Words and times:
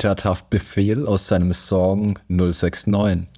Zitathaftbefehl 0.00 1.06
aus 1.06 1.28
seinem 1.28 1.52
Song 1.52 2.18
069. 2.28 3.28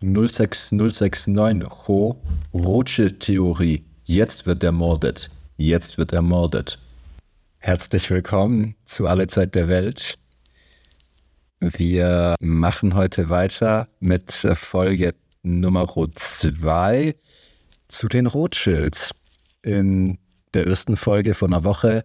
06069 0.00 1.70
Ho 1.86 2.20
Rothschild-Theorie. 2.52 3.84
Jetzt 4.02 4.46
wird 4.46 4.64
ermordet. 4.64 5.30
Jetzt 5.56 5.96
wird 5.96 6.12
ermordet. 6.12 6.80
Herzlich 7.58 8.10
willkommen 8.10 8.74
zu 8.84 9.06
Alle 9.06 9.28
Zeit 9.28 9.54
der 9.54 9.68
Welt. 9.68 10.18
Wir 11.60 12.34
machen 12.40 12.96
heute 12.96 13.28
weiter 13.28 13.86
mit 14.00 14.32
Folge 14.32 15.14
Nummer 15.44 15.86
2 15.86 17.14
zu 17.86 18.08
den 18.08 18.26
Rothschilds. 18.26 19.14
In 19.62 20.18
der 20.52 20.66
ersten 20.66 20.96
Folge 20.96 21.34
von 21.34 21.54
einer 21.54 21.62
Woche 21.62 22.04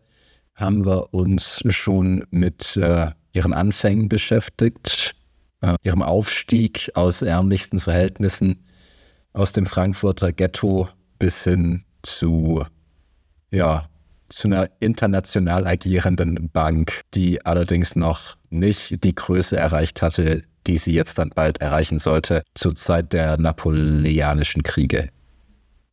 haben 0.53 0.86
wir 0.86 1.16
uns 1.16 1.63
schon 1.70 2.27
mit 2.30 2.77
äh, 2.77 3.09
ihren 3.35 3.53
Anfängen 3.53 4.09
beschäftigt, 4.09 5.16
äh, 5.62 5.75
ihrem 5.84 6.02
Aufstieg 6.02 6.91
aus 6.95 7.21
ärmlichsten 7.21 7.80
Verhältnissen, 7.80 8.66
aus 9.34 9.52
dem 9.52 9.66
Frankfurter 9.66 10.31
Ghetto 10.31 10.88
bis 11.20 11.44
hin 11.44 11.84
zu, 12.02 12.66
ja, 13.52 13.88
zu 14.30 14.48
einer 14.48 14.70
international 14.80 15.67
agierenden 15.67 16.49
Bank, 16.49 17.02
die 17.13 17.45
allerdings 17.45 17.95
noch 17.95 18.38
nicht 18.49 19.03
die 19.03 19.13
Größe 19.13 19.58
erreicht 19.58 20.02
hatte, 20.02 20.44
die 20.66 20.77
sie 20.77 20.94
jetzt 20.94 21.20
dann 21.20 21.30
bald 21.30 21.61
erreichen 21.61 21.99
sollte, 21.99 22.44
zur 22.55 22.75
Zeit 22.75 23.13
der 23.13 23.38
napoleonischen 23.38 24.63
Kriege. 24.63 25.09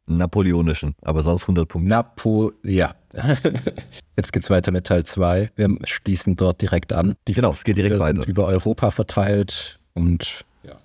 Napoleonischen, 0.07 0.95
aber 1.03 1.23
sonst 1.23 1.43
100 1.43 1.69
Punkte. 1.69 1.89
Napo, 1.89 2.53
ja. 2.63 2.95
Jetzt 4.17 4.33
geht's 4.33 4.51
weiter 4.51 4.73
mit 4.73 4.87
Teil 4.87 5.05
2. 5.05 5.51
Wir 5.55 5.77
schließen 5.85 6.37
dort 6.37 6.61
direkt 6.61 6.93
an. 6.93 7.15
Die 7.29 7.33
genau, 7.33 7.51
es 7.53 7.65
geht 7.65 7.77
direkt 7.77 7.99
weiter. 7.99 8.23
Sind 8.23 8.29
über 8.29 8.47
Europa 8.47 8.91
verteilt 8.91 9.79
und 9.95 10.45
ja. 10.65 10.77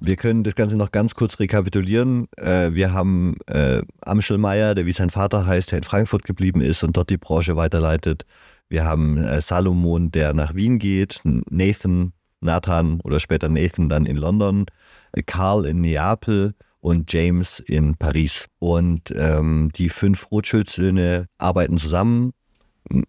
Wir 0.00 0.16
können 0.16 0.44
das 0.44 0.54
Ganze 0.54 0.76
noch 0.76 0.92
ganz 0.92 1.14
kurz 1.14 1.38
rekapitulieren. 1.40 2.28
Äh, 2.36 2.72
wir 2.72 2.92
haben 2.92 3.36
äh, 3.46 3.82
Amschelmeier, 4.00 4.74
der 4.74 4.86
wie 4.86 4.92
sein 4.92 5.10
Vater 5.10 5.46
heißt, 5.46 5.72
der 5.72 5.78
in 5.78 5.84
Frankfurt 5.84 6.24
geblieben 6.24 6.60
ist 6.60 6.82
und 6.82 6.96
dort 6.96 7.10
die 7.10 7.18
Branche 7.18 7.56
weiterleitet. 7.56 8.24
Wir 8.68 8.84
haben 8.84 9.18
äh, 9.18 9.40
Salomon, 9.40 10.12
der 10.12 10.34
nach 10.34 10.54
Wien 10.54 10.78
geht, 10.78 11.20
Nathan, 11.24 12.12
Nathan 12.40 13.00
oder 13.02 13.20
später 13.20 13.48
Nathan 13.48 13.88
dann 13.88 14.06
in 14.06 14.16
London, 14.16 14.66
Karl 15.26 15.66
in 15.66 15.80
Neapel 15.80 16.54
und 16.82 17.10
James 17.12 17.60
in 17.60 17.94
Paris. 17.96 18.46
Und 18.58 19.12
ähm, 19.16 19.70
die 19.74 19.88
fünf 19.88 20.30
Rothschild-Söhne 20.30 21.26
arbeiten 21.38 21.78
zusammen, 21.78 22.32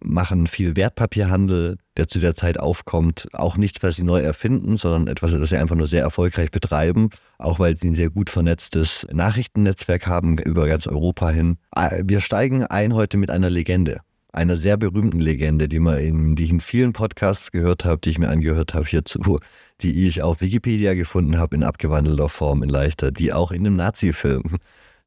machen 0.00 0.46
viel 0.46 0.76
Wertpapierhandel, 0.76 1.76
der 1.96 2.08
zu 2.08 2.20
der 2.20 2.36
Zeit 2.36 2.58
aufkommt. 2.58 3.28
Auch 3.32 3.56
nichts, 3.56 3.82
was 3.82 3.96
sie 3.96 4.04
neu 4.04 4.20
erfinden, 4.20 4.76
sondern 4.76 5.08
etwas, 5.08 5.32
das 5.32 5.48
sie 5.48 5.56
einfach 5.56 5.74
nur 5.74 5.88
sehr 5.88 6.02
erfolgreich 6.02 6.52
betreiben. 6.52 7.10
Auch 7.38 7.58
weil 7.58 7.76
sie 7.76 7.88
ein 7.88 7.94
sehr 7.96 8.10
gut 8.10 8.30
vernetztes 8.30 9.06
Nachrichtennetzwerk 9.12 10.06
haben 10.06 10.38
über 10.38 10.68
ganz 10.68 10.86
Europa 10.86 11.30
hin. 11.30 11.58
Äh, 11.74 12.04
wir 12.06 12.20
steigen 12.20 12.64
ein 12.64 12.94
heute 12.94 13.16
mit 13.16 13.30
einer 13.30 13.50
Legende 13.50 14.00
einer 14.34 14.56
sehr 14.56 14.76
berühmten 14.76 15.20
Legende, 15.20 15.68
die, 15.68 15.78
man 15.78 15.98
in, 15.98 16.34
die 16.34 16.44
ich 16.44 16.50
in 16.50 16.60
vielen 16.60 16.92
Podcasts 16.92 17.52
gehört 17.52 17.84
habe, 17.84 18.00
die 18.00 18.10
ich 18.10 18.18
mir 18.18 18.28
angehört 18.28 18.74
habe 18.74 18.84
hierzu, 18.84 19.38
die 19.82 20.06
ich 20.06 20.22
auf 20.22 20.40
Wikipedia 20.40 20.94
gefunden 20.94 21.38
habe 21.38 21.56
in 21.56 21.62
abgewandelter 21.62 22.28
Form, 22.28 22.62
in 22.62 22.68
leichter, 22.68 23.10
die 23.10 23.32
auch 23.32 23.50
in 23.50 23.64
dem 23.64 23.76
Nazi-Film, 23.76 24.56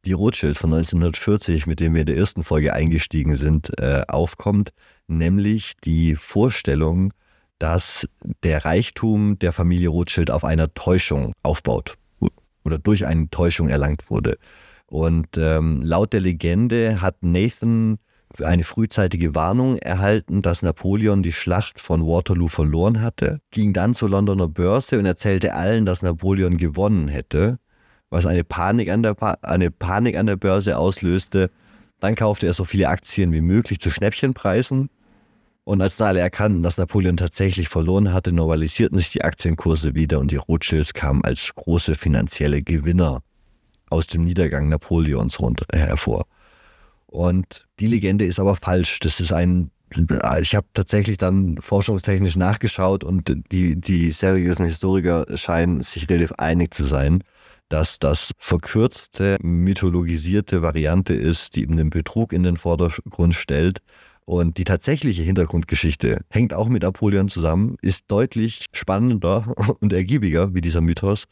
die 0.05 0.13
Rothschilds 0.13 0.59
von 0.59 0.73
1940, 0.73 1.67
mit 1.67 1.79
dem 1.79 1.93
wir 1.93 2.01
in 2.01 2.07
der 2.07 2.17
ersten 2.17 2.43
Folge 2.43 2.73
eingestiegen 2.73 3.35
sind, 3.35 3.71
äh, 3.79 4.03
aufkommt, 4.07 4.71
nämlich 5.07 5.75
die 5.83 6.15
Vorstellung, 6.15 7.13
dass 7.59 8.07
der 8.43 8.65
Reichtum 8.65 9.39
der 9.39 9.51
Familie 9.51 9.89
Rothschild 9.89 10.31
auf 10.31 10.43
einer 10.43 10.73
Täuschung 10.73 11.33
aufbaut 11.43 11.97
oder 12.63 12.77
durch 12.77 13.05
eine 13.05 13.29
Täuschung 13.29 13.69
erlangt 13.69 14.09
wurde. 14.09 14.37
Und 14.85 15.37
ähm, 15.37 15.81
laut 15.81 16.13
der 16.13 16.21
Legende 16.21 17.01
hat 17.01 17.17
Nathan 17.21 17.97
eine 18.41 18.63
frühzeitige 18.63 19.35
Warnung 19.35 19.77
erhalten, 19.77 20.41
dass 20.41 20.61
Napoleon 20.61 21.23
die 21.23 21.31
Schlacht 21.31 21.79
von 21.79 22.05
Waterloo 22.05 22.47
verloren 22.47 23.01
hatte, 23.01 23.39
ging 23.51 23.73
dann 23.73 23.93
zur 23.93 24.09
Londoner 24.09 24.47
Börse 24.47 24.99
und 24.99 25.05
erzählte 25.05 25.53
allen, 25.53 25.85
dass 25.85 26.01
Napoleon 26.01 26.57
gewonnen 26.57 27.07
hätte, 27.07 27.59
was 28.09 28.25
eine 28.25 28.43
Panik 28.43 28.89
an 28.89 29.03
der, 29.03 29.15
eine 29.43 29.71
Panik 29.71 30.17
an 30.17 30.27
der 30.27 30.35
Börse 30.35 30.77
auslöste. 30.77 31.49
Dann 31.99 32.15
kaufte 32.15 32.47
er 32.47 32.53
so 32.53 32.63
viele 32.63 32.89
Aktien 32.89 33.31
wie 33.31 33.41
möglich 33.41 33.79
zu 33.79 33.89
Schnäppchenpreisen. 33.89 34.89
Und 35.63 35.81
als 35.81 35.99
alle 35.99 36.21
erkannten, 36.21 36.63
dass 36.63 36.77
Napoleon 36.77 37.17
tatsächlich 37.17 37.67
verloren 37.67 38.13
hatte, 38.13 38.31
normalisierten 38.31 38.97
sich 38.97 39.11
die 39.11 39.23
Aktienkurse 39.23 39.95
wieder 39.95 40.19
und 40.19 40.31
die 40.31 40.37
Rothschilds 40.37 40.93
kamen 40.93 41.25
als 41.25 41.53
große 41.55 41.95
finanzielle 41.95 42.61
Gewinner 42.61 43.21
aus 43.89 44.07
dem 44.07 44.23
Niedergang 44.23 44.69
Napoleons 44.69 45.37
hervor. 45.73 46.25
Und 47.07 47.65
die 47.79 47.87
Legende 47.87 48.25
ist 48.25 48.39
aber 48.39 48.55
falsch. 48.55 48.99
Das 48.99 49.19
ist 49.19 49.31
ein, 49.31 49.71
ich 50.41 50.55
habe 50.55 50.67
tatsächlich 50.73 51.17
dann 51.17 51.57
forschungstechnisch 51.59 52.35
nachgeschaut 52.35 53.03
und 53.03 53.33
die, 53.51 53.79
die 53.79 54.11
seriösen 54.11 54.65
Historiker 54.65 55.25
scheinen 55.35 55.81
sich 55.81 56.09
relativ 56.09 56.33
einig 56.33 56.73
zu 56.73 56.83
sein, 56.83 57.23
dass 57.69 57.99
das 57.99 58.31
verkürzte, 58.37 59.37
mythologisierte 59.41 60.61
Variante 60.61 61.13
ist, 61.13 61.55
die 61.55 61.63
eben 61.63 61.77
den 61.77 61.89
Betrug 61.89 62.33
in 62.33 62.43
den 62.43 62.57
Vordergrund 62.57 63.35
stellt. 63.35 63.79
Und 64.25 64.57
die 64.57 64.65
tatsächliche 64.65 65.23
Hintergrundgeschichte 65.23 66.19
hängt 66.29 66.53
auch 66.53 66.67
mit 66.67 66.83
Napoleon 66.83 67.29
zusammen, 67.29 67.77
ist 67.81 68.03
deutlich 68.09 68.65
spannender 68.73 69.53
und 69.79 69.93
ergiebiger 69.93 70.53
wie 70.53 70.61
dieser 70.61 70.81
Mythos. 70.81 71.25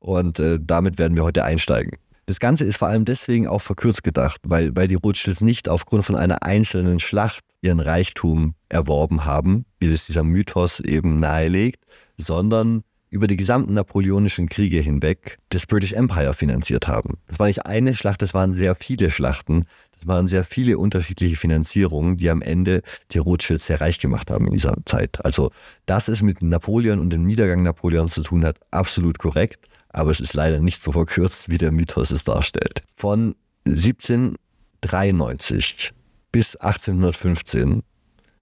Und 0.00 0.40
äh, 0.40 0.58
damit 0.60 0.98
werden 0.98 1.16
wir 1.16 1.22
heute 1.22 1.44
einsteigen. 1.44 1.92
Das 2.30 2.38
Ganze 2.38 2.62
ist 2.62 2.76
vor 2.76 2.86
allem 2.86 3.04
deswegen 3.04 3.48
auch 3.48 3.60
verkürzt 3.60 4.04
gedacht, 4.04 4.40
weil, 4.44 4.76
weil 4.76 4.86
die 4.86 4.94
Rothschilds 4.94 5.40
nicht 5.40 5.68
aufgrund 5.68 6.04
von 6.04 6.14
einer 6.14 6.44
einzelnen 6.44 7.00
Schlacht 7.00 7.42
ihren 7.60 7.80
Reichtum 7.80 8.54
erworben 8.68 9.24
haben, 9.24 9.64
wie 9.80 9.90
das 9.90 10.06
dieser 10.06 10.22
Mythos 10.22 10.78
eben 10.78 11.18
nahelegt, 11.18 11.82
sondern 12.18 12.84
über 13.08 13.26
die 13.26 13.36
gesamten 13.36 13.74
napoleonischen 13.74 14.48
Kriege 14.48 14.78
hinweg 14.78 15.38
das 15.48 15.66
British 15.66 15.92
Empire 15.92 16.32
finanziert 16.32 16.86
haben. 16.86 17.18
Das 17.26 17.40
war 17.40 17.48
nicht 17.48 17.66
eine 17.66 17.96
Schlacht, 17.96 18.22
das 18.22 18.32
waren 18.32 18.54
sehr 18.54 18.76
viele 18.76 19.10
Schlachten. 19.10 19.64
Das 19.98 20.06
waren 20.06 20.28
sehr 20.28 20.44
viele 20.44 20.78
unterschiedliche 20.78 21.34
Finanzierungen, 21.34 22.16
die 22.16 22.30
am 22.30 22.42
Ende 22.42 22.82
die 23.10 23.18
Rothschilds 23.18 23.66
sehr 23.66 23.80
reich 23.80 23.98
gemacht 23.98 24.30
haben 24.30 24.46
in 24.46 24.52
dieser 24.52 24.76
Zeit. 24.84 25.24
Also, 25.24 25.50
dass 25.84 26.06
es 26.06 26.22
mit 26.22 26.42
Napoleon 26.42 27.00
und 27.00 27.10
dem 27.10 27.26
Niedergang 27.26 27.64
Napoleons 27.64 28.14
zu 28.14 28.22
tun 28.22 28.44
hat, 28.44 28.56
absolut 28.70 29.18
korrekt 29.18 29.66
aber 29.92 30.10
es 30.10 30.20
ist 30.20 30.34
leider 30.34 30.60
nicht 30.60 30.82
so 30.82 30.92
verkürzt, 30.92 31.48
wie 31.48 31.58
der 31.58 31.72
Mythos 31.72 32.10
es 32.10 32.24
darstellt. 32.24 32.82
Von 32.96 33.34
1793 33.66 35.92
bis 36.32 36.56
1815 36.56 37.82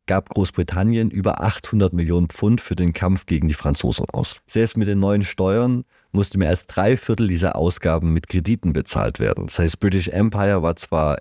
gab 0.06 0.30
Großbritannien 0.30 1.10
über 1.10 1.42
800 1.42 1.92
Millionen 1.92 2.28
Pfund 2.28 2.60
für 2.60 2.74
den 2.74 2.92
Kampf 2.92 3.26
gegen 3.26 3.46
die 3.46 3.54
Franzosen 3.54 4.06
aus. 4.12 4.40
Selbst 4.46 4.76
mit 4.76 4.88
den 4.88 4.98
neuen 4.98 5.24
Steuern 5.24 5.84
musste 6.12 6.38
mehr 6.38 6.48
als 6.48 6.66
drei 6.66 6.96
Viertel 6.96 7.28
dieser 7.28 7.56
Ausgaben 7.56 8.12
mit 8.12 8.28
Krediten 8.28 8.72
bezahlt 8.72 9.20
werden. 9.20 9.46
Das 9.46 9.58
heißt, 9.58 9.78
British 9.78 10.08
Empire 10.08 10.62
war 10.62 10.76
zwar 10.76 11.18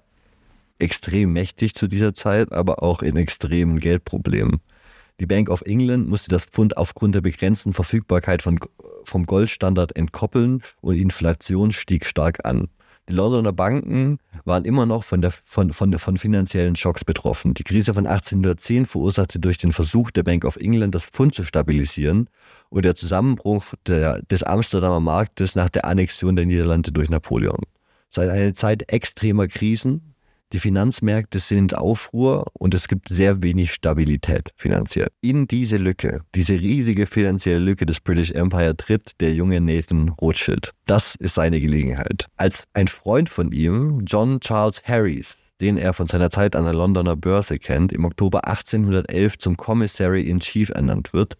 extrem 0.79 1.33
mächtig 1.33 1.75
zu 1.75 1.87
dieser 1.87 2.13
Zeit, 2.13 2.51
aber 2.51 2.81
auch 2.81 3.01
in 3.01 3.17
extremen 3.17 3.79
Geldproblemen. 3.79 4.61
Die 5.19 5.25
Bank 5.25 5.49
of 5.49 5.63
England 5.63 6.07
musste 6.07 6.29
das 6.29 6.45
Pfund 6.45 6.77
aufgrund 6.77 7.15
der 7.15 7.21
begrenzten 7.21 7.73
Verfügbarkeit 7.73 8.43
von, 8.43 8.59
vom 9.03 9.25
Goldstandard 9.25 9.95
entkoppeln 9.95 10.61
und 10.81 10.95
die 10.95 11.01
Inflation 11.01 11.71
stieg 11.71 12.05
stark 12.05 12.45
an. 12.45 12.67
Die 13.09 13.13
Londoner 13.13 13.53
Banken 13.53 14.19
waren 14.43 14.65
immer 14.65 14.85
noch 14.85 15.03
von, 15.03 15.21
der, 15.21 15.31
von, 15.31 15.71
von, 15.71 15.97
von 15.97 16.17
finanziellen 16.17 16.75
Schocks 16.75 17.05
betroffen. 17.05 17.53
Die 17.53 17.63
Krise 17.63 17.93
von 17.93 18.05
1810 18.05 18.85
verursachte 18.85 19.39
durch 19.39 19.57
den 19.57 19.71
Versuch 19.71 20.11
der 20.11 20.23
Bank 20.23 20.43
of 20.43 20.57
England, 20.57 20.93
das 20.93 21.05
Pfund 21.05 21.33
zu 21.33 21.43
stabilisieren 21.43 22.29
und 22.69 22.83
der 22.83 22.95
Zusammenbruch 22.95 23.63
der, 23.87 24.21
des 24.23 24.43
Amsterdamer 24.43 24.99
Marktes 24.99 25.55
nach 25.55 25.69
der 25.69 25.85
Annexion 25.85 26.35
der 26.35 26.45
Niederlande 26.45 26.91
durch 26.91 27.09
Napoleon. 27.09 27.61
Seit 28.09 28.29
einer 28.29 28.53
Zeit 28.53 28.91
extremer 28.91 29.47
Krisen, 29.47 30.13
die 30.53 30.59
Finanzmärkte 30.59 31.39
sind 31.39 31.73
in 31.73 31.77
Aufruhr 31.77 32.45
und 32.53 32.73
es 32.73 32.87
gibt 32.87 33.09
sehr 33.09 33.43
wenig 33.43 33.73
Stabilität 33.73 34.51
finanziell. 34.55 35.07
In 35.21 35.47
diese 35.47 35.77
Lücke, 35.77 36.21
diese 36.35 36.53
riesige 36.53 37.05
finanzielle 37.05 37.59
Lücke 37.59 37.85
des 37.85 37.99
British 37.99 38.31
Empire 38.31 38.75
tritt 38.75 39.11
der 39.19 39.33
junge 39.33 39.59
Nathan 39.59 40.09
Rothschild. 40.21 40.71
Das 40.85 41.15
ist 41.15 41.35
seine 41.35 41.59
Gelegenheit. 41.59 42.27
Als 42.37 42.63
ein 42.73 42.87
Freund 42.87 43.29
von 43.29 43.51
ihm, 43.51 44.03
John 44.05 44.39
Charles 44.39 44.81
Harris, 44.83 45.51
den 45.59 45.77
er 45.77 45.93
von 45.93 46.07
seiner 46.07 46.29
Zeit 46.29 46.55
an 46.55 46.63
der 46.63 46.73
Londoner 46.73 47.15
Börse 47.15 47.57
kennt, 47.57 47.91
im 47.91 48.05
Oktober 48.05 48.47
1811 48.47 49.39
zum 49.39 49.57
Commissary 49.57 50.21
in 50.21 50.39
Chief 50.39 50.69
ernannt 50.69 51.13
wird, 51.13 51.35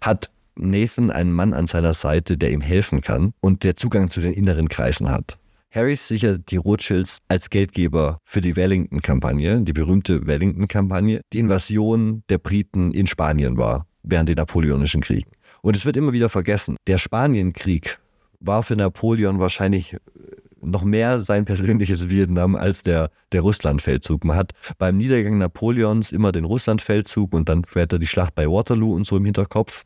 hat 0.00 0.30
Nathan 0.56 1.10
einen 1.10 1.32
Mann 1.32 1.54
an 1.54 1.66
seiner 1.66 1.94
Seite, 1.94 2.36
der 2.36 2.50
ihm 2.50 2.60
helfen 2.60 3.00
kann 3.00 3.32
und 3.40 3.62
der 3.62 3.76
Zugang 3.76 4.10
zu 4.10 4.20
den 4.20 4.32
inneren 4.32 4.68
Kreisen 4.68 5.08
hat. 5.08 5.38
Harris 5.70 6.08
sichert 6.08 6.50
die 6.50 6.56
Rothschilds 6.56 7.18
als 7.28 7.50
Geldgeber 7.50 8.18
für 8.24 8.40
die 8.40 8.56
Wellington-Kampagne, 8.56 9.60
die 9.62 9.72
berühmte 9.72 10.26
Wellington-Kampagne, 10.26 11.20
die 11.32 11.38
Invasion 11.38 12.22
der 12.28 12.38
Briten 12.38 12.92
in 12.92 13.06
Spanien 13.06 13.56
war. 13.58 13.86
während 14.02 14.28
den 14.28 14.36
Napoleonischen 14.36 15.02
Kriegen. 15.02 15.30
Und 15.60 15.76
es 15.76 15.84
wird 15.84 15.96
immer 15.96 16.12
wieder 16.12 16.28
vergessen. 16.28 16.76
Der 16.86 16.98
Spanienkrieg 16.98 17.98
war 18.40 18.62
für 18.62 18.76
Napoleon 18.76 19.38
wahrscheinlich 19.38 19.96
noch 20.60 20.82
mehr 20.82 21.20
sein 21.20 21.44
persönliches 21.44 22.08
Vietnam 22.08 22.56
als 22.56 22.82
der, 22.82 23.10
der 23.32 23.42
Russlandfeldzug. 23.42 24.24
Man 24.24 24.36
hat 24.36 24.52
beim 24.78 24.96
Niedergang 24.96 25.38
Napoleons 25.38 26.10
immer 26.10 26.32
den 26.32 26.44
Russlandfeldzug 26.44 27.32
und 27.34 27.48
dann 27.48 27.64
später 27.64 27.98
die 27.98 28.06
Schlacht 28.06 28.34
bei 28.34 28.46
Waterloo 28.46 28.94
und 28.94 29.06
so 29.06 29.16
im 29.16 29.24
Hinterkopf. 29.24 29.84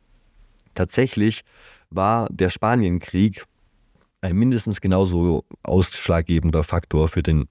Tatsächlich 0.74 1.42
war 1.90 2.28
der 2.30 2.48
Spanienkrieg 2.48 3.44
ein 4.22 4.36
mindestens 4.36 4.80
genauso 4.80 5.44
ausschlaggebender 5.62 6.64
Faktor 6.64 7.08
für 7.08 7.22
den 7.22 7.48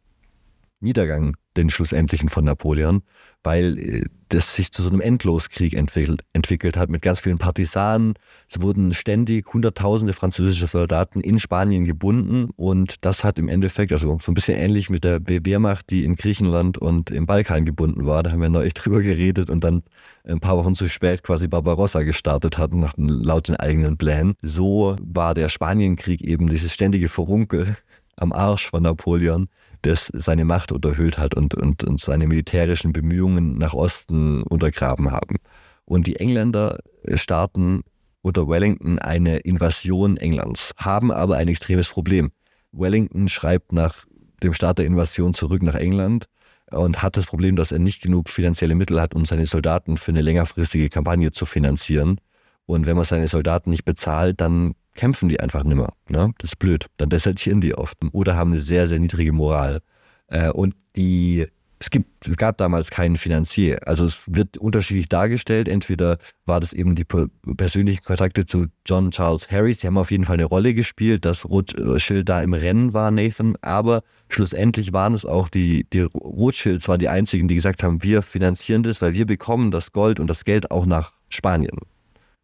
Niedergang, 0.79 1.35
den 1.57 1.69
schlussendlichen 1.69 2.30
von 2.30 2.45
Napoleon, 2.45 3.01
weil 3.44 3.77
äh, 3.77 4.03
das 4.30 4.56
sich 4.56 4.71
zu 4.71 4.81
so 4.81 4.89
einem 4.89 5.01
Endloskrieg 5.01 5.74
entwickelt, 5.74 6.21
entwickelt 6.31 6.77
hat 6.77 6.89
mit 6.89 7.01
ganz 7.01 7.19
vielen 7.19 7.38
Partisanen. 7.38 8.13
Es 8.50 8.62
wurden 8.62 8.94
ständig 8.94 9.53
Hunderttausende 9.53 10.13
französische 10.13 10.68
Soldaten 10.68 11.19
in 11.19 11.39
Spanien 11.39 11.83
gebunden 11.83 12.50
und 12.56 13.03
das 13.03 13.24
hat 13.25 13.38
im 13.39 13.50
Endeffekt, 13.50 13.92
also 13.92 14.18
so 14.21 14.31
ein 14.31 14.33
bisschen 14.33 14.57
ähnlich 14.57 14.89
mit 14.89 15.03
der 15.03 15.19
Wehrmacht, 15.25 15.89
die 15.89 16.06
in 16.06 16.15
Griechenland 16.15 16.77
und 16.77 17.12
im 17.12 17.25
Balkan 17.25 17.65
gebunden 17.65 18.06
war. 18.06 18.24
Da 18.24 18.31
haben 18.31 18.42
wir 18.42 18.50
neulich 18.50 18.74
drüber 18.75 19.01
geredet 19.01 19.50
und 19.50 19.63
dann 19.63 19.83
ein 20.24 20.39
paar 20.39 20.57
Wochen 20.57 20.75
zu 20.75 20.88
spät 20.88 21.24
quasi 21.24 21.47
Barbarossa 21.47 22.04
gestartet 22.04 22.57
hatten, 22.57 22.80
nach, 22.80 22.94
laut 22.97 23.50
den 23.50 23.57
eigenen 23.57 23.97
Plänen. 23.97 24.36
So 24.42 24.95
war 25.01 25.33
der 25.33 25.50
Spanienkrieg 25.50 26.21
eben 26.21 26.47
dieses 26.50 26.74
ständige 26.74 27.09
Verunkel 27.09 27.75
am 28.15 28.31
Arsch 28.31 28.69
von 28.69 28.83
Napoleon 28.83 29.50
das 29.81 30.12
seine 30.13 30.45
Macht 30.45 30.72
unterhöhlt 30.72 31.18
hat 31.18 31.36
und, 31.36 31.54
und, 31.56 31.83
und 31.83 32.00
seine 32.00 32.28
militärischen 32.28 32.94
Bemühungen 32.94 33.57
nach 33.57 33.74
Osten 33.74 34.44
untergraben 34.44 35.12
haben. 35.12 35.38
Und 35.86 36.07
die 36.07 36.18
Engländer 36.18 36.80
starten 37.16 37.81
unter 38.22 38.48
Wellington 38.48 39.00
eine 39.00 39.39
Invasion 39.39 40.18
Englands, 40.18 40.74
haben 40.78 41.12
aber 41.12 41.38
ein 41.38 41.48
extremes 41.48 41.89
Problem. 41.89 42.31
Wellington 42.72 43.28
schreibt 43.28 43.74
nach 43.74 44.06
dem 44.44 44.54
Start 44.54 44.78
der 44.78 44.86
Invasion 44.86 45.33
zurück 45.33 45.63
nach 45.63 45.75
England 45.75 46.28
und 46.72 47.01
hat 47.01 47.18
das 47.18 47.25
Problem, 47.25 47.56
dass 47.56 47.72
er 47.72 47.80
nicht 47.80 48.01
genug 48.01 48.30
finanzielle 48.30 48.75
Mittel 48.75 49.01
hat, 49.01 49.13
um 49.13 49.25
seine 49.25 49.45
Soldaten 49.45 49.98
für 49.98 50.12
eine 50.12 50.22
längerfristige 50.22 50.89
Kampagne 50.89 51.31
zu 51.31 51.45
finanzieren. 51.45 52.19
Und 52.66 52.86
wenn 52.86 52.95
man 52.95 53.06
seine 53.06 53.28
Soldaten 53.28 53.69
nicht 53.69 53.83
bezahlt, 53.83 54.39
dann 54.39 54.74
kämpfen 54.95 55.29
die 55.29 55.39
einfach 55.39 55.63
nimmer. 55.63 55.93
Ne? 56.09 56.33
Das 56.39 56.51
ist 56.51 56.57
blöd. 56.57 56.88
Dann 56.97 57.09
desertieren 57.09 57.61
die 57.61 57.75
oft 57.75 57.97
oder 58.11 58.35
haben 58.35 58.51
eine 58.51 58.61
sehr, 58.61 58.88
sehr 58.88 58.99
niedrige 58.99 59.31
Moral. 59.31 59.79
Äh, 60.27 60.49
und 60.49 60.75
die, 60.95 61.47
es, 61.79 61.89
gibt, 61.89 62.27
es 62.27 62.38
gab 62.38 62.57
damals 62.57 62.89
keinen 62.89 63.17
Finanzier. 63.17 63.88
Also 63.88 64.05
es 64.05 64.19
wird 64.27 64.57
unterschiedlich 64.57 65.09
dargestellt. 65.09 65.67
Entweder 65.67 66.17
war 66.45 66.59
das 66.59 66.73
eben 66.73 66.95
die 66.95 67.05
persönlichen 67.05 68.03
Kontakte 68.03 68.45
zu 68.45 68.67
John 68.85 69.11
Charles 69.11 69.49
Harris, 69.49 69.79
die 69.79 69.88
haben 69.88 69.97
auf 69.97 70.11
jeden 70.11 70.25
Fall 70.25 70.35
eine 70.35 70.45
Rolle 70.45 70.73
gespielt, 70.73 71.25
dass 71.25 71.45
Rothschild 71.45 72.27
da 72.27 72.41
im 72.41 72.53
Rennen 72.53 72.94
war, 72.94 73.11
Nathan. 73.11 73.55
Aber 73.61 74.03
schlussendlich 74.29 74.94
waren 74.94 75.13
es 75.13 75.25
auch 75.25 75.49
die, 75.49 75.85
die 75.91 76.01
Rothschilds, 76.01 76.87
waren 76.87 76.99
die 76.99 77.09
einzigen, 77.09 77.47
die 77.47 77.55
gesagt 77.55 77.83
haben, 77.83 78.03
wir 78.03 78.21
finanzieren 78.21 78.83
das, 78.83 79.01
weil 79.01 79.13
wir 79.13 79.25
bekommen 79.25 79.71
das 79.71 79.91
Gold 79.91 80.19
und 80.19 80.27
das 80.27 80.45
Geld 80.45 80.69
auch 80.71 80.85
nach 80.85 81.13
Spanien. 81.29 81.77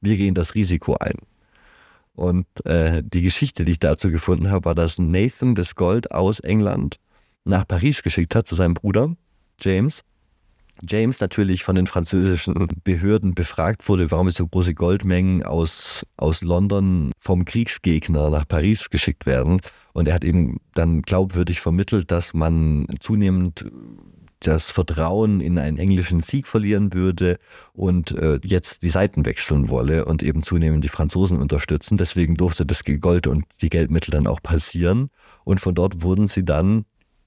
Wir 0.02 0.16
gehen 0.16 0.34
das 0.34 0.56
Risiko 0.56 0.96
ein. 0.96 1.16
Und 2.18 2.48
äh, 2.66 3.04
die 3.06 3.22
Geschichte, 3.22 3.64
die 3.64 3.74
ich 3.74 3.80
dazu 3.80 4.10
gefunden 4.10 4.50
habe, 4.50 4.66
war, 4.66 4.74
dass 4.74 4.98
Nathan 4.98 5.54
das 5.54 5.76
Gold 5.76 6.10
aus 6.10 6.40
England 6.40 6.98
nach 7.46 7.68
Paris 7.68 8.02
geschickt 8.02 8.34
hat 8.34 8.48
zu 8.48 8.56
seinem 8.56 8.74
Bruder 8.74 9.16
James. 9.62 10.02
James 10.82 11.20
natürlich 11.20 11.64
von 11.64 11.76
den 11.76 11.86
französischen 11.86 12.56
Behörden 12.84 13.36
befragt 13.36 13.88
wurde, 13.88 14.10
warum 14.10 14.32
so 14.32 14.48
große 14.48 14.74
Goldmengen 14.74 15.44
aus, 15.44 16.08
aus 16.18 16.42
London 16.42 17.12
vom 17.20 17.46
Kriegsgegner 17.46 18.32
nach 18.32 18.48
Paris 18.48 18.90
geschickt 18.90 19.28
werden. 19.28 19.62
Und 19.94 20.08
er 20.08 20.16
hat 20.16 20.24
eben 20.24 20.58
dann 20.74 21.04
glaubwürdig 21.04 21.62
vermittelt, 21.62 22.10
dass 22.10 22.34
man 22.34 22.88
zunehmend 23.00 23.64
das 24.40 24.70
Vertrauen 24.70 25.42
in 25.42 25.58
einen 25.58 25.78
englischen 25.78 26.20
Sieg 26.20 26.48
verlieren 26.48 26.94
würde 26.94 27.40
und 27.74 28.12
äh, 28.12 28.40
jetzt 28.44 28.84
die 28.84 28.90
Seiten 28.90 29.26
wechseln 29.26 29.70
wolle 29.70 30.06
und 30.06 30.22
eben 30.22 30.44
zunehmend 30.44 30.84
die 30.84 30.90
Franzosen 30.90 31.40
unterstützen. 31.40 31.98
Deswegen 31.98 32.36
durfte 32.36 32.66
das 32.66 32.84
Gold 32.84 33.28
und 33.28 33.46
die 33.62 33.70
Geldmittel 33.70 34.12
dann 34.12 34.28
auch 34.28 34.42
passieren. 34.42 35.10
Und 35.44 35.60
von 35.60 35.74
dort 35.74 36.02
wurden 36.02 36.28
sie 36.28 36.46
dann 36.46 36.86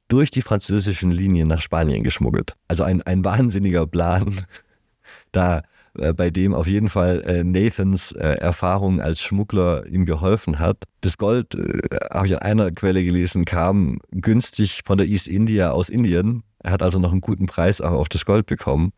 durch 0.09 0.31
die 0.31 0.43
französischen 0.43 1.11
Linien 1.11 1.49
nach 1.49 1.61
Spanien 1.61 2.03
geschmuggelt. 2.03 2.57
Also 2.69 2.85
ein, 2.85 3.03
ein 3.03 3.25
wahnsinniger 3.25 3.87
Plan, 3.87 4.45
da 5.33 5.63
äh, 5.99 6.13
bei 6.13 6.31
dem 6.31 6.55
auf 6.55 6.67
jeden 6.67 6.89
Fall 6.89 7.23
äh, 7.23 7.43
Nathans 7.45 8.13
äh, 8.13 8.35
Erfahrung 8.35 9.01
als 9.01 9.21
Schmuggler 9.21 9.87
ihm 9.87 10.07
geholfen 10.07 10.59
hat. 10.59 10.85
Das 11.01 11.19
Gold, 11.19 11.55
äh, 11.55 11.81
habe 12.13 12.29
ich 12.29 12.35
an 12.35 12.43
einer 12.43 12.71
Quelle 12.71 13.03
gelesen, 13.03 13.45
kam 13.45 13.99
günstig 14.13 14.83
von 14.85 14.99
der 14.99 15.09
East 15.09 15.27
India 15.27 15.71
aus 15.71 15.89
Indien 15.89 16.45
er 16.63 16.73
hat 16.73 16.83
also 16.83 16.99
noch 16.99 17.13
einen 17.13 17.21
guten 17.21 17.47
Preis 17.47 17.81
auch 17.81 17.93
auf 17.93 18.09
das 18.09 18.25
Gold 18.25 18.47
bekommen. 18.47 18.93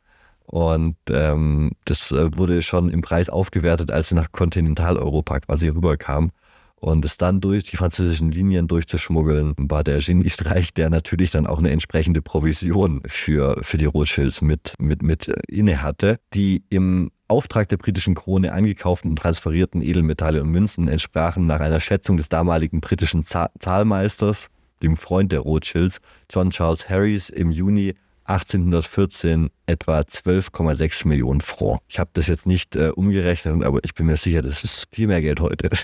Und 0.45 0.97
ähm, 1.09 1.71
das 1.85 2.11
äh, 2.11 2.37
wurde 2.37 2.63
schon 2.63 2.91
im 2.91 3.01
Preis 3.01 3.29
aufgewertet, 3.29 3.91
als 3.91 4.11
er 4.11 4.17
nach 4.17 4.33
Kontinentaleuropa 4.33 5.41
quasi 5.41 5.69
rüberkam. 5.69 6.31
Und 6.77 7.05
es 7.05 7.17
dann 7.17 7.41
durch 7.41 7.63
die 7.63 7.77
französischen 7.77 8.33
Linien 8.33 8.67
durchzuschmuggeln, 8.67 9.55
war 9.57 9.85
der 9.85 10.01
Geniestreich, 10.01 10.75
der 10.75 10.91
natürlich 10.91 11.31
dann 11.31 11.47
auch 11.47 11.61
eine 11.61 11.71
entsprechende 11.71 12.23
Provision 12.23 13.03
für, 13.07 13.57
für 13.63 13.79
die 13.79 13.85
Rothschilds 13.85 14.43
mit, 14.43 14.75
mit, 14.79 15.01
mit 15.01 15.29
äh, 15.29 15.35
inne 15.47 15.81
hatte. 15.81 16.19
Die 16.35 16.65
im 16.71 17.13
Auftrag 17.29 17.69
der 17.69 17.77
britischen 17.77 18.17
Krone 18.17 18.53
eingekauften 18.53 19.11
und 19.11 19.17
transferierten 19.17 19.81
Edelmetalle 19.81 20.43
und 20.43 20.51
Münzen 20.51 20.89
entsprachen 20.89 21.47
nach 21.47 21.61
einer 21.61 21.81
Schätzung 21.81 22.17
des 22.17 22.29
damaligen 22.29 22.81
britischen 22.81 23.23
Zahlmeisters 23.23 24.51
dem 24.83 24.97
Freund 24.97 25.33
der 25.33 25.41
Rothschilds, 25.41 26.01
John 26.31 26.51
Charles 26.51 26.89
Harris, 26.89 27.29
im 27.29 27.51
Juni 27.51 27.95
1814 28.25 29.51
etwa 29.67 30.01
12,6 30.01 31.07
Millionen 31.09 31.41
Franc. 31.41 31.81
Ich 31.89 31.99
habe 31.99 32.11
das 32.15 32.27
jetzt 32.27 32.47
nicht 32.47 32.77
äh, 32.77 32.91
umgerechnet, 32.95 33.65
aber 33.65 33.81
ich 33.85 33.95
bin 33.95 34.07
mir 34.07 34.17
sicher, 34.17 34.43
das 34.43 34.65
ist 34.65 34.87
viel 34.91 35.07
mehr 35.07 35.21
Geld 35.21 35.41
heute. 35.41 35.71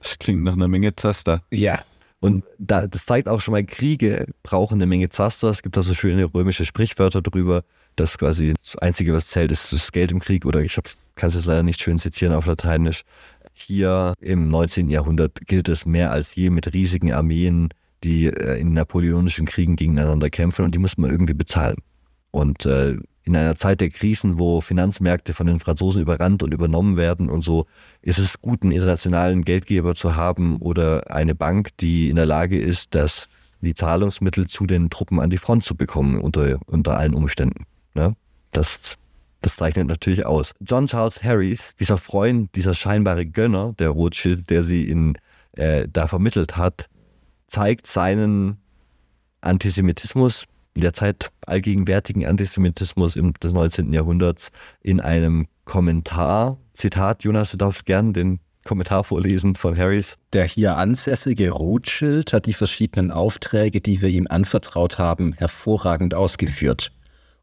Das 0.00 0.16
klingt 0.16 0.44
nach 0.44 0.52
einer 0.52 0.68
Menge 0.68 0.94
Zaster. 0.94 1.42
Ja. 1.50 1.82
Und 2.20 2.44
da, 2.58 2.86
das 2.86 3.04
zeigt 3.04 3.28
auch 3.28 3.40
schon 3.40 3.50
mal, 3.50 3.64
Kriege 3.64 4.26
brauchen 4.44 4.74
eine 4.74 4.86
Menge 4.86 5.08
Zaster. 5.08 5.48
Es 5.48 5.60
gibt 5.60 5.76
da 5.76 5.82
so 5.82 5.92
schöne 5.92 6.24
römische 6.32 6.64
Sprichwörter 6.64 7.20
drüber, 7.20 7.64
dass 7.96 8.16
quasi 8.16 8.54
das 8.54 8.76
Einzige, 8.76 9.12
was 9.12 9.26
zählt, 9.26 9.50
ist 9.50 9.72
das 9.72 9.90
Geld 9.90 10.12
im 10.12 10.20
Krieg. 10.20 10.46
Oder 10.46 10.60
ich 10.60 10.78
kann 11.16 11.28
es 11.28 11.34
jetzt 11.34 11.46
leider 11.46 11.64
nicht 11.64 11.80
schön 11.80 11.98
zitieren 11.98 12.32
auf 12.32 12.46
Lateinisch. 12.46 13.02
Hier 13.54 14.14
im 14.20 14.48
19. 14.48 14.88
Jahrhundert 14.88 15.46
gilt 15.46 15.68
es 15.68 15.84
mehr 15.84 16.12
als 16.12 16.36
je 16.36 16.50
mit 16.50 16.72
riesigen 16.72 17.12
Armeen, 17.12 17.70
die 18.04 18.26
äh, 18.26 18.60
in 18.60 18.72
napoleonischen 18.72 19.46
Kriegen 19.46 19.76
gegeneinander 19.76 20.30
kämpfen 20.30 20.64
und 20.64 20.74
die 20.74 20.78
muss 20.78 20.98
man 20.98 21.10
irgendwie 21.10 21.34
bezahlen. 21.34 21.76
Und 22.30 22.66
äh, 22.66 22.96
in 23.24 23.36
einer 23.36 23.56
Zeit 23.56 23.80
der 23.80 23.90
Krisen, 23.90 24.38
wo 24.38 24.60
Finanzmärkte 24.60 25.34
von 25.34 25.46
den 25.46 25.60
Franzosen 25.60 26.00
überrannt 26.00 26.42
und 26.42 26.54
übernommen 26.54 26.96
werden 26.96 27.28
und 27.28 27.42
so, 27.42 27.66
ist 28.00 28.18
es 28.18 28.40
gut, 28.40 28.62
einen 28.62 28.72
internationalen 28.72 29.44
Geldgeber 29.44 29.94
zu 29.94 30.16
haben 30.16 30.56
oder 30.58 31.10
eine 31.10 31.34
Bank, 31.34 31.76
die 31.78 32.08
in 32.08 32.16
der 32.16 32.26
Lage 32.26 32.58
ist, 32.58 32.94
das, 32.94 33.28
die 33.60 33.74
Zahlungsmittel 33.74 34.46
zu 34.46 34.66
den 34.66 34.88
Truppen 34.88 35.20
an 35.20 35.30
die 35.30 35.38
Front 35.38 35.64
zu 35.64 35.76
bekommen 35.76 36.20
unter, 36.20 36.58
unter 36.66 36.96
allen 36.96 37.14
Umständen. 37.14 37.64
Ne? 37.94 38.16
Das 38.50 38.96
das 39.40 39.56
zeichnet 39.56 39.86
natürlich 39.86 40.26
aus. 40.26 40.52
John 40.60 40.86
Charles 40.86 41.22
Harris, 41.22 41.76
dieser 41.76 41.98
Freund, 41.98 42.54
dieser 42.56 42.74
scheinbare 42.74 43.24
Gönner 43.24 43.72
der 43.78 43.90
Rothschild, 43.90 44.50
der 44.50 44.64
sie 44.64 44.88
in, 44.88 45.16
äh, 45.52 45.86
da 45.90 46.08
vermittelt 46.08 46.56
hat, 46.56 46.88
zeigt 47.48 47.86
seinen 47.86 48.58
Antisemitismus, 49.40 50.44
in 50.74 50.82
der 50.82 50.92
Zeit 50.92 51.30
allgegenwärtigen 51.46 52.24
Antisemitismus 52.26 53.14
des 53.14 53.52
19. 53.52 53.92
Jahrhunderts 53.92 54.50
in 54.80 55.00
einem 55.00 55.48
Kommentar. 55.64 56.58
Zitat, 56.72 57.24
Jonas, 57.24 57.50
du 57.50 57.56
darfst 57.56 57.84
gern 57.84 58.12
den 58.12 58.38
Kommentar 58.64 59.02
vorlesen 59.02 59.54
von 59.54 59.76
Harris. 59.76 60.16
Der 60.32 60.44
hier 60.44 60.76
ansässige 60.76 61.50
Rothschild 61.50 62.32
hat 62.32 62.46
die 62.46 62.52
verschiedenen 62.52 63.10
Aufträge, 63.10 63.80
die 63.80 64.02
wir 64.02 64.08
ihm 64.08 64.26
anvertraut 64.28 64.98
haben, 64.98 65.32
hervorragend 65.32 66.14
ausgeführt. 66.14 66.92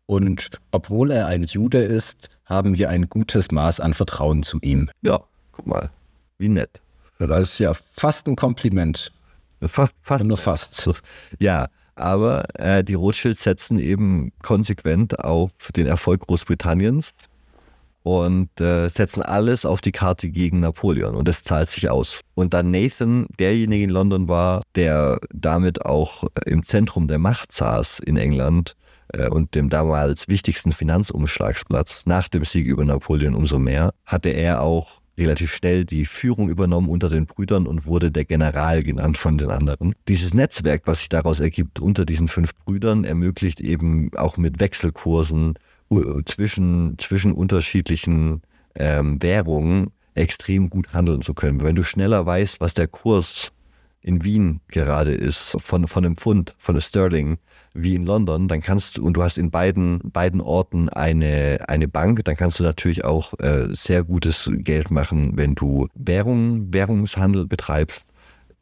Und 0.05 0.59
obwohl 0.71 1.12
er 1.12 1.25
ein 1.27 1.43
Jude 1.43 1.81
ist, 1.81 2.29
haben 2.45 2.77
wir 2.77 2.89
ein 2.89 3.09
gutes 3.09 3.50
Maß 3.51 3.79
an 3.79 3.93
Vertrauen 3.95 4.43
zu 4.43 4.59
ihm. 4.62 4.89
Ja, 5.01 5.19
guck 5.51 5.65
mal, 5.65 5.89
wie 6.38 6.50
nett. 6.50 6.79
Das 7.17 7.53
ist 7.53 7.59
ja 7.59 7.74
fast 7.74 8.27
ein 8.27 8.35
Kompliment. 8.35 9.12
Fast, 9.62 9.93
fast. 10.01 10.24
Nur 10.24 10.38
fast. 10.38 10.89
Ja, 11.39 11.67
aber 11.95 12.45
äh, 12.59 12.83
die 12.83 12.93
Rothschilds 12.93 13.43
setzen 13.43 13.79
eben 13.79 14.31
konsequent 14.41 15.19
auf 15.19 15.51
den 15.75 15.88
Erfolg 15.88 16.21
Großbritanniens 16.27 17.13
und 18.03 18.62
äh, 18.62 18.89
setzen 18.89 19.24
alles 19.24 19.65
auf 19.65 19.81
die 19.81 19.91
Karte 19.91 20.29
gegen 20.29 20.59
Napoleon 20.59 21.15
und 21.15 21.27
das 21.27 21.43
zahlt 21.43 21.69
sich 21.69 21.89
aus. 21.89 22.21
Und 22.35 22.53
dann 22.53 22.69
Nathan, 22.69 23.27
derjenige 23.39 23.85
in 23.85 23.89
London 23.89 24.27
war, 24.27 24.62
der 24.75 25.19
damit 25.33 25.85
auch 25.85 26.25
im 26.45 26.63
Zentrum 26.63 27.07
der 27.07 27.17
Macht 27.17 27.51
saß 27.51 28.00
in 28.00 28.17
England, 28.17 28.75
äh, 29.09 29.27
und 29.27 29.55
dem 29.55 29.69
damals 29.69 30.27
wichtigsten 30.27 30.71
Finanzumschlagsplatz 30.71 32.05
nach 32.05 32.27
dem 32.27 32.45
Sieg 32.45 32.67
über 32.67 32.83
Napoleon 32.83 33.35
umso 33.35 33.59
mehr, 33.59 33.93
hatte 34.05 34.29
er 34.29 34.62
auch 34.62 35.01
relativ 35.17 35.53
schnell 35.53 35.86
die 35.86 36.05
Führung 36.05 36.50
übernommen 36.50 36.89
unter 36.89 37.10
den 37.10 37.25
Brüdern 37.25 37.67
und 37.67 37.86
wurde 37.86 38.12
der 38.12 38.25
General 38.25 38.84
genannt 38.84 39.17
von 39.17 39.38
den 39.38 39.50
anderen. 39.50 39.95
Dieses 40.07 40.34
Netzwerk, 40.34 40.84
was 40.86 41.00
sich 41.00 41.10
daraus 41.10 41.39
ergibt 41.39 41.79
unter 41.79 42.05
diesen 42.05 42.27
fünf 42.27 42.53
Brüdern, 42.55 43.03
ermöglicht 43.03 43.62
eben 43.62 44.12
auch 44.15 44.38
mit 44.38 44.60
Wechselkursen 44.60 45.53
zwischen, 46.25 46.98
zwischen 46.98 47.31
unterschiedlichen 47.31 48.41
ähm, 48.75 49.22
Währungen 49.22 49.91
extrem 50.15 50.69
gut 50.69 50.93
handeln 50.93 51.22
zu 51.22 51.34
können. 51.34 51.62
Wenn 51.62 51.75
du 51.75 51.84
schneller 51.84 52.25
weißt, 52.25 52.60
was 52.60 52.74
der 52.74 52.88
Kurs 52.88 53.51
in 54.01 54.24
Wien 54.24 54.62
gerade 54.67 55.13
ist, 55.13 55.57
von, 55.62 55.88
von 55.88 56.05
einem 56.05 56.17
Pfund, 56.17 56.55
von 56.57 56.75
einem 56.75 56.81
Sterling, 56.81 57.38
wie 57.75 57.94
in 57.94 58.05
London, 58.05 58.48
dann 58.48 58.62
kannst 58.62 58.98
du, 58.98 59.05
und 59.05 59.13
du 59.13 59.24
hast 59.24 59.38
in 59.38 59.51
beiden, 59.51 60.00
beiden 60.12 60.41
Orten 60.41 60.89
eine, 60.89 61.60
eine 61.67 61.88
Bank, 61.88 62.24
dann 62.24 62.38
kannst 62.38 62.60
du 62.60 62.63
natürlich 62.63 63.03
auch 63.03 63.38
äh, 63.39 63.67
sehr 63.72 64.03
gutes 64.03 64.50
Geld 64.55 64.91
machen, 64.91 65.34
wenn 65.36 65.55
du 65.55 65.88
Währung, 65.94 66.74
Währungshandel 66.74 67.46
betreibst. 67.46 68.05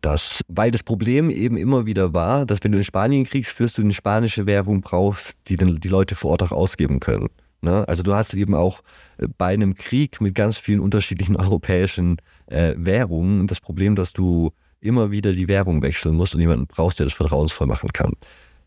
Das, 0.01 0.41
weil 0.49 0.71
das 0.71 0.83
Problem 0.83 1.29
eben 1.29 1.55
immer 1.55 1.85
wieder 1.85 2.13
war, 2.13 2.45
dass 2.45 2.59
wenn 2.63 2.73
du 2.73 2.79
in 2.79 2.83
Spanien 2.83 3.23
kriegst, 3.23 3.51
führst 3.51 3.77
du 3.77 3.83
eine 3.83 3.93
spanische 3.93 4.45
Währung 4.45 4.81
brauchst, 4.81 5.35
die 5.47 5.55
den, 5.55 5.79
die 5.79 5.87
Leute 5.87 6.15
vor 6.15 6.31
Ort 6.31 6.43
auch 6.43 6.51
ausgeben 6.51 6.99
können. 6.99 7.29
Ne? 7.61 7.87
Also 7.87 8.03
du 8.03 8.13
hast 8.13 8.33
eben 8.33 8.55
auch 8.55 8.81
äh, 9.17 9.27
bei 9.37 9.53
einem 9.53 9.75
Krieg 9.75 10.19
mit 10.19 10.35
ganz 10.35 10.57
vielen 10.57 10.79
unterschiedlichen 10.79 11.35
europäischen 11.37 12.17
äh, 12.47 12.73
Währungen 12.77 13.47
das 13.47 13.61
Problem, 13.61 13.95
dass 13.95 14.11
du 14.11 14.51
immer 14.81 15.11
wieder 15.11 15.31
die 15.31 15.47
Währung 15.47 15.81
wechseln 15.81 16.15
musst 16.15 16.35
und 16.35 16.41
jemanden 16.41 16.67
brauchst, 16.67 16.99
der 16.99 17.05
das 17.05 17.13
vertrauensvoll 17.13 17.67
machen 17.67 17.93
kann. 17.93 18.11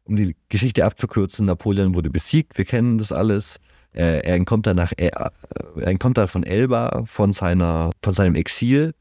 Um 0.06 0.16
die 0.16 0.36
Geschichte 0.48 0.84
abzukürzen, 0.84 1.46
Napoleon 1.46 1.94
wurde 1.94 2.10
besiegt, 2.10 2.58
wir 2.58 2.64
kennen 2.64 2.98
das 2.98 3.12
alles. 3.12 3.58
Äh, 3.92 4.20
er 4.20 4.34
entkommt 4.34 4.66
dann, 4.66 4.76
nach, 4.76 4.92
er, 4.96 5.30
er 5.76 5.88
entkommt 5.88 6.18
dann 6.18 6.28
von 6.28 6.44
Elba, 6.44 7.02
von, 7.06 7.32
seiner, 7.32 7.90
von 8.02 8.14
seinem 8.14 8.34
Exil 8.34 8.94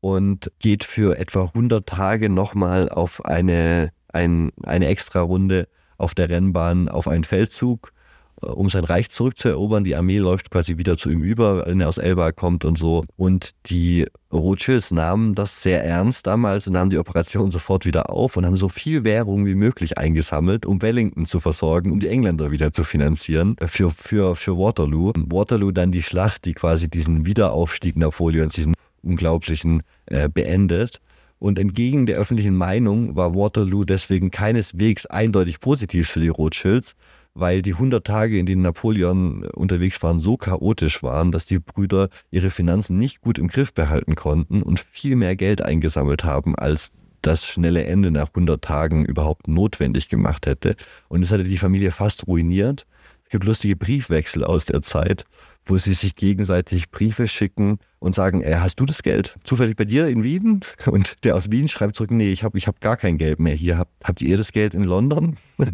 und 0.00 0.50
geht 0.58 0.84
für 0.84 1.18
etwa 1.18 1.44
100 1.44 1.88
Tage 1.88 2.28
nochmal 2.28 2.88
auf 2.88 3.24
eine, 3.24 3.92
ein, 4.08 4.50
eine 4.64 4.86
extra 4.88 5.20
Runde 5.20 5.68
auf 5.96 6.14
der 6.14 6.28
Rennbahn 6.28 6.88
auf 6.88 7.06
einen 7.06 7.24
Feldzug 7.24 7.92
äh, 7.96 8.01
um 8.42 8.68
sein 8.68 8.84
Reich 8.84 9.08
zurückzuerobern. 9.08 9.84
Die 9.84 9.96
Armee 9.96 10.18
läuft 10.18 10.50
quasi 10.50 10.78
wieder 10.78 10.96
zu 10.96 11.10
ihm 11.10 11.22
über, 11.22 11.66
wenn 11.66 11.80
er 11.80 11.88
aus 11.88 11.98
Elba 11.98 12.32
kommt 12.32 12.64
und 12.64 12.76
so. 12.76 13.04
Und 13.16 13.50
die 13.66 14.06
Rothschilds 14.32 14.90
nahmen 14.90 15.34
das 15.34 15.62
sehr 15.62 15.84
ernst 15.84 16.26
damals 16.26 16.66
und 16.66 16.74
nahmen 16.74 16.90
die 16.90 16.98
Operation 16.98 17.50
sofort 17.50 17.86
wieder 17.86 18.10
auf 18.10 18.36
und 18.36 18.46
haben 18.46 18.56
so 18.56 18.68
viel 18.68 19.04
Währung 19.04 19.46
wie 19.46 19.54
möglich 19.54 19.98
eingesammelt, 19.98 20.66
um 20.66 20.82
Wellington 20.82 21.26
zu 21.26 21.40
versorgen, 21.40 21.92
um 21.92 22.00
die 22.00 22.08
Engländer 22.08 22.50
wieder 22.50 22.72
zu 22.72 22.84
finanzieren 22.84 23.56
für, 23.66 23.90
für, 23.90 24.36
für 24.36 24.56
Waterloo. 24.58 25.12
Waterloo 25.16 25.70
dann 25.70 25.92
die 25.92 26.02
Schlacht, 26.02 26.44
die 26.44 26.54
quasi 26.54 26.88
diesen 26.88 27.26
Wiederaufstieg 27.26 27.96
Napoleons, 27.96 28.54
diesen 28.54 28.74
unglaublichen, 29.02 29.82
äh, 30.06 30.28
beendet. 30.28 31.00
Und 31.38 31.58
entgegen 31.58 32.06
der 32.06 32.18
öffentlichen 32.18 32.56
Meinung 32.56 33.16
war 33.16 33.34
Waterloo 33.34 33.84
deswegen 33.84 34.30
keineswegs 34.30 35.06
eindeutig 35.06 35.58
positiv 35.58 36.08
für 36.08 36.20
die 36.20 36.28
Rothschilds, 36.28 36.94
weil 37.34 37.62
die 37.62 37.72
100 37.72 38.06
Tage, 38.06 38.38
in 38.38 38.46
denen 38.46 38.62
Napoleon 38.62 39.44
unterwegs 39.46 40.02
waren, 40.02 40.20
so 40.20 40.36
chaotisch 40.36 41.02
waren, 41.02 41.32
dass 41.32 41.46
die 41.46 41.58
Brüder 41.58 42.08
ihre 42.30 42.50
Finanzen 42.50 42.98
nicht 42.98 43.20
gut 43.20 43.38
im 43.38 43.48
Griff 43.48 43.72
behalten 43.72 44.14
konnten 44.14 44.62
und 44.62 44.80
viel 44.80 45.16
mehr 45.16 45.36
Geld 45.36 45.62
eingesammelt 45.62 46.24
haben, 46.24 46.54
als 46.56 46.92
das 47.22 47.46
schnelle 47.46 47.84
Ende 47.84 48.10
nach 48.10 48.28
100 48.28 48.62
Tagen 48.62 49.04
überhaupt 49.04 49.48
notwendig 49.48 50.08
gemacht 50.08 50.46
hätte. 50.46 50.76
Und 51.08 51.22
es 51.22 51.30
hatte 51.30 51.44
die 51.44 51.58
Familie 51.58 51.92
fast 51.92 52.26
ruiniert. 52.26 52.86
Es 53.24 53.30
gibt 53.30 53.44
lustige 53.44 53.76
Briefwechsel 53.76 54.44
aus 54.44 54.66
der 54.66 54.82
Zeit, 54.82 55.24
wo 55.64 55.76
sie 55.76 55.92
sich 55.92 56.16
gegenseitig 56.16 56.90
Briefe 56.90 57.28
schicken 57.28 57.78
und 57.98 58.14
sagen, 58.14 58.42
äh, 58.42 58.56
hast 58.56 58.80
du 58.80 58.86
das 58.86 59.02
Geld 59.02 59.36
zufällig 59.44 59.76
bei 59.76 59.84
dir 59.84 60.08
in 60.08 60.24
Wien? 60.24 60.60
Und 60.86 61.24
der 61.24 61.36
aus 61.36 61.50
Wien 61.50 61.68
schreibt 61.68 61.96
zurück, 61.96 62.10
nee, 62.10 62.32
ich 62.32 62.42
habe 62.42 62.58
ich 62.58 62.66
hab 62.66 62.80
gar 62.80 62.96
kein 62.96 63.16
Geld 63.18 63.38
mehr 63.38 63.54
hier. 63.54 63.78
Hab, 63.78 63.88
habt 64.02 64.20
ihr 64.20 64.36
das 64.36 64.52
Geld 64.52 64.74
in 64.74 64.82
London? 64.82 65.36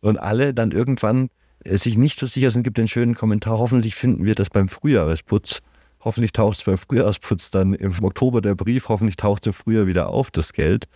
und 0.00 0.18
alle 0.18 0.52
dann 0.52 0.70
irgendwann 0.70 1.30
äh, 1.64 1.78
sich 1.78 1.96
nicht 1.96 2.20
so 2.20 2.26
sicher 2.26 2.50
sind, 2.50 2.62
gibt 2.62 2.76
den 2.76 2.88
schönen 2.88 3.14
Kommentar, 3.14 3.58
hoffentlich 3.58 3.94
finden 3.94 4.24
wir 4.24 4.34
das 4.34 4.50
beim 4.50 4.68
Frühjahresputz. 4.68 5.60
Hoffentlich 6.00 6.32
taucht 6.32 6.58
es 6.58 6.64
beim 6.64 6.76
Frühjahrsputz 6.76 7.50
dann 7.50 7.72
im 7.72 8.04
Oktober 8.04 8.42
der 8.42 8.54
Brief, 8.54 8.90
hoffentlich 8.90 9.16
taucht 9.16 9.44
es 9.44 9.46
im 9.46 9.52
Frühjahr 9.54 9.86
wieder 9.86 10.08
auf, 10.08 10.30
das 10.30 10.52
Geld. 10.52 10.86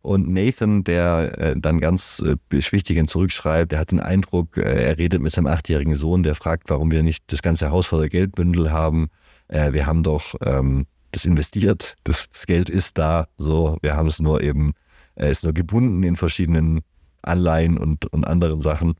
Und 0.00 0.28
Nathan, 0.28 0.84
der 0.84 1.38
äh, 1.38 1.54
dann 1.56 1.80
ganz 1.80 2.22
äh, 2.24 2.36
beschwichtigend 2.48 3.10
zurückschreibt, 3.10 3.72
der 3.72 3.80
hat 3.80 3.90
den 3.90 4.00
Eindruck, 4.00 4.56
äh, 4.56 4.86
er 4.86 4.98
redet 4.98 5.20
mit 5.20 5.32
seinem 5.32 5.48
achtjährigen 5.48 5.96
Sohn, 5.96 6.22
der 6.22 6.34
fragt, 6.34 6.70
warum 6.70 6.90
wir 6.90 7.02
nicht 7.02 7.24
das 7.32 7.42
ganze 7.42 7.70
Haus 7.70 7.86
voller 7.86 8.08
Geldbündel 8.08 8.70
haben. 8.70 9.08
Äh, 9.48 9.72
wir 9.72 9.86
haben 9.86 10.02
doch 10.02 10.34
ähm, 10.44 10.86
das 11.10 11.24
investiert, 11.24 11.96
das, 12.04 12.28
das, 12.30 12.46
Geld 12.46 12.70
ist 12.70 12.98
da, 12.98 13.28
so, 13.38 13.78
wir 13.82 13.96
haben 13.96 14.08
es 14.08 14.20
nur 14.20 14.42
eben, 14.42 14.72
er 15.14 15.30
ist 15.30 15.42
nur 15.42 15.52
gebunden 15.52 16.02
in 16.02 16.16
verschiedenen 16.16 16.80
Anleihen 17.22 17.76
und, 17.76 18.06
und 18.12 18.24
anderen 18.26 18.60
Sachen. 18.60 18.94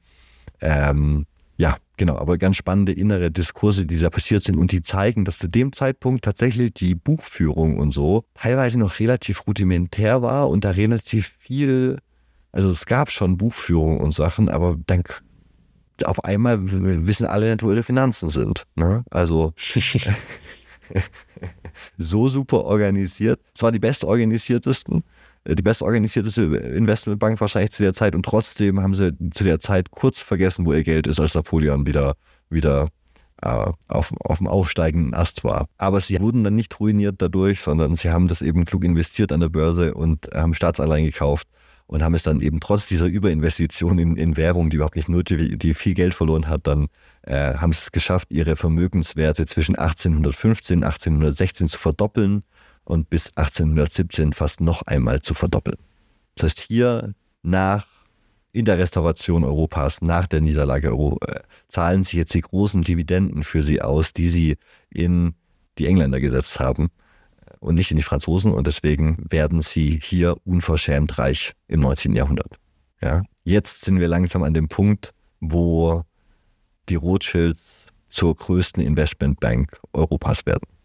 Ähm, 0.60 1.26
ja, 1.58 1.76
genau, 1.96 2.16
aber 2.16 2.38
ganz 2.38 2.56
spannende 2.56 2.92
innere 2.92 3.32
Diskurse, 3.32 3.84
die 3.84 3.98
da 3.98 4.10
passiert 4.10 4.44
sind 4.44 4.56
und 4.56 4.70
die 4.70 4.82
zeigen, 4.82 5.24
dass 5.24 5.38
zu 5.38 5.48
dem 5.48 5.72
Zeitpunkt 5.72 6.24
tatsächlich 6.24 6.72
die 6.72 6.94
Buchführung 6.94 7.78
und 7.78 7.92
so 7.92 8.24
teilweise 8.34 8.78
noch 8.78 9.00
relativ 9.00 9.44
rudimentär 9.46 10.22
war 10.22 10.48
und 10.48 10.64
da 10.64 10.70
relativ 10.70 11.34
viel, 11.40 11.98
also 12.52 12.70
es 12.70 12.86
gab 12.86 13.10
schon 13.10 13.36
Buchführung 13.36 13.98
und 13.98 14.14
Sachen, 14.14 14.48
aber 14.48 14.76
dann 14.86 15.02
auf 16.04 16.24
einmal 16.24 16.58
wissen 17.06 17.26
alle 17.26 17.50
nicht, 17.50 17.64
wo 17.64 17.72
ihre 17.72 17.82
Finanzen 17.82 18.30
sind. 18.30 18.64
Ne? 18.76 19.04
Also 19.10 19.52
so 21.98 22.28
super 22.28 22.64
organisiert. 22.64 23.40
Zwar 23.54 23.72
die 23.72 23.78
bestorganisiertesten, 23.78 25.02
die 25.54 25.62
bestorganisierteste 25.62 26.42
Investmentbank 26.42 27.40
wahrscheinlich 27.40 27.72
zu 27.72 27.82
der 27.82 27.94
Zeit 27.94 28.14
und 28.14 28.24
trotzdem 28.24 28.80
haben 28.80 28.94
sie 28.94 29.12
zu 29.32 29.44
der 29.44 29.60
Zeit 29.60 29.90
kurz 29.90 30.18
vergessen, 30.18 30.66
wo 30.66 30.72
ihr 30.72 30.84
Geld 30.84 31.06
ist, 31.06 31.20
als 31.20 31.34
Napoleon 31.34 31.86
wieder, 31.86 32.14
wieder 32.50 32.88
äh, 33.42 33.70
auf, 33.88 34.12
auf 34.20 34.38
dem 34.38 34.46
aufsteigenden 34.46 35.14
Ast 35.14 35.44
war. 35.44 35.68
Aber 35.78 36.00
sie 36.00 36.20
wurden 36.20 36.44
dann 36.44 36.54
nicht 36.54 36.78
ruiniert 36.80 37.16
dadurch, 37.18 37.60
sondern 37.60 37.96
sie 37.96 38.10
haben 38.10 38.28
das 38.28 38.42
eben 38.42 38.64
klug 38.64 38.84
investiert 38.84 39.32
an 39.32 39.40
der 39.40 39.48
Börse 39.48 39.94
und 39.94 40.28
haben 40.34 40.54
Staatsanleihen 40.54 41.06
gekauft 41.06 41.48
und 41.86 42.02
haben 42.02 42.14
es 42.14 42.22
dann 42.22 42.42
eben 42.42 42.60
trotz 42.60 42.86
dieser 42.86 43.06
Überinvestition 43.06 43.98
in, 43.98 44.16
in 44.16 44.36
Währung, 44.36 44.68
die 44.68 44.76
überhaupt 44.76 44.96
nicht 44.96 45.08
nötig, 45.08 45.58
die 45.58 45.72
viel 45.72 45.94
Geld 45.94 46.12
verloren 46.12 46.48
hat, 46.48 46.66
dann 46.66 46.88
äh, 47.22 47.54
haben 47.54 47.72
sie 47.72 47.80
es 47.80 47.92
geschafft, 47.92 48.30
ihre 48.30 48.56
Vermögenswerte 48.56 49.46
zwischen 49.46 49.76
1815 49.76 50.78
und 50.78 50.84
1816 50.84 51.68
zu 51.70 51.78
verdoppeln 51.78 52.42
und 52.88 53.10
bis 53.10 53.36
1817 53.36 54.32
fast 54.32 54.60
noch 54.60 54.82
einmal 54.82 55.20
zu 55.20 55.34
verdoppeln. 55.34 55.76
Das 56.34 56.44
heißt, 56.50 56.60
hier 56.60 57.14
nach 57.42 57.86
in 58.50 58.64
der 58.64 58.78
Restauration 58.78 59.44
Europas, 59.44 60.00
nach 60.00 60.26
der 60.26 60.40
Niederlage 60.40 60.88
Euro, 60.88 61.18
äh, 61.26 61.40
zahlen 61.68 62.02
sich 62.02 62.14
jetzt 62.14 62.32
die 62.32 62.40
großen 62.40 62.82
Dividenden 62.82 63.44
für 63.44 63.62
sie 63.62 63.82
aus, 63.82 64.14
die 64.14 64.30
sie 64.30 64.56
in 64.88 65.34
die 65.76 65.86
Engländer 65.86 66.18
gesetzt 66.18 66.58
haben 66.58 66.88
äh, 67.44 67.54
und 67.60 67.74
nicht 67.74 67.90
in 67.90 67.98
die 67.98 68.02
Franzosen. 68.02 68.52
Und 68.52 68.66
deswegen 68.66 69.18
werden 69.28 69.60
sie 69.60 70.00
hier 70.02 70.36
unverschämt 70.44 71.18
reich 71.18 71.52
im 71.68 71.80
19. 71.80 72.14
Jahrhundert. 72.14 72.56
Ja? 73.02 73.22
Jetzt 73.44 73.84
sind 73.84 74.00
wir 74.00 74.08
langsam 74.08 74.42
an 74.42 74.54
dem 74.54 74.68
Punkt, 74.68 75.12
wo 75.40 76.04
die 76.88 76.94
Rothschilds 76.94 77.88
zur 78.08 78.34
größten 78.34 78.82
Investmentbank 78.82 79.78
Europas 79.92 80.46
werden. 80.46 80.77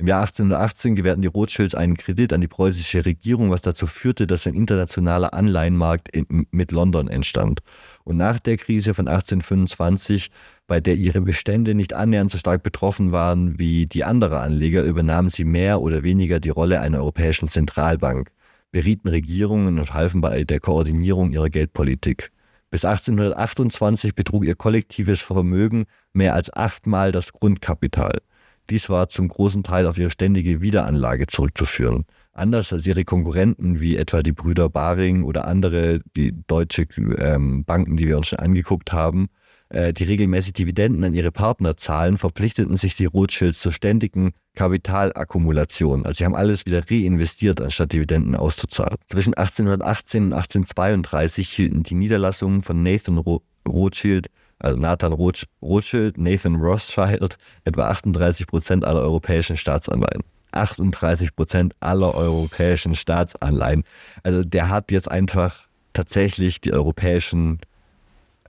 Im 0.00 0.06
Jahr 0.06 0.22
1818 0.22 0.96
gewährten 0.96 1.20
die 1.20 1.28
Rothschilds 1.28 1.74
einen 1.74 1.94
Kredit 1.94 2.32
an 2.32 2.40
die 2.40 2.48
preußische 2.48 3.04
Regierung, 3.04 3.50
was 3.50 3.60
dazu 3.60 3.86
führte, 3.86 4.26
dass 4.26 4.46
ein 4.46 4.54
internationaler 4.54 5.34
Anleihenmarkt 5.34 6.08
in, 6.08 6.46
mit 6.52 6.72
London 6.72 7.06
entstand. 7.06 7.60
Und 8.04 8.16
nach 8.16 8.38
der 8.38 8.56
Krise 8.56 8.94
von 8.94 9.08
1825, 9.08 10.30
bei 10.66 10.80
der 10.80 10.94
ihre 10.94 11.20
Bestände 11.20 11.74
nicht 11.74 11.92
annähernd 11.92 12.30
so 12.30 12.38
stark 12.38 12.62
betroffen 12.62 13.12
waren 13.12 13.58
wie 13.58 13.84
die 13.86 14.02
anderer 14.02 14.40
Anleger, 14.40 14.84
übernahmen 14.84 15.28
sie 15.28 15.44
mehr 15.44 15.82
oder 15.82 16.02
weniger 16.02 16.40
die 16.40 16.48
Rolle 16.48 16.80
einer 16.80 17.00
europäischen 17.00 17.48
Zentralbank, 17.48 18.30
berieten 18.70 19.08
Regierungen 19.08 19.78
und 19.78 19.92
halfen 19.92 20.22
bei 20.22 20.44
der 20.44 20.60
Koordinierung 20.60 21.30
ihrer 21.30 21.50
Geldpolitik. 21.50 22.32
Bis 22.70 22.86
1828 22.86 24.14
betrug 24.14 24.46
ihr 24.46 24.54
kollektives 24.54 25.20
Vermögen 25.20 25.84
mehr 26.14 26.32
als 26.32 26.50
achtmal 26.50 27.12
das 27.12 27.34
Grundkapital. 27.34 28.20
Dies 28.70 28.88
war 28.88 29.08
zum 29.08 29.28
großen 29.28 29.64
Teil 29.64 29.86
auf 29.86 29.98
ihre 29.98 30.10
ständige 30.10 30.60
Wiederanlage 30.60 31.26
zurückzuführen. 31.26 32.04
Anders 32.32 32.72
als 32.72 32.86
ihre 32.86 33.04
Konkurrenten 33.04 33.80
wie 33.80 33.96
etwa 33.96 34.22
die 34.22 34.32
Brüder 34.32 34.68
Baring 34.68 35.24
oder 35.24 35.46
andere, 35.46 35.98
die 36.16 36.32
deutsche 36.46 36.86
ähm, 37.18 37.64
Banken, 37.64 37.96
die 37.96 38.06
wir 38.06 38.16
uns 38.16 38.28
schon 38.28 38.38
angeguckt 38.38 38.92
haben, 38.92 39.26
äh, 39.70 39.92
die 39.92 40.04
regelmäßig 40.04 40.52
Dividenden 40.52 41.02
an 41.02 41.14
ihre 41.14 41.32
Partner 41.32 41.76
zahlen, 41.76 42.16
verpflichteten 42.16 42.76
sich 42.76 42.94
die 42.94 43.06
Rothschilds 43.06 43.60
zur 43.60 43.72
ständigen 43.72 44.32
Kapitalakkumulation. 44.54 46.06
Also 46.06 46.18
sie 46.18 46.24
haben 46.24 46.36
alles 46.36 46.64
wieder 46.64 46.82
reinvestiert, 46.88 47.60
anstatt 47.60 47.92
Dividenden 47.92 48.36
auszuzahlen. 48.36 48.96
Zwischen 49.08 49.34
1818 49.34 50.24
und 50.24 50.32
1832 50.32 51.48
hielten 51.48 51.82
die 51.82 51.94
Niederlassungen 51.94 52.62
von 52.62 52.84
Nathan 52.84 53.18
Rothschild, 53.66 54.28
also 54.60 54.78
Nathan 54.78 55.12
Rothschild, 55.12 56.18
Nathan 56.18 56.56
Rothschild, 56.56 57.38
etwa 57.64 57.88
38 57.88 58.46
Prozent 58.46 58.84
aller 58.84 59.00
europäischen 59.00 59.56
Staatsanleihen. 59.56 60.22
38 60.52 61.34
Prozent 61.34 61.74
aller 61.80 62.14
europäischen 62.14 62.94
Staatsanleihen. 62.94 63.84
Also 64.22 64.44
der 64.44 64.68
hat 64.68 64.90
jetzt 64.90 65.10
einfach 65.10 65.66
tatsächlich 65.92 66.60
die 66.60 66.72
europäischen 66.72 67.60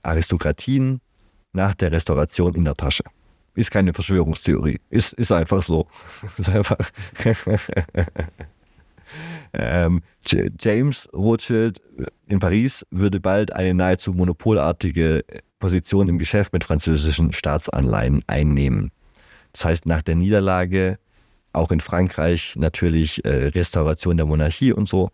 Aristokratien 0.02 1.00
nach 1.52 1.74
der 1.74 1.92
Restauration 1.92 2.54
in 2.54 2.64
der 2.64 2.74
Tasche. 2.74 3.04
Ist 3.54 3.70
keine 3.70 3.92
Verschwörungstheorie. 3.92 4.80
Ist, 4.90 5.12
ist 5.12 5.30
einfach 5.30 5.62
so. 5.62 5.86
ist 6.38 6.48
einfach. 6.48 6.78
ähm, 9.54 10.00
James 10.24 11.08
Rothschild 11.12 11.80
in 12.26 12.38
Paris 12.38 12.86
würde 12.90 13.20
bald 13.20 13.52
eine 13.52 13.74
nahezu 13.74 14.12
monopolartige 14.12 15.24
Position 15.58 16.08
im 16.08 16.18
Geschäft 16.18 16.52
mit 16.52 16.64
französischen 16.64 17.32
Staatsanleihen 17.32 18.22
einnehmen. 18.26 18.90
Das 19.52 19.64
heißt, 19.64 19.86
nach 19.86 20.02
der 20.02 20.16
Niederlage 20.16 20.98
auch 21.52 21.70
in 21.70 21.80
Frankreich 21.80 22.54
natürlich 22.56 23.24
äh, 23.24 23.48
Restauration 23.48 24.16
der 24.16 24.26
Monarchie 24.26 24.72
und 24.72 24.88
so, 24.88 25.10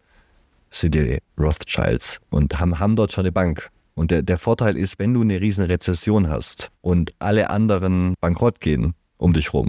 sind 0.70 0.94
die 0.94 1.18
Rothschilds 1.38 2.20
und 2.30 2.60
haben, 2.60 2.78
haben 2.78 2.94
dort 2.94 3.12
schon 3.12 3.22
eine 3.22 3.32
Bank. 3.32 3.70
Und 3.94 4.10
der, 4.12 4.22
der 4.22 4.38
Vorteil 4.38 4.76
ist, 4.76 4.98
wenn 4.98 5.14
du 5.14 5.22
eine 5.22 5.40
riesen 5.40 5.64
Rezession 5.64 6.28
hast 6.28 6.70
und 6.82 7.12
alle 7.18 7.50
anderen 7.50 8.14
bankrott 8.20 8.60
gehen 8.60 8.94
um 9.16 9.32
dich 9.32 9.52
rum 9.52 9.68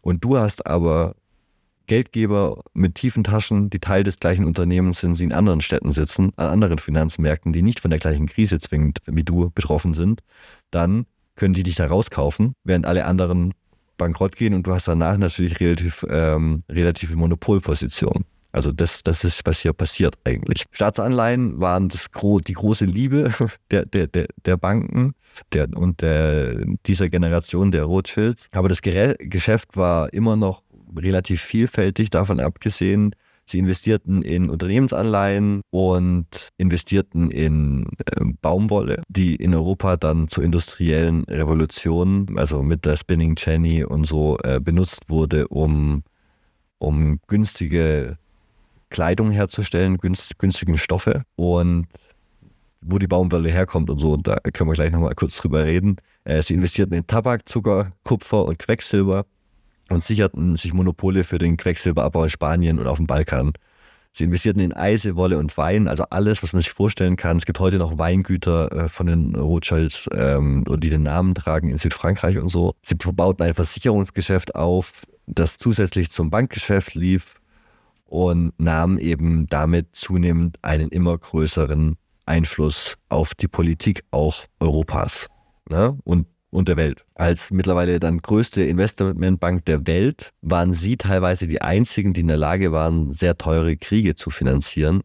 und 0.00 0.24
du 0.24 0.36
hast 0.36 0.66
aber 0.66 1.14
Geldgeber 1.92 2.62
mit 2.72 2.94
tiefen 2.94 3.22
Taschen, 3.22 3.68
die 3.68 3.78
Teil 3.78 4.02
des 4.02 4.18
gleichen 4.18 4.46
Unternehmens 4.46 5.00
sind, 5.00 5.16
sie 5.16 5.24
in 5.24 5.32
anderen 5.34 5.60
Städten 5.60 5.92
sitzen, 5.92 6.32
an 6.36 6.46
anderen 6.46 6.78
Finanzmärkten, 6.78 7.52
die 7.52 7.60
nicht 7.60 7.80
von 7.80 7.90
der 7.90 8.00
gleichen 8.00 8.28
Krise 8.28 8.58
zwingend 8.60 9.00
wie 9.04 9.24
du 9.24 9.50
betroffen 9.50 9.92
sind, 9.92 10.22
dann 10.70 11.04
können 11.36 11.52
die 11.52 11.62
dich 11.62 11.74
da 11.74 11.86
rauskaufen, 11.86 12.54
während 12.64 12.86
alle 12.86 13.04
anderen 13.04 13.52
bankrott 13.98 14.36
gehen 14.36 14.54
und 14.54 14.66
du 14.66 14.72
hast 14.72 14.88
danach 14.88 15.18
natürlich 15.18 15.60
relativ, 15.60 16.06
ähm, 16.08 16.62
relative 16.70 17.14
Monopolposition. 17.14 18.24
Also 18.52 18.72
das, 18.72 19.02
das 19.02 19.22
ist, 19.22 19.42
was 19.44 19.60
hier 19.60 19.74
passiert 19.74 20.14
eigentlich. 20.24 20.64
Staatsanleihen 20.70 21.60
waren 21.60 21.90
das, 21.90 22.06
die 22.46 22.52
große 22.54 22.86
Liebe 22.86 23.34
der, 23.70 23.84
der, 23.84 24.06
der, 24.06 24.28
der 24.46 24.56
Banken 24.56 25.12
der, 25.52 25.68
und 25.76 26.00
der, 26.00 26.56
dieser 26.86 27.10
Generation 27.10 27.70
der 27.70 27.84
Rothschilds. 27.84 28.48
Aber 28.52 28.70
das 28.70 28.80
Geschäft 28.80 29.76
war 29.76 30.10
immer 30.14 30.36
noch 30.36 30.62
relativ 30.96 31.40
vielfältig, 31.40 32.10
davon 32.10 32.40
abgesehen, 32.40 33.14
Sie 33.44 33.58
investierten 33.58 34.22
in 34.22 34.48
Unternehmensanleihen 34.50 35.62
und 35.70 36.48
investierten 36.58 37.30
in 37.30 37.86
äh, 38.06 38.24
Baumwolle, 38.40 39.02
die 39.08 39.34
in 39.34 39.54
Europa 39.54 39.96
dann 39.96 40.28
zur 40.28 40.44
industriellen 40.44 41.24
Revolution, 41.24 42.26
also 42.36 42.62
mit 42.62 42.84
der 42.84 42.96
Spinning 42.96 43.34
Jenny 43.36 43.84
und 43.84 44.04
so, 44.04 44.38
äh, 44.44 44.60
benutzt 44.60 45.08
wurde, 45.08 45.48
um, 45.48 46.02
um 46.78 47.18
günstige 47.26 48.16
Kleidung 48.90 49.30
herzustellen, 49.30 49.98
günst, 49.98 50.38
günstigen 50.38 50.78
Stoffe. 50.78 51.24
Und 51.34 51.86
wo 52.80 52.98
die 52.98 53.06
Baumwolle 53.06 53.50
herkommt 53.50 53.90
und 53.90 53.98
so, 53.98 54.12
und 54.12 54.26
da 54.26 54.38
können 54.52 54.70
wir 54.70 54.74
gleich 54.74 54.92
nochmal 54.92 55.14
kurz 55.14 55.36
drüber 55.36 55.66
reden. 55.66 55.96
Äh, 56.24 56.42
sie 56.42 56.54
investierten 56.54 56.96
in 56.96 57.06
Tabak, 57.06 57.48
Zucker, 57.48 57.92
Kupfer 58.04 58.44
und 58.44 58.58
Quecksilber 58.58 59.24
und 59.88 60.02
sicherten 60.02 60.56
sich 60.56 60.72
Monopole 60.72 61.24
für 61.24 61.38
den 61.38 61.56
Quecksilberabbau 61.56 62.24
in 62.24 62.30
Spanien 62.30 62.78
und 62.78 62.86
auf 62.86 62.96
dem 62.96 63.06
Balkan. 63.06 63.52
Sie 64.14 64.24
investierten 64.24 64.60
in 64.60 64.74
Eise, 64.74 65.16
Wolle 65.16 65.38
und 65.38 65.56
Wein, 65.56 65.88
also 65.88 66.04
alles, 66.10 66.42
was 66.42 66.52
man 66.52 66.60
sich 66.60 66.72
vorstellen 66.72 67.16
kann. 67.16 67.38
Es 67.38 67.46
gibt 67.46 67.60
heute 67.60 67.78
noch 67.78 67.96
Weingüter 67.96 68.70
äh, 68.72 68.88
von 68.88 69.06
den 69.06 69.34
Rothschilds, 69.34 70.06
ähm, 70.12 70.64
die 70.68 70.90
den 70.90 71.02
Namen 71.02 71.34
tragen 71.34 71.70
in 71.70 71.78
Südfrankreich 71.78 72.36
und 72.36 72.50
so. 72.50 72.74
Sie 72.82 72.94
bauten 72.94 73.42
ein 73.42 73.54
Versicherungsgeschäft 73.54 74.54
auf, 74.54 75.04
das 75.26 75.56
zusätzlich 75.56 76.10
zum 76.10 76.28
Bankgeschäft 76.28 76.94
lief 76.94 77.40
und 78.04 78.52
nahmen 78.60 78.98
eben 78.98 79.46
damit 79.46 79.96
zunehmend 79.96 80.58
einen 80.60 80.90
immer 80.90 81.16
größeren 81.16 81.96
Einfluss 82.26 82.98
auf 83.08 83.34
die 83.34 83.48
Politik 83.48 84.04
auch 84.10 84.44
Europas. 84.60 85.28
Ne? 85.70 85.96
Und 86.04 86.26
und 86.52 86.68
der 86.68 86.76
Welt. 86.76 87.04
Als 87.14 87.50
mittlerweile 87.50 87.98
dann 87.98 88.18
größte 88.18 88.62
Investmentbank 88.62 89.64
der 89.64 89.86
Welt 89.86 90.32
waren 90.42 90.74
sie 90.74 90.96
teilweise 90.96 91.46
die 91.46 91.62
einzigen, 91.62 92.12
die 92.12 92.20
in 92.20 92.28
der 92.28 92.36
Lage 92.36 92.72
waren, 92.72 93.10
sehr 93.12 93.38
teure 93.38 93.76
Kriege 93.76 94.14
zu 94.14 94.30
finanzieren. 94.30 95.00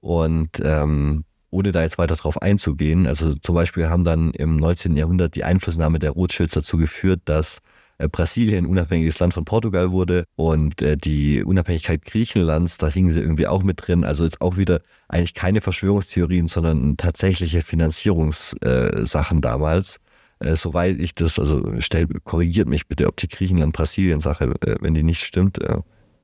Und 0.00 0.60
ähm, 0.62 1.24
ohne 1.50 1.70
da 1.70 1.82
jetzt 1.82 1.98
weiter 1.98 2.16
drauf 2.16 2.42
einzugehen, 2.42 3.06
also 3.06 3.34
zum 3.34 3.54
Beispiel 3.54 3.88
haben 3.88 4.04
dann 4.04 4.32
im 4.32 4.56
19. 4.56 4.96
Jahrhundert 4.96 5.36
die 5.36 5.44
Einflussnahme 5.44 6.00
der 6.00 6.10
Rothschilds 6.10 6.54
dazu 6.54 6.76
geführt, 6.78 7.20
dass 7.26 7.58
äh, 7.98 8.08
Brasilien 8.08 8.66
unabhängiges 8.66 9.20
Land 9.20 9.34
von 9.34 9.44
Portugal 9.44 9.92
wurde 9.92 10.24
und 10.34 10.82
äh, 10.82 10.96
die 10.96 11.44
Unabhängigkeit 11.44 12.04
Griechenlands, 12.04 12.78
da 12.78 12.88
hingen 12.88 13.12
sie 13.12 13.20
irgendwie 13.20 13.46
auch 13.46 13.62
mit 13.62 13.86
drin. 13.86 14.02
Also 14.02 14.24
ist 14.24 14.40
auch 14.40 14.56
wieder 14.56 14.80
eigentlich 15.06 15.34
keine 15.34 15.60
Verschwörungstheorien, 15.60 16.48
sondern 16.48 16.96
tatsächliche 16.96 17.62
Finanzierungssachen 17.62 19.38
äh, 19.38 19.40
damals 19.40 20.00
äh, 20.44 20.56
soweit 20.56 20.98
ich 20.98 21.14
das, 21.14 21.38
also 21.38 21.62
stell, 21.78 22.06
korrigiert 22.24 22.68
mich 22.68 22.86
bitte, 22.86 23.06
ob 23.06 23.16
die 23.16 23.28
Griechenland-Brasilien-Sache, 23.28 24.54
äh, 24.66 24.76
wenn 24.80 24.94
die 24.94 25.02
nicht 25.02 25.24
stimmt, 25.24 25.60
äh, 25.62 25.78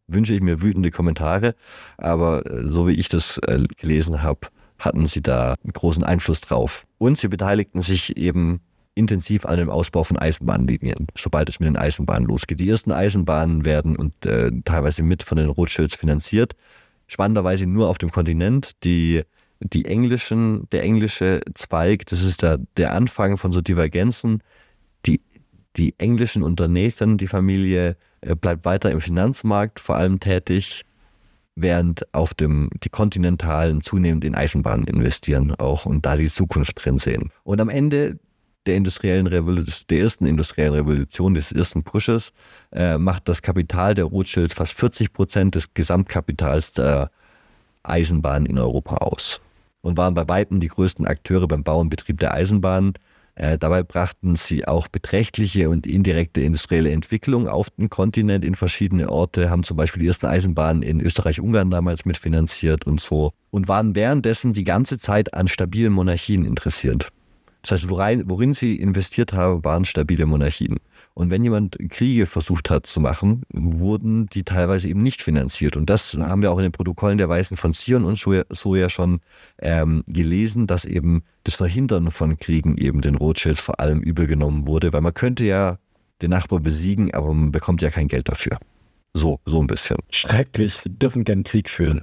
wünsche 0.06 0.34
ich 0.34 0.40
mir 0.40 0.60
wütende 0.62 0.90
Kommentare. 0.90 1.54
Aber 1.96 2.44
äh, 2.50 2.64
so 2.64 2.88
wie 2.88 2.92
ich 2.92 3.08
das 3.08 3.38
äh, 3.38 3.64
gelesen 3.76 4.22
habe, 4.22 4.48
hatten 4.78 5.06
sie 5.06 5.22
da 5.22 5.54
einen 5.62 5.72
großen 5.72 6.04
Einfluss 6.04 6.40
drauf. 6.40 6.86
Und 6.98 7.18
sie 7.18 7.28
beteiligten 7.28 7.82
sich 7.82 8.16
eben 8.16 8.60
intensiv 8.94 9.46
an 9.46 9.58
dem 9.58 9.70
Ausbau 9.70 10.02
von 10.02 10.18
Eisenbahnlinien, 10.18 11.06
sobald 11.16 11.48
es 11.48 11.60
mit 11.60 11.68
den 11.68 11.76
Eisenbahnen 11.76 12.28
losgeht. 12.28 12.58
Die 12.58 12.68
ersten 12.68 12.90
Eisenbahnen 12.90 13.64
werden 13.64 13.96
und 13.96 14.26
äh, 14.26 14.50
teilweise 14.64 15.02
mit 15.02 15.22
von 15.22 15.38
den 15.38 15.48
Rothschilds 15.48 15.94
finanziert. 15.94 16.54
Spannenderweise 17.06 17.66
nur 17.66 17.88
auf 17.88 17.98
dem 17.98 18.10
Kontinent. 18.10 18.72
Die 18.84 19.22
die 19.60 19.84
englischen, 19.86 20.68
der 20.70 20.82
englische 20.82 21.40
Zweig, 21.54 22.06
das 22.06 22.22
ist 22.22 22.42
der, 22.42 22.58
der 22.76 22.92
Anfang 22.92 23.36
von 23.36 23.52
so 23.52 23.60
Divergenzen. 23.60 24.42
Die, 25.06 25.20
die 25.76 25.94
englischen 25.98 26.42
unter 26.42 26.68
Nathan, 26.68 27.18
die 27.18 27.26
Familie, 27.26 27.96
äh, 28.20 28.34
bleibt 28.34 28.64
weiter 28.64 28.90
im 28.90 29.00
Finanzmarkt 29.00 29.80
vor 29.80 29.96
allem 29.96 30.20
tätig, 30.20 30.84
während 31.56 32.12
auf 32.14 32.34
dem, 32.34 32.70
die 32.84 32.88
Kontinentalen 32.88 33.82
zunehmend 33.82 34.24
in 34.24 34.36
Eisenbahnen 34.36 34.86
investieren 34.86 35.54
auch 35.56 35.86
und 35.86 36.06
da 36.06 36.16
die 36.16 36.28
Zukunft 36.28 36.84
drin 36.84 36.98
sehen. 36.98 37.30
Und 37.42 37.60
am 37.60 37.68
Ende 37.68 38.20
der 38.66 38.76
industriellen 38.76 39.26
Revolution, 39.26 39.86
der 39.90 40.00
ersten 40.00 40.26
industriellen 40.26 40.74
Revolution, 40.74 41.34
des 41.34 41.50
ersten 41.50 41.82
Pushes, 41.82 42.32
äh, 42.70 42.96
macht 42.98 43.28
das 43.28 43.42
Kapital 43.42 43.94
der 43.94 44.04
Rothschilds 44.04 44.54
fast 44.54 44.74
40 44.74 45.12
Prozent 45.12 45.54
des 45.56 45.74
Gesamtkapitals 45.74 46.72
der 46.72 47.10
Eisenbahn 47.82 48.46
in 48.46 48.58
Europa 48.58 48.96
aus 48.98 49.40
und 49.80 49.96
waren 49.96 50.14
bei 50.14 50.28
weitem 50.28 50.60
die 50.60 50.68
größten 50.68 51.06
Akteure 51.06 51.48
beim 51.48 51.62
Bau 51.62 51.80
und 51.80 51.90
Betrieb 51.90 52.18
der 52.20 52.34
Eisenbahn. 52.34 52.94
Äh, 53.34 53.56
dabei 53.56 53.84
brachten 53.84 54.34
sie 54.34 54.66
auch 54.66 54.88
beträchtliche 54.88 55.70
und 55.70 55.86
indirekte 55.86 56.40
industrielle 56.40 56.90
Entwicklung 56.90 57.46
auf 57.46 57.70
den 57.70 57.88
Kontinent 57.88 58.44
in 58.44 58.56
verschiedene 58.56 59.10
Orte, 59.10 59.48
haben 59.48 59.62
zum 59.62 59.76
Beispiel 59.76 60.02
die 60.02 60.08
ersten 60.08 60.26
Eisenbahnen 60.26 60.82
in 60.82 61.00
Österreich-Ungarn 61.00 61.70
damals 61.70 62.04
mitfinanziert 62.04 62.84
und 62.84 63.00
so 63.00 63.32
und 63.50 63.68
waren 63.68 63.94
währenddessen 63.94 64.54
die 64.54 64.64
ganze 64.64 64.98
Zeit 64.98 65.34
an 65.34 65.46
stabilen 65.46 65.92
Monarchien 65.92 66.44
interessiert. 66.44 67.10
Das 67.62 67.72
heißt, 67.72 67.90
worein, 67.90 68.24
worin 68.26 68.54
sie 68.54 68.76
investiert 68.76 69.32
haben, 69.32 69.64
waren 69.64 69.84
stabile 69.84 70.26
Monarchien. 70.26 70.78
Und 71.18 71.30
wenn 71.30 71.42
jemand 71.42 71.76
Kriege 71.88 72.26
versucht 72.26 72.70
hat 72.70 72.86
zu 72.86 73.00
machen, 73.00 73.42
wurden 73.52 74.26
die 74.26 74.44
teilweise 74.44 74.86
eben 74.86 75.02
nicht 75.02 75.20
finanziert. 75.20 75.76
Und 75.76 75.90
das 75.90 76.14
haben 76.14 76.42
wir 76.42 76.52
auch 76.52 76.58
in 76.58 76.62
den 76.62 76.70
Protokollen 76.70 77.18
der 77.18 77.28
Weißen 77.28 77.56
von 77.56 77.74
Zion 77.74 78.04
und 78.04 78.16
so 78.16 78.76
ja 78.76 78.88
schon 78.88 79.18
ähm, 79.60 80.04
gelesen, 80.06 80.68
dass 80.68 80.84
eben 80.84 81.24
das 81.42 81.56
Verhindern 81.56 82.12
von 82.12 82.38
Kriegen 82.38 82.78
eben 82.78 83.00
den 83.00 83.16
Rothschilds 83.16 83.58
vor 83.58 83.80
allem 83.80 83.98
übel 83.98 84.28
genommen 84.28 84.68
wurde, 84.68 84.92
weil 84.92 85.00
man 85.00 85.12
könnte 85.12 85.44
ja 85.44 85.78
den 86.22 86.30
Nachbar 86.30 86.60
besiegen, 86.60 87.12
aber 87.12 87.34
man 87.34 87.50
bekommt 87.50 87.82
ja 87.82 87.90
kein 87.90 88.06
Geld 88.06 88.28
dafür. 88.28 88.56
So, 89.12 89.40
so 89.44 89.60
ein 89.60 89.66
bisschen. 89.66 89.96
Schrecklich, 90.10 90.72
sie 90.74 90.90
dürfen 90.90 91.24
gern 91.24 91.42
Krieg 91.42 91.68
führen. 91.68 92.02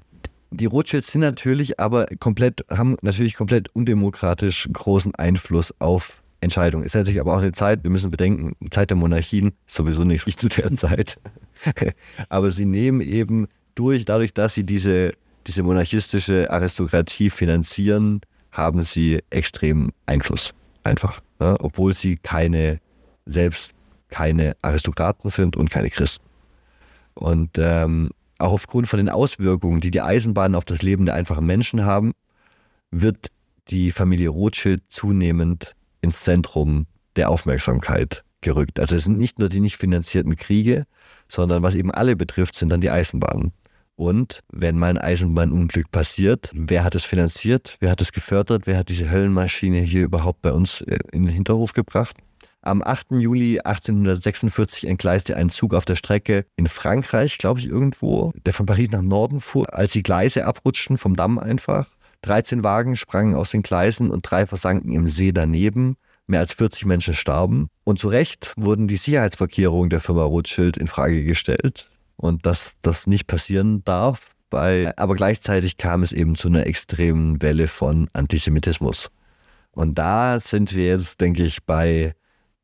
Die 0.51 0.65
Rothschilds 0.65 1.13
sind 1.13 1.21
natürlich 1.21 1.79
aber 1.79 2.07
komplett, 2.19 2.65
haben 2.69 2.97
natürlich 3.01 3.35
komplett 3.35 3.73
undemokratisch 3.73 4.67
großen 4.73 5.15
Einfluss 5.15 5.73
auf 5.79 6.21
Entscheidung. 6.45 6.83
Ist 6.83 6.95
natürlich 6.95 7.19
aber 7.19 7.33
auch 7.33 7.41
eine 7.41 7.51
Zeit, 7.51 7.83
wir 7.83 7.91
müssen 7.91 8.09
bedenken, 8.09 8.53
Zeit 8.71 8.89
der 8.89 8.97
Monarchien, 8.97 9.51
sowieso 9.67 10.03
nicht 10.03 10.39
zu 10.39 10.47
der 10.47 10.71
Zeit. 10.71 11.17
aber 12.29 12.51
sie 12.51 12.65
nehmen 12.65 13.01
eben 13.01 13.47
durch, 13.75 14.05
dadurch, 14.05 14.33
dass 14.33 14.53
sie 14.53 14.63
diese, 14.63 15.11
diese 15.47 15.63
monarchistische 15.63 16.49
Aristokratie 16.49 17.29
finanzieren, 17.29 18.21
haben 18.51 18.83
sie 18.83 19.19
extrem 19.29 19.91
Einfluss. 20.05 20.53
Einfach. 20.83 21.19
ja, 21.39 21.55
obwohl 21.59 21.93
sie 21.93 22.17
keine, 22.17 22.79
selbst 23.25 23.71
keine 24.09 24.55
Aristokraten 24.61 25.29
sind 25.29 25.57
und 25.57 25.69
keine 25.69 25.89
Christen. 25.89 26.23
Und 27.15 27.51
ähm, 27.57 28.11
auch 28.37 28.53
aufgrund 28.53 28.87
von 28.87 28.97
den 28.97 29.09
Auswirkungen, 29.09 29.81
die 29.81 29.91
die 29.91 30.01
Eisenbahnen 30.01 30.55
auf 30.55 30.65
das 30.65 30.81
Leben 30.81 31.05
der 31.05 31.15
einfachen 31.15 31.45
Menschen 31.45 31.85
haben, 31.85 32.13
wird 32.91 33.27
die 33.69 33.91
Familie 33.91 34.29
Rothschild 34.29 34.83
zunehmend 34.89 35.75
ins 36.05 36.21
Zentrum 36.21 36.85
der 37.17 37.29
Aufmerksamkeit 37.29 38.23
gerückt. 38.41 38.79
Also 38.79 38.95
es 38.95 39.03
sind 39.03 39.17
nicht 39.17 39.39
nur 39.39 39.49
die 39.49 39.59
nicht 39.59 39.75
finanzierten 39.75 40.37
Kriege, 40.37 40.85
sondern 41.27 41.63
was 41.63 41.75
eben 41.75 41.91
alle 41.91 42.15
betrifft, 42.15 42.55
sind 42.55 42.69
dann 42.69 42.79
die 42.79 42.91
Eisenbahnen. 42.91 43.51
Und 43.97 44.41
wenn 44.51 44.77
mal 44.77 44.89
ein 44.89 44.97
Eisenbahnunglück 44.97 45.89
passiert, 45.89 46.51
wer 46.53 46.83
hat 46.83 46.95
es 46.95 47.05
finanziert, 47.05 47.77
wer 47.79 47.91
hat 47.91 48.01
es 48.01 48.11
gefördert, 48.11 48.67
wer 48.67 48.77
hat 48.77 48.89
diese 48.89 49.09
Höllenmaschine 49.09 49.79
hier 49.79 50.03
überhaupt 50.03 50.41
bei 50.41 50.51
uns 50.51 50.81
äh, 50.81 50.97
in 51.11 51.23
den 51.23 51.33
Hinterhof 51.33 51.73
gebracht? 51.73 52.17
Am 52.61 52.81
8. 52.81 53.11
Juli 53.11 53.59
1846 53.59 54.87
entgleiste 54.87 55.37
ein 55.37 55.49
Zug 55.49 55.73
auf 55.73 55.85
der 55.85 55.95
Strecke 55.95 56.45
in 56.55 56.67
Frankreich, 56.67 57.37
glaube 57.37 57.59
ich, 57.59 57.67
irgendwo, 57.67 58.33
der 58.45 58.53
von 58.53 58.65
Paris 58.65 58.89
nach 58.89 59.03
Norden 59.03 59.39
fuhr, 59.39 59.73
als 59.73 59.93
die 59.93 60.03
Gleise 60.03 60.45
abrutschten 60.45 60.97
vom 60.97 61.15
Damm 61.15 61.37
einfach. 61.37 61.87
13 62.25 62.63
Wagen 62.63 62.95
sprangen 62.95 63.35
aus 63.35 63.51
den 63.51 63.61
Gleisen 63.61 64.11
und 64.11 64.29
drei 64.29 64.45
versanken 64.47 64.91
im 64.91 65.07
See 65.07 65.31
daneben. 65.31 65.95
Mehr 66.27 66.39
als 66.39 66.53
40 66.53 66.85
Menschen 66.85 67.13
starben. 67.13 67.69
Und 67.83 67.99
zu 67.99 68.07
Recht 68.07 68.53
wurden 68.57 68.87
die 68.87 68.95
Sicherheitsvorkehrungen 68.97 69.91
der 69.91 69.99
Firma 69.99 70.23
Rothschild 70.23 70.75
in 70.75 70.87
Frage 70.87 71.23
gestellt. 71.23 71.91
Und 72.15 72.45
dass 72.45 72.77
das 72.81 73.05
nicht 73.05 73.27
passieren 73.27 73.83
darf. 73.83 74.31
Bei, 74.49 74.91
aber 74.97 75.15
gleichzeitig 75.15 75.77
kam 75.77 76.01
es 76.01 76.11
eben 76.11 76.35
zu 76.35 76.47
einer 76.47 76.65
extremen 76.65 77.41
Welle 77.41 77.67
von 77.67 78.09
Antisemitismus. 78.13 79.09
Und 79.71 79.95
da 79.95 80.39
sind 80.39 80.73
wir 80.73 80.87
jetzt, 80.87 81.21
denke 81.21 81.43
ich, 81.43 81.63
bei 81.65 82.15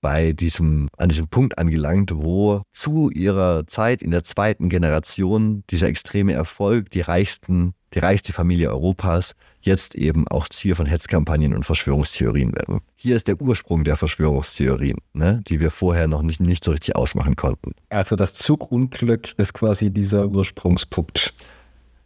bei 0.01 0.33
diesem, 0.33 0.89
an 0.97 1.09
diesem 1.09 1.27
Punkt 1.27 1.57
angelangt, 1.57 2.11
wo 2.13 2.63
zu 2.73 3.09
ihrer 3.09 3.65
Zeit 3.67 4.01
in 4.01 4.11
der 4.11 4.23
zweiten 4.23 4.67
Generation 4.67 5.63
dieser 5.69 5.87
extreme 5.87 6.33
Erfolg 6.33 6.89
die 6.89 7.01
reichsten, 7.01 7.73
die 7.93 7.99
reichste 7.99 8.33
Familie 8.33 8.69
Europas 8.69 9.33
jetzt 9.61 9.95
eben 9.95 10.27
auch 10.27 10.49
Ziel 10.49 10.75
von 10.75 10.87
Hetzkampagnen 10.87 11.53
und 11.53 11.65
Verschwörungstheorien 11.65 12.53
werden. 12.55 12.79
Hier 12.95 13.15
ist 13.15 13.27
der 13.27 13.39
Ursprung 13.39 13.83
der 13.83 13.95
Verschwörungstheorien, 13.95 14.97
ne, 15.13 15.41
die 15.47 15.59
wir 15.59 15.71
vorher 15.71 16.07
noch 16.07 16.23
nicht, 16.23 16.39
nicht 16.39 16.63
so 16.63 16.71
richtig 16.71 16.95
ausmachen 16.95 17.35
konnten. 17.35 17.73
Also 17.89 18.15
das 18.15 18.33
Zugunglück 18.33 19.33
ist 19.37 19.53
quasi 19.53 19.91
dieser 19.91 20.27
Ursprungspunkt. 20.27 21.33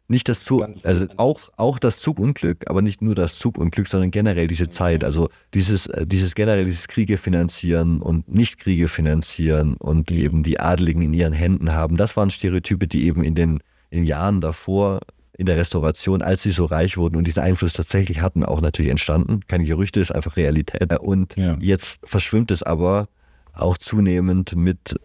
Nicht 0.07 0.29
das 0.29 0.43
Zug, 0.43 0.63
also 0.83 1.07
auch, 1.17 1.41
auch 1.57 1.79
das 1.79 1.97
Zugunglück, 1.97 2.69
aber 2.69 2.83
nicht 2.83 3.01
nur 3.01 3.15
das 3.15 3.39
Zugunglück, 3.39 3.87
sondern 3.87 4.11
generell 4.11 4.45
diese 4.45 4.69
Zeit. 4.69 5.03
Also 5.03 5.29
dieses, 5.55 5.87
äh, 5.87 6.05
dieses 6.05 6.35
generell 6.35 6.65
dieses 6.65 6.87
Kriege 6.87 7.17
finanzieren 7.17 8.01
und 8.01 8.31
Nicht-Kriege 8.31 8.87
finanzieren 8.87 9.75
und 9.77 10.11
eben 10.11 10.43
die 10.43 10.59
Adeligen 10.59 11.01
in 11.01 11.13
ihren 11.13 11.33
Händen 11.33 11.73
haben. 11.73 11.97
Das 11.97 12.15
waren 12.15 12.29
Stereotype, 12.29 12.87
die 12.87 13.05
eben 13.05 13.23
in 13.23 13.33
den, 13.33 13.59
in 13.89 14.03
Jahren 14.03 14.41
davor 14.41 14.99
in 15.37 15.47
der 15.47 15.57
Restauration, 15.57 16.21
als 16.21 16.43
sie 16.43 16.51
so 16.51 16.65
reich 16.65 16.97
wurden 16.97 17.15
und 17.17 17.25
diesen 17.25 17.41
Einfluss 17.41 17.73
tatsächlich 17.73 18.21
hatten, 18.21 18.45
auch 18.45 18.61
natürlich 18.61 18.91
entstanden. 18.91 19.41
Keine 19.47 19.65
Gerüchte, 19.65 19.99
ist 19.99 20.11
einfach 20.11 20.37
Realität. 20.37 20.97
Und 20.99 21.35
ja. 21.35 21.57
jetzt 21.59 21.99
verschwimmt 22.03 22.51
es 22.51 22.63
aber 22.63 23.09
auch 23.53 23.77
zunehmend 23.77 24.55
mit 24.55 24.95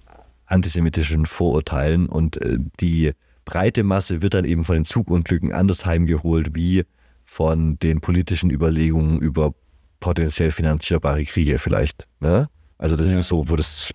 antisemitischen 0.46 1.26
Vorurteilen 1.26 2.06
und 2.06 2.36
äh, 2.42 2.58
die 2.80 3.12
breite 3.44 3.82
Masse 3.82 4.22
wird 4.22 4.34
dann 4.34 4.44
eben 4.44 4.64
von 4.64 4.74
den 4.74 4.84
Zugunglücken 4.84 5.52
anders 5.52 5.84
heimgeholt, 5.86 6.54
wie 6.54 6.84
von 7.24 7.78
den 7.78 8.00
politischen 8.00 8.50
Überlegungen 8.50 9.20
über 9.20 9.54
potenziell 10.00 10.50
finanzierbare 10.50 11.24
Kriege 11.24 11.58
vielleicht. 11.58 12.06
Ne? 12.20 12.48
Also 12.78 12.96
das 12.96 13.08
ja. 13.08 13.20
ist 13.20 13.28
so, 13.28 13.48
wo 13.48 13.56
das 13.56 13.92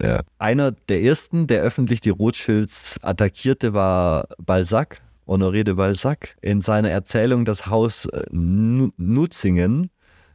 ja. 0.00 0.22
Einer 0.38 0.72
der 0.72 1.02
ersten, 1.02 1.46
der 1.46 1.62
öffentlich 1.62 2.00
die 2.00 2.10
Rothschilds 2.10 2.98
attackierte, 3.02 3.74
war 3.74 4.26
Balzac, 4.38 5.00
Honoré 5.26 5.62
de 5.62 5.74
Balzac. 5.74 6.36
In 6.42 6.60
seiner 6.60 6.90
Erzählung 6.90 7.44
Das 7.44 7.66
Haus 7.66 8.06
äh, 8.06 8.24
Nutzingen 8.30 9.90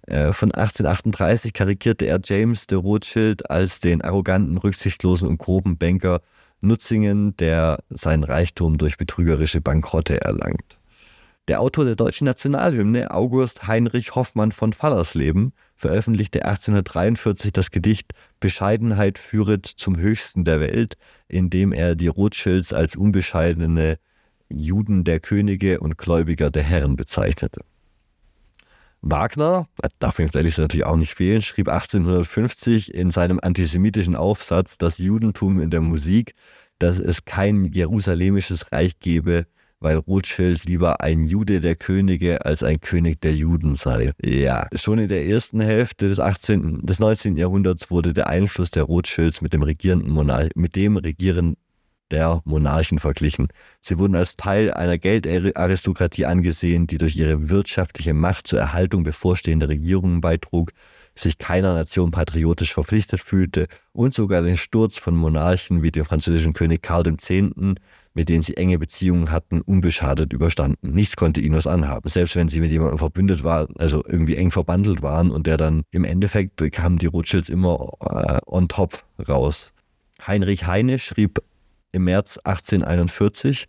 äh, 0.07 0.33
von 0.33 0.51
1838 0.51 1.53
karikierte 1.53 2.05
er 2.05 2.19
James 2.23 2.67
de 2.67 2.77
Rothschild 2.77 3.49
als 3.49 3.79
den 3.79 4.01
arroganten, 4.01 4.57
rücksichtslosen 4.57 5.27
und 5.27 5.37
groben 5.37 5.77
Banker 5.77 6.21
Nutzingen, 6.61 7.35
der 7.37 7.79
seinen 7.89 8.23
Reichtum 8.23 8.77
durch 8.77 8.97
betrügerische 8.97 9.61
Bankrotte 9.61 10.21
erlangt. 10.21 10.79
Der 11.47 11.61
Autor 11.61 11.85
der 11.85 11.95
deutschen 11.95 12.25
Nationalhymne, 12.25 13.09
August 13.09 13.65
Heinrich 13.65 14.13
Hoffmann 14.13 14.51
von 14.51 14.71
Fallersleben, 14.71 15.51
veröffentlichte 15.75 16.45
1843 16.45 17.51
das 17.51 17.71
Gedicht 17.71 18.11
Bescheidenheit 18.39 19.17
führet 19.17 19.65
zum 19.65 19.97
Höchsten 19.97 20.43
der 20.43 20.59
Welt, 20.59 20.95
in 21.27 21.49
dem 21.49 21.71
er 21.71 21.95
die 21.95 22.07
Rothschilds 22.07 22.71
als 22.71 22.95
unbescheidene 22.95 23.97
Juden 24.49 25.03
der 25.03 25.19
Könige 25.19 25.79
und 25.79 25.97
Gläubiger 25.97 26.51
der 26.51 26.63
Herren 26.63 26.95
bezeichnete. 26.95 27.61
Wagner, 29.01 29.67
darf 29.99 30.19
jetzt 30.19 30.35
ehrlich 30.35 30.57
natürlich 30.57 30.85
auch 30.85 30.97
nicht 30.97 31.13
fehlen, 31.13 31.41
schrieb 31.41 31.69
1850 31.69 32.93
in 32.93 33.11
seinem 33.11 33.39
antisemitischen 33.41 34.15
Aufsatz 34.15 34.77
Das 34.77 34.97
Judentum 34.97 35.61
in 35.61 35.69
der 35.69 35.81
Musik, 35.81 36.33
dass 36.79 36.99
es 36.99 37.25
kein 37.25 37.65
jerusalemisches 37.65 38.71
Reich 38.71 38.99
gebe, 38.99 39.45
weil 39.79 39.97
Rothschild 39.97 40.65
lieber 40.65 41.01
ein 41.01 41.25
Jude 41.25 41.61
der 41.61 41.75
Könige 41.75 42.45
als 42.45 42.63
ein 42.63 42.81
König 42.81 43.21
der 43.21 43.33
Juden 43.33 43.75
sei. 43.75 44.11
Ja, 44.21 44.67
schon 44.75 44.99
in 44.99 45.07
der 45.07 45.25
ersten 45.25 45.61
Hälfte 45.61 46.09
des 46.09 46.19
18., 46.19 46.85
des 46.85 46.99
19. 46.99 47.37
Jahrhunderts 47.37 47.89
wurde 47.89 48.13
der 48.13 48.27
Einfluss 48.27 48.71
der 48.71 48.83
Rothschilds 48.83 49.41
mit 49.41 49.53
dem 49.53 49.63
regierenden 49.63 50.11
Monarch, 50.11 50.49
mit 50.55 50.75
dem 50.75 50.97
regierenden 50.97 51.55
der 52.11 52.41
Monarchen 52.45 52.99
verglichen. 52.99 53.47
Sie 53.81 53.97
wurden 53.97 54.15
als 54.15 54.35
Teil 54.35 54.73
einer 54.73 54.97
Geldaristokratie 54.97 56.25
angesehen, 56.25 56.87
die 56.87 56.97
durch 56.97 57.15
ihre 57.15 57.49
wirtschaftliche 57.49 58.13
Macht 58.13 58.47
zur 58.47 58.59
Erhaltung 58.59 59.03
bevorstehender 59.03 59.69
Regierungen 59.69 60.21
beitrug, 60.21 60.71
sich 61.15 61.37
keiner 61.37 61.73
Nation 61.73 62.11
patriotisch 62.11 62.73
verpflichtet 62.73 63.19
fühlte 63.19 63.67
und 63.91 64.13
sogar 64.13 64.41
den 64.41 64.57
Sturz 64.57 64.97
von 64.97 65.15
Monarchen 65.15 65.83
wie 65.83 65.91
dem 65.91 66.05
französischen 66.05 66.53
König 66.53 66.81
Karl 66.81 67.07
X., 67.07 67.29
mit 68.13 68.27
denen 68.27 68.41
sie 68.41 68.57
enge 68.57 68.79
Beziehungen 68.79 69.31
hatten, 69.31 69.61
unbeschadet 69.61 70.33
überstanden. 70.33 70.91
Nichts 70.91 71.15
konnte 71.15 71.41
ihnen 71.41 71.55
was 71.55 71.67
anhaben. 71.67 72.09
Selbst 72.09 72.35
wenn 72.35 72.49
sie 72.49 72.59
mit 72.59 72.71
jemandem 72.71 72.97
verbündet 72.97 73.43
waren, 73.43 73.75
also 73.77 74.03
irgendwie 74.05 74.35
eng 74.35 74.51
verbandelt 74.51 75.01
waren 75.01 75.31
und 75.31 75.47
der 75.47 75.57
dann 75.57 75.83
im 75.91 76.03
Endeffekt 76.03 76.61
kamen 76.71 76.97
die 76.97 77.05
Rothschilds 77.05 77.49
immer 77.49 77.93
äh, 78.01 78.39
on 78.45 78.67
top 78.67 79.03
raus. 79.27 79.73
Heinrich 80.25 80.67
Heine 80.67 80.99
schrieb 80.99 81.41
im 81.91 82.03
März 82.03 82.37
1841. 82.43 83.67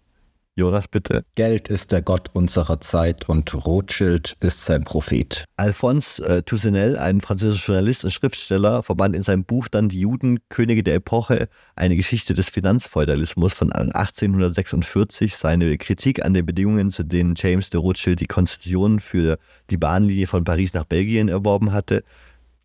Jonas, 0.56 0.88
bitte. 0.88 1.24
Geld 1.36 1.68
ist 1.68 1.90
der 1.90 2.02
Gott 2.02 2.28
unserer 2.34 2.80
Zeit 2.80 3.28
und 3.28 3.54
Rothschild 3.54 4.36
ist 4.40 4.64
sein 4.66 4.84
Prophet. 4.84 5.44
Alphonse 5.56 6.22
äh, 6.22 6.42
Toussenel, 6.42 6.98
ein 6.98 7.20
französischer 7.20 7.68
Journalist 7.68 8.04
und 8.04 8.10
Schriftsteller, 8.10 8.82
verband 8.82 9.16
in 9.16 9.22
seinem 9.22 9.44
Buch 9.44 9.68
dann 9.68 9.88
die 9.88 10.00
Juden, 10.00 10.40
Könige 10.48 10.82
der 10.82 10.96
Epoche, 10.96 11.48
eine 11.76 11.96
Geschichte 11.96 12.34
des 12.34 12.50
Finanzfeudalismus 12.50 13.52
von 13.52 13.72
1846, 13.72 15.36
seine 15.36 15.78
Kritik 15.78 16.22
an 16.22 16.34
den 16.34 16.44
Bedingungen, 16.44 16.90
zu 16.90 17.04
denen 17.04 17.36
James 17.36 17.70
de 17.70 17.80
Rothschild 17.80 18.20
die 18.20 18.26
Konzession 18.26 19.00
für 19.00 19.38
die 19.70 19.78
Bahnlinie 19.78 20.26
von 20.26 20.44
Paris 20.44 20.74
nach 20.74 20.84
Belgien 20.84 21.28
erworben 21.28 21.72
hatte, 21.72 22.02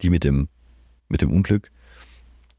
die 0.02 0.10
mit 0.10 0.24
dem, 0.26 0.50
mit 1.08 1.22
dem 1.22 1.32
Unglück 1.32 1.72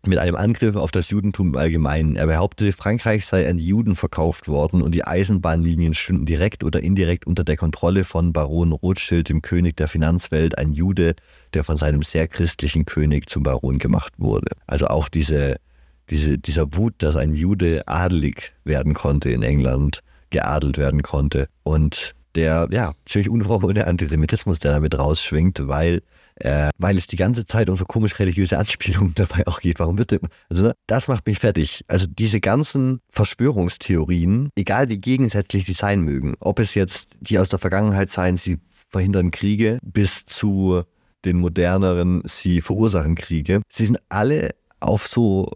mit 0.06 0.18
einem 0.18 0.36
Angriff 0.36 0.76
auf 0.76 0.90
das 0.90 1.10
Judentum 1.10 1.48
im 1.48 1.56
Allgemeinen. 1.56 2.16
Er 2.16 2.26
behauptete, 2.26 2.72
Frankreich 2.72 3.26
sei 3.26 3.48
an 3.48 3.58
Juden 3.58 3.96
verkauft 3.96 4.48
worden 4.48 4.82
und 4.82 4.94
die 4.94 5.04
Eisenbahnlinien 5.04 5.94
stünden 5.94 6.26
direkt 6.26 6.64
oder 6.64 6.82
indirekt 6.82 7.26
unter 7.26 7.44
der 7.44 7.56
Kontrolle 7.56 8.04
von 8.04 8.32
Baron 8.32 8.72
Rothschild, 8.72 9.28
dem 9.28 9.42
König 9.42 9.76
der 9.76 9.88
Finanzwelt, 9.88 10.58
ein 10.58 10.72
Jude, 10.72 11.14
der 11.54 11.62
von 11.62 11.76
seinem 11.76 12.02
sehr 12.02 12.26
christlichen 12.26 12.84
König 12.84 13.28
zum 13.28 13.42
Baron 13.42 13.78
gemacht 13.78 14.14
wurde. 14.18 14.48
Also 14.66 14.88
auch 14.88 15.08
diese, 15.08 15.56
diese, 16.10 16.38
dieser 16.38 16.74
Wut, 16.74 16.94
dass 16.98 17.14
ein 17.14 17.34
Jude 17.34 17.86
adelig 17.86 18.52
werden 18.64 18.94
konnte 18.94 19.30
in 19.30 19.42
England, 19.42 20.00
geadelt 20.30 20.78
werden 20.78 21.02
konnte 21.02 21.48
und 21.62 22.15
der, 22.36 22.68
ja, 22.70 22.92
ziemlich 23.06 23.28
unverhohlene 23.28 23.86
Antisemitismus, 23.86 24.58
der 24.58 24.72
damit 24.72 24.98
rausschwingt, 24.98 25.66
weil 25.66 26.02
äh, 26.36 26.68
weil 26.76 26.98
es 26.98 27.06
die 27.06 27.16
ganze 27.16 27.46
Zeit 27.46 27.70
um 27.70 27.76
so 27.76 27.84
komisch 27.84 28.18
religiöse 28.18 28.58
Anspielungen 28.58 29.12
dabei 29.16 29.46
auch 29.46 29.60
geht. 29.60 29.78
Warum 29.78 29.98
wird 29.98 30.12
also 30.50 30.62
ne, 30.64 30.74
das 30.86 31.08
macht 31.08 31.26
mich 31.26 31.38
fertig. 31.38 31.84
Also 31.88 32.06
diese 32.06 32.40
ganzen 32.40 33.00
Verschwörungstheorien, 33.10 34.50
egal 34.54 34.88
wie 34.88 34.98
gegensätzlich 34.98 35.64
die 35.64 35.72
sein 35.72 36.02
mögen, 36.02 36.34
ob 36.40 36.58
es 36.58 36.74
jetzt 36.74 37.16
die 37.20 37.38
aus 37.38 37.48
der 37.48 37.58
Vergangenheit 37.58 38.10
seien, 38.10 38.36
sie 38.36 38.58
verhindern 38.90 39.30
Kriege, 39.30 39.78
bis 39.82 40.26
zu 40.26 40.82
den 41.24 41.38
moderneren, 41.38 42.22
sie 42.24 42.60
verursachen 42.60 43.14
Kriege, 43.14 43.62
sie 43.68 43.86
sind 43.86 43.98
alle 44.08 44.54
auf 44.80 45.08
so 45.08 45.50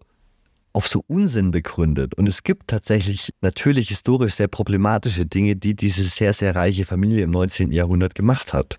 auf 0.73 0.87
so 0.87 1.05
Unsinn 1.07 1.51
begründet. 1.51 2.15
Und 2.15 2.29
es 2.29 2.43
gibt 2.43 2.69
tatsächlich 2.69 3.33
natürlich 3.41 3.89
historisch 3.89 4.35
sehr 4.35 4.49
problematische 4.49 5.27
Dinge, 5.27 5.57
die 5.57 5.75
diese 5.75 6.03
sehr, 6.05 6.33
sehr 6.33 6.55
reiche 6.55 6.85
Familie 6.85 7.25
im 7.25 7.31
19. 7.31 7.73
Jahrhundert 7.73 8.15
gemacht 8.15 8.53
hat. 8.53 8.79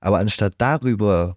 Aber 0.00 0.18
anstatt 0.18 0.54
darüber 0.58 1.36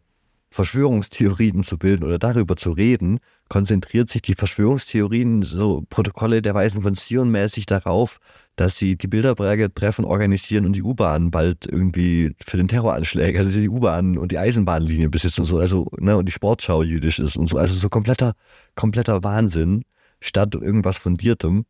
Verschwörungstheorien 0.52 1.64
zu 1.64 1.78
bilden 1.78 2.04
oder 2.04 2.18
darüber 2.18 2.56
zu 2.56 2.72
reden, 2.72 3.20
konzentriert 3.50 4.10
sich 4.10 4.22
die 4.22 4.34
Verschwörungstheorien, 4.34 5.44
so 5.44 5.84
Protokolle 5.90 6.42
der 6.42 6.56
Weisen 6.56 6.82
von 6.82 6.96
Zion 6.96 7.30
mäßig 7.30 7.66
darauf, 7.66 8.20
dass 8.60 8.78
sie 8.78 8.98
die 8.98 9.08
Bilderberger-Treffen 9.08 10.04
organisieren 10.04 10.66
und 10.66 10.74
die 10.74 10.84
U-Bahn 10.84 11.32
bald 11.32 11.66
irgendwie 11.66 12.36
für 12.46 12.58
den 12.58 12.68
Terroranschläge, 12.68 13.40
also 13.40 13.52
die 13.52 13.70
U-Bahn 13.70 14.18
und 14.18 14.34
die 14.34 14.38
Eisenbahnlinie 14.38 15.10
besitzen 15.10 15.42
und 15.42 15.48
so, 15.48 15.60
also, 15.60 15.88
ne, 15.98 16.18
und 16.18 16.26
die 16.26 16.34
Sportschau 16.34 16.84
jüdisch 16.84 17.20
ist 17.20 17.38
und 17.38 17.48
so, 17.48 17.58
also 17.58 17.74
so 17.74 17.88
kompletter, 17.88 18.34
kompletter 18.76 19.24
Wahnsinn, 19.24 19.86
statt 20.20 20.56
irgendwas 20.56 20.98
Fundiertem. 20.98 21.66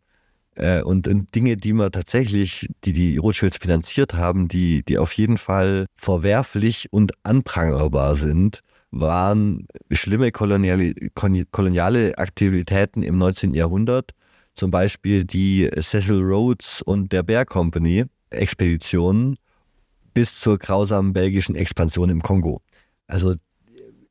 Äh, 0.55 0.81
und, 0.81 1.07
und 1.07 1.35
Dinge, 1.35 1.57
die 1.57 1.73
man 1.73 1.91
tatsächlich, 1.91 2.67
die 2.85 2.93
die 2.93 3.17
Rothschilds 3.17 3.57
finanziert 3.57 4.15
haben, 4.15 4.47
die, 4.47 4.81
die 4.83 4.97
auf 4.97 5.13
jeden 5.13 5.37
Fall 5.37 5.85
verwerflich 5.95 6.87
und 6.89 7.11
anprangerbar 7.21 8.15
sind, 8.15 8.61
waren 8.89 9.67
schlimme 9.91 10.31
koloniale, 10.31 10.95
koloniale 11.51 12.17
Aktivitäten 12.17 13.03
im 13.03 13.19
19. 13.19 13.53
Jahrhundert, 13.53 14.15
zum 14.59 14.71
Beispiel 14.71 15.23
die 15.23 15.69
Cecil 15.79 16.21
Rhodes 16.21 16.81
und 16.81 17.13
der 17.13 17.23
Bear 17.23 17.45
Company 17.45 18.03
Expeditionen 18.29 19.37
bis 20.13 20.37
zur 20.37 20.57
grausamen 20.57 21.13
belgischen 21.13 21.55
Expansion 21.55 22.09
im 22.09 22.21
Kongo. 22.21 22.61
Also 23.07 23.35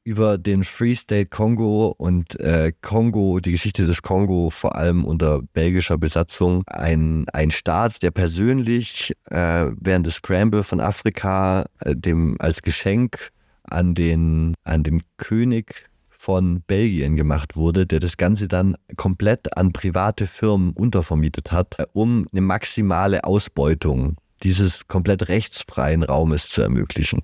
über 0.04 0.38
den 0.38 0.64
Free 0.64 0.94
State 0.94 1.26
Kongo 1.26 1.94
und 1.98 2.40
äh, 2.40 2.72
Kongo, 2.80 3.40
die 3.40 3.52
Geschichte 3.52 3.84
des 3.84 4.00
Kongo 4.00 4.48
vor 4.48 4.74
allem 4.74 5.04
unter 5.04 5.42
belgischer 5.52 5.98
Besatzung, 5.98 6.62
ein, 6.66 7.26
ein 7.34 7.50
Staat, 7.50 8.02
der 8.02 8.10
persönlich 8.10 9.12
äh, 9.26 9.66
während 9.78 10.06
des 10.06 10.14
Scramble 10.14 10.62
von 10.62 10.80
Afrika 10.80 11.66
äh, 11.80 11.94
dem 11.94 12.36
als 12.38 12.62
Geschenk 12.62 13.32
an 13.64 13.94
den, 13.94 14.54
an 14.64 14.82
den 14.82 15.02
König 15.18 15.87
von 16.18 16.62
Belgien 16.66 17.16
gemacht 17.16 17.54
wurde, 17.54 17.86
der 17.86 18.00
das 18.00 18.16
Ganze 18.16 18.48
dann 18.48 18.76
komplett 18.96 19.56
an 19.56 19.72
private 19.72 20.26
Firmen 20.26 20.72
untervermietet 20.72 21.52
hat, 21.52 21.76
um 21.92 22.26
eine 22.32 22.40
maximale 22.40 23.22
Ausbeutung 23.22 24.16
dieses 24.42 24.88
komplett 24.88 25.28
rechtsfreien 25.28 26.02
Raumes 26.02 26.48
zu 26.48 26.60
ermöglichen. 26.60 27.22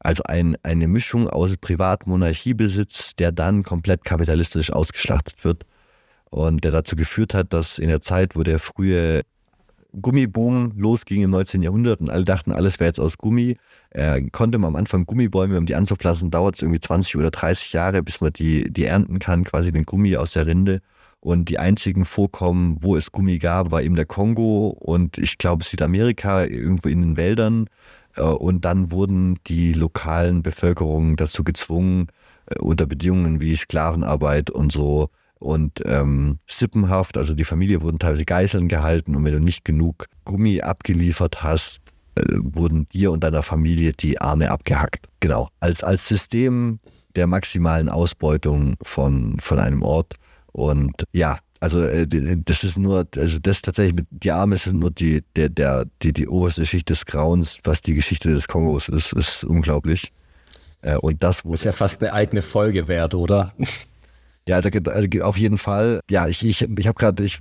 Also 0.00 0.24
ein, 0.24 0.56
eine 0.64 0.88
Mischung 0.88 1.28
aus 1.28 1.56
Privatmonarchiebesitz, 1.56 3.14
der 3.14 3.30
dann 3.30 3.62
komplett 3.62 4.04
kapitalistisch 4.04 4.72
ausgeschlachtet 4.72 5.44
wird 5.44 5.64
und 6.30 6.64
der 6.64 6.72
dazu 6.72 6.96
geführt 6.96 7.32
hat, 7.32 7.52
dass 7.52 7.78
in 7.78 7.88
der 7.88 8.00
Zeit, 8.00 8.34
wo 8.34 8.42
der 8.42 8.58
frühe 8.58 9.22
Gummiboom 10.00 10.72
losging 10.76 11.22
im 11.22 11.30
19. 11.30 11.62
Jahrhundert 11.62 12.00
und 12.00 12.10
alle 12.10 12.24
dachten, 12.24 12.52
alles 12.52 12.78
wäre 12.80 12.88
jetzt 12.88 13.00
aus 13.00 13.18
Gummi. 13.18 13.56
Äh, 13.90 14.22
konnte 14.30 14.58
man 14.58 14.68
am 14.68 14.76
Anfang 14.76 15.06
Gummibäume, 15.06 15.58
um 15.58 15.66
die 15.66 15.74
anzupflanzen, 15.74 16.30
dauert 16.30 16.56
es 16.56 16.62
irgendwie 16.62 16.80
20 16.80 17.16
oder 17.16 17.30
30 17.30 17.72
Jahre, 17.72 18.02
bis 18.02 18.20
man 18.20 18.32
die, 18.32 18.70
die 18.70 18.84
ernten 18.84 19.18
kann, 19.18 19.44
quasi 19.44 19.72
den 19.72 19.84
Gummi 19.84 20.16
aus 20.16 20.32
der 20.32 20.46
Rinde. 20.46 20.80
Und 21.20 21.48
die 21.50 21.58
einzigen 21.58 22.06
Vorkommen, 22.06 22.78
wo 22.80 22.96
es 22.96 23.12
Gummi 23.12 23.38
gab, 23.38 23.70
war 23.70 23.82
eben 23.82 23.96
der 23.96 24.06
Kongo 24.06 24.68
und 24.68 25.18
ich 25.18 25.36
glaube 25.36 25.64
Südamerika, 25.64 26.44
irgendwo 26.44 26.88
in 26.88 27.02
den 27.02 27.16
Wäldern. 27.16 27.66
Äh, 28.16 28.22
und 28.22 28.64
dann 28.64 28.90
wurden 28.90 29.38
die 29.46 29.72
lokalen 29.72 30.42
Bevölkerungen 30.42 31.16
dazu 31.16 31.44
gezwungen, 31.44 32.08
äh, 32.46 32.58
unter 32.58 32.86
Bedingungen 32.86 33.40
wie 33.40 33.56
Sklavenarbeit 33.56 34.50
und 34.50 34.72
so, 34.72 35.10
und 35.40 35.82
ähm, 35.86 36.38
Sippenhaft, 36.46 37.16
also 37.16 37.34
die 37.34 37.44
Familie 37.44 37.82
wurden 37.82 37.98
teilweise 37.98 38.24
Geiseln 38.24 38.68
gehalten 38.68 39.16
und 39.16 39.24
wenn 39.24 39.32
du 39.32 39.40
nicht 39.40 39.64
genug 39.64 40.06
Gummi 40.24 40.60
abgeliefert 40.60 41.42
hast, 41.42 41.80
äh, 42.14 42.22
wurden 42.36 42.88
dir 42.90 43.10
und 43.10 43.24
deiner 43.24 43.42
Familie 43.42 43.92
die 43.94 44.20
Arme 44.20 44.50
abgehackt. 44.50 45.08
Genau, 45.20 45.48
als, 45.58 45.82
als 45.82 46.06
System 46.06 46.78
der 47.16 47.26
maximalen 47.26 47.88
Ausbeutung 47.88 48.76
von, 48.82 49.38
von 49.40 49.58
einem 49.58 49.82
Ort. 49.82 50.14
Und 50.52 51.04
ja, 51.12 51.38
also 51.58 51.82
äh, 51.82 52.06
das 52.44 52.62
ist 52.62 52.76
nur, 52.76 53.06
also 53.16 53.38
das 53.38 53.62
tatsächlich 53.62 53.96
mit 53.96 54.06
die 54.10 54.30
Arme 54.30 54.56
sind 54.56 54.78
nur 54.78 54.90
die, 54.90 55.22
der, 55.36 55.48
der, 55.48 55.86
die, 56.02 56.12
die 56.12 56.28
oberste 56.28 56.66
Schicht 56.66 56.90
des 56.90 57.06
Grauens, 57.06 57.58
was 57.64 57.80
die 57.80 57.94
Geschichte 57.94 58.30
des 58.30 58.46
Kongos 58.46 58.88
ist, 58.88 59.14
ist 59.14 59.44
unglaublich. 59.44 60.12
Äh, 60.82 60.96
und 60.96 61.22
das 61.22 61.42
ist 61.50 61.64
ja 61.64 61.72
fast 61.72 62.02
eine 62.02 62.12
eigene 62.12 62.42
Folge 62.42 62.88
wert, 62.88 63.14
oder? 63.14 63.54
Ja, 64.50 64.56
also 64.56 64.68
auf 65.22 65.36
jeden 65.36 65.58
Fall. 65.58 66.00
Ja, 66.10 66.26
ich, 66.26 66.44
ich, 66.44 66.62
ich 66.62 66.86
habe 66.88 66.98
gerade, 66.98 67.22
ich, 67.22 67.38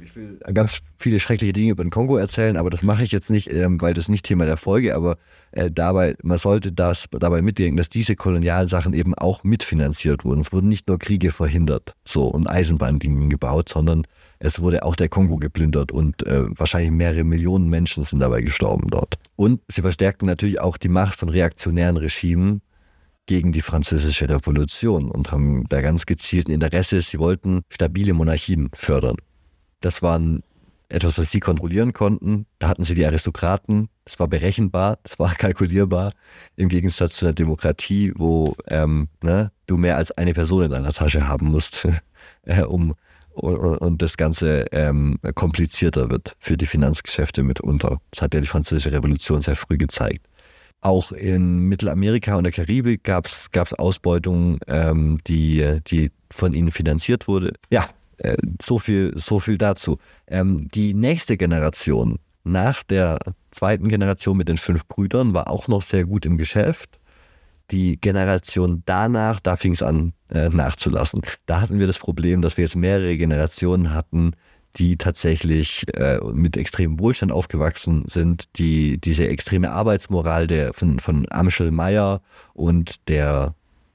ich 0.00 0.14
will 0.14 0.38
ganz 0.52 0.82
viele 0.98 1.18
schreckliche 1.18 1.52
Dinge 1.52 1.72
über 1.72 1.82
den 1.82 1.90
Kongo 1.90 2.16
erzählen, 2.16 2.56
aber 2.56 2.70
das 2.70 2.84
mache 2.84 3.02
ich 3.02 3.10
jetzt 3.10 3.28
nicht, 3.28 3.50
ähm, 3.52 3.80
weil 3.80 3.92
das 3.92 4.08
nicht 4.08 4.24
Thema 4.24 4.46
der 4.46 4.56
Folge, 4.56 4.94
aber 4.94 5.16
äh, 5.50 5.68
dabei, 5.68 6.14
man 6.22 6.38
sollte 6.38 6.70
das 6.70 7.06
dabei 7.10 7.42
mitdenken, 7.42 7.76
dass 7.76 7.88
diese 7.88 8.14
Kolonialsachen 8.14 8.94
eben 8.94 9.16
auch 9.16 9.42
mitfinanziert 9.42 10.24
wurden. 10.24 10.42
Es 10.42 10.52
wurden 10.52 10.68
nicht 10.68 10.86
nur 10.86 11.00
Kriege 11.00 11.32
verhindert, 11.32 11.96
so 12.04 12.26
und 12.28 12.46
Eisenbahnlinien 12.46 13.30
gebaut, 13.30 13.68
sondern 13.68 14.06
es 14.38 14.60
wurde 14.60 14.84
auch 14.84 14.94
der 14.94 15.08
Kongo 15.08 15.38
geplündert 15.38 15.90
und 15.90 16.24
äh, 16.24 16.44
wahrscheinlich 16.56 16.92
mehrere 16.92 17.24
Millionen 17.24 17.68
Menschen 17.68 18.04
sind 18.04 18.20
dabei 18.20 18.42
gestorben 18.42 18.90
dort. 18.90 19.16
Und 19.34 19.60
sie 19.72 19.82
verstärkten 19.82 20.26
natürlich 20.26 20.60
auch 20.60 20.76
die 20.76 20.88
Macht 20.88 21.18
von 21.18 21.30
reaktionären 21.30 21.96
Regimen, 21.96 22.60
gegen 23.26 23.52
die 23.52 23.62
französische 23.62 24.28
Revolution 24.28 25.10
und 25.10 25.32
haben 25.32 25.64
da 25.68 25.80
ganz 25.80 26.06
gezielten 26.06 26.50
Interesse, 26.50 27.00
sie 27.00 27.18
wollten 27.18 27.62
stabile 27.70 28.12
Monarchien 28.12 28.70
fördern. 28.74 29.16
Das 29.80 30.02
waren 30.02 30.42
etwas, 30.88 31.18
was 31.18 31.30
sie 31.30 31.40
kontrollieren 31.40 31.92
konnten. 31.92 32.46
Da 32.58 32.68
hatten 32.68 32.84
sie 32.84 32.94
die 32.94 33.06
Aristokraten, 33.06 33.88
das 34.04 34.18
war 34.18 34.28
berechenbar, 34.28 34.98
das 35.02 35.18
war 35.18 35.34
kalkulierbar, 35.38 36.12
im 36.56 36.68
Gegensatz 36.68 37.16
zu 37.16 37.26
einer 37.26 37.34
Demokratie, 37.34 38.12
wo 38.16 38.54
ähm, 38.68 39.08
ne, 39.22 39.50
du 39.66 39.76
mehr 39.76 39.96
als 39.96 40.12
eine 40.12 40.34
Person 40.34 40.64
in 40.64 40.70
deiner 40.70 40.92
Tasche 40.92 41.26
haben 41.26 41.46
musst, 41.46 41.86
äh, 42.42 42.62
um 42.62 42.94
und, 43.34 43.56
und 43.56 44.00
das 44.00 44.16
Ganze 44.16 44.66
ähm, 44.70 45.18
komplizierter 45.34 46.08
wird 46.08 46.36
für 46.38 46.56
die 46.56 46.66
Finanzgeschäfte 46.66 47.42
mitunter. 47.42 48.00
Das 48.12 48.22
hat 48.22 48.34
ja 48.34 48.40
die 48.40 48.46
französische 48.46 48.92
Revolution 48.92 49.42
sehr 49.42 49.56
früh 49.56 49.76
gezeigt. 49.76 50.24
Auch 50.84 51.12
in 51.12 51.60
Mittelamerika 51.60 52.36
und 52.36 52.44
der 52.44 52.52
Karibik 52.52 53.04
gab 53.04 53.24
es 53.24 53.48
Ausbeutung, 53.78 54.58
ähm, 54.66 55.18
die, 55.26 55.80
die 55.86 56.10
von 56.30 56.52
ihnen 56.52 56.70
finanziert 56.72 57.26
wurde. 57.26 57.54
Ja, 57.70 57.88
äh, 58.18 58.36
so, 58.60 58.78
viel, 58.78 59.14
so 59.16 59.40
viel 59.40 59.56
dazu. 59.56 59.96
Ähm, 60.26 60.68
die 60.74 60.92
nächste 60.92 61.38
Generation 61.38 62.18
nach 62.42 62.82
der 62.82 63.18
zweiten 63.50 63.88
Generation 63.88 64.36
mit 64.36 64.50
den 64.50 64.58
fünf 64.58 64.86
Brüdern 64.86 65.32
war 65.32 65.48
auch 65.48 65.68
noch 65.68 65.80
sehr 65.80 66.04
gut 66.04 66.26
im 66.26 66.36
Geschäft. 66.36 67.00
Die 67.70 67.98
Generation 67.98 68.82
danach, 68.84 69.40
da 69.40 69.56
fing 69.56 69.72
es 69.72 69.82
an 69.82 70.12
äh, 70.30 70.50
nachzulassen. 70.50 71.22
Da 71.46 71.62
hatten 71.62 71.78
wir 71.78 71.86
das 71.86 71.98
Problem, 71.98 72.42
dass 72.42 72.58
wir 72.58 72.64
jetzt 72.64 72.76
mehrere 72.76 73.16
Generationen 73.16 73.94
hatten, 73.94 74.32
die 74.76 74.96
tatsächlich 74.96 75.84
äh, 75.94 76.18
mit 76.32 76.56
extremem 76.56 76.98
Wohlstand 76.98 77.32
aufgewachsen 77.32 78.04
sind, 78.08 78.48
die 78.56 78.98
diese 78.98 79.28
extreme 79.28 79.70
Arbeitsmoral 79.70 80.46
der, 80.46 80.72
von, 80.72 80.98
von 80.98 81.26
Amschel 81.30 81.70
Meyer 81.70 82.20
und 82.54 83.08
der 83.08 83.54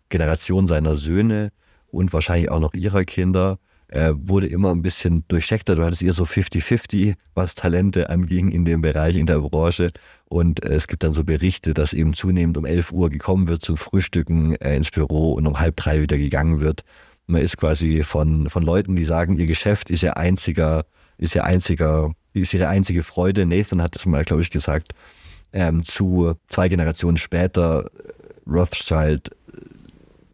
Generation 0.09 0.67
seiner 0.67 0.95
Söhne 0.95 1.51
und 1.91 2.13
wahrscheinlich 2.13 2.49
auch 2.49 2.59
noch 2.59 2.73
ihrer 2.73 3.03
Kinder 3.03 3.59
äh, 3.89 4.13
wurde 4.15 4.47
immer 4.47 4.71
ein 4.71 4.81
bisschen 4.81 5.23
durchscheckter. 5.27 5.75
Du 5.75 5.83
hattest 5.83 6.03
eher 6.03 6.13
so 6.13 6.23
50-50, 6.23 7.15
was 7.33 7.55
Talente 7.55 8.09
anging 8.09 8.49
in 8.49 8.63
dem 8.65 8.81
Bereich, 8.81 9.15
in 9.15 9.25
der 9.25 9.39
Branche. 9.39 9.91
Und 10.25 10.63
äh, 10.63 10.73
es 10.73 10.87
gibt 10.87 11.03
dann 11.03 11.13
so 11.13 11.23
Berichte, 11.23 11.73
dass 11.73 11.93
eben 11.93 12.13
zunehmend 12.13 12.57
um 12.57 12.65
11 12.65 12.91
Uhr 12.91 13.09
gekommen 13.09 13.47
wird 13.47 13.63
zum 13.63 13.77
Frühstücken 13.77 14.55
äh, 14.55 14.75
ins 14.75 14.91
Büro 14.91 15.33
und 15.33 15.47
um 15.47 15.59
halb 15.59 15.75
drei 15.75 16.01
wieder 16.01 16.17
gegangen 16.17 16.61
wird. 16.61 16.83
Man 17.29 17.43
ist 17.43 17.57
quasi 17.57 18.01
von, 18.01 18.49
von 18.49 18.63
Leuten, 18.63 18.95
die 18.95 19.03
sagen, 19.03 19.37
ihr 19.37 19.45
Geschäft 19.45 19.91
ist 19.91 20.01
ihr 20.01 20.17
einziger, 20.17 20.85
ist 21.19 21.35
ihr 21.35 21.43
einziger, 21.43 22.11
ist 22.33 22.55
ihre 22.55 22.67
einzige 22.67 23.03
Freude. 23.03 23.45
Nathan 23.45 23.83
hat 23.83 23.95
das 23.95 24.07
mal, 24.07 24.25
glaube 24.25 24.41
ich, 24.41 24.49
gesagt, 24.49 24.93
ähm, 25.53 25.85
zu 25.85 26.33
zwei 26.47 26.69
Generationen 26.69 27.17
später 27.17 27.85
äh, 27.85 28.49
Rothschild 28.49 29.29
äh, 29.29 29.61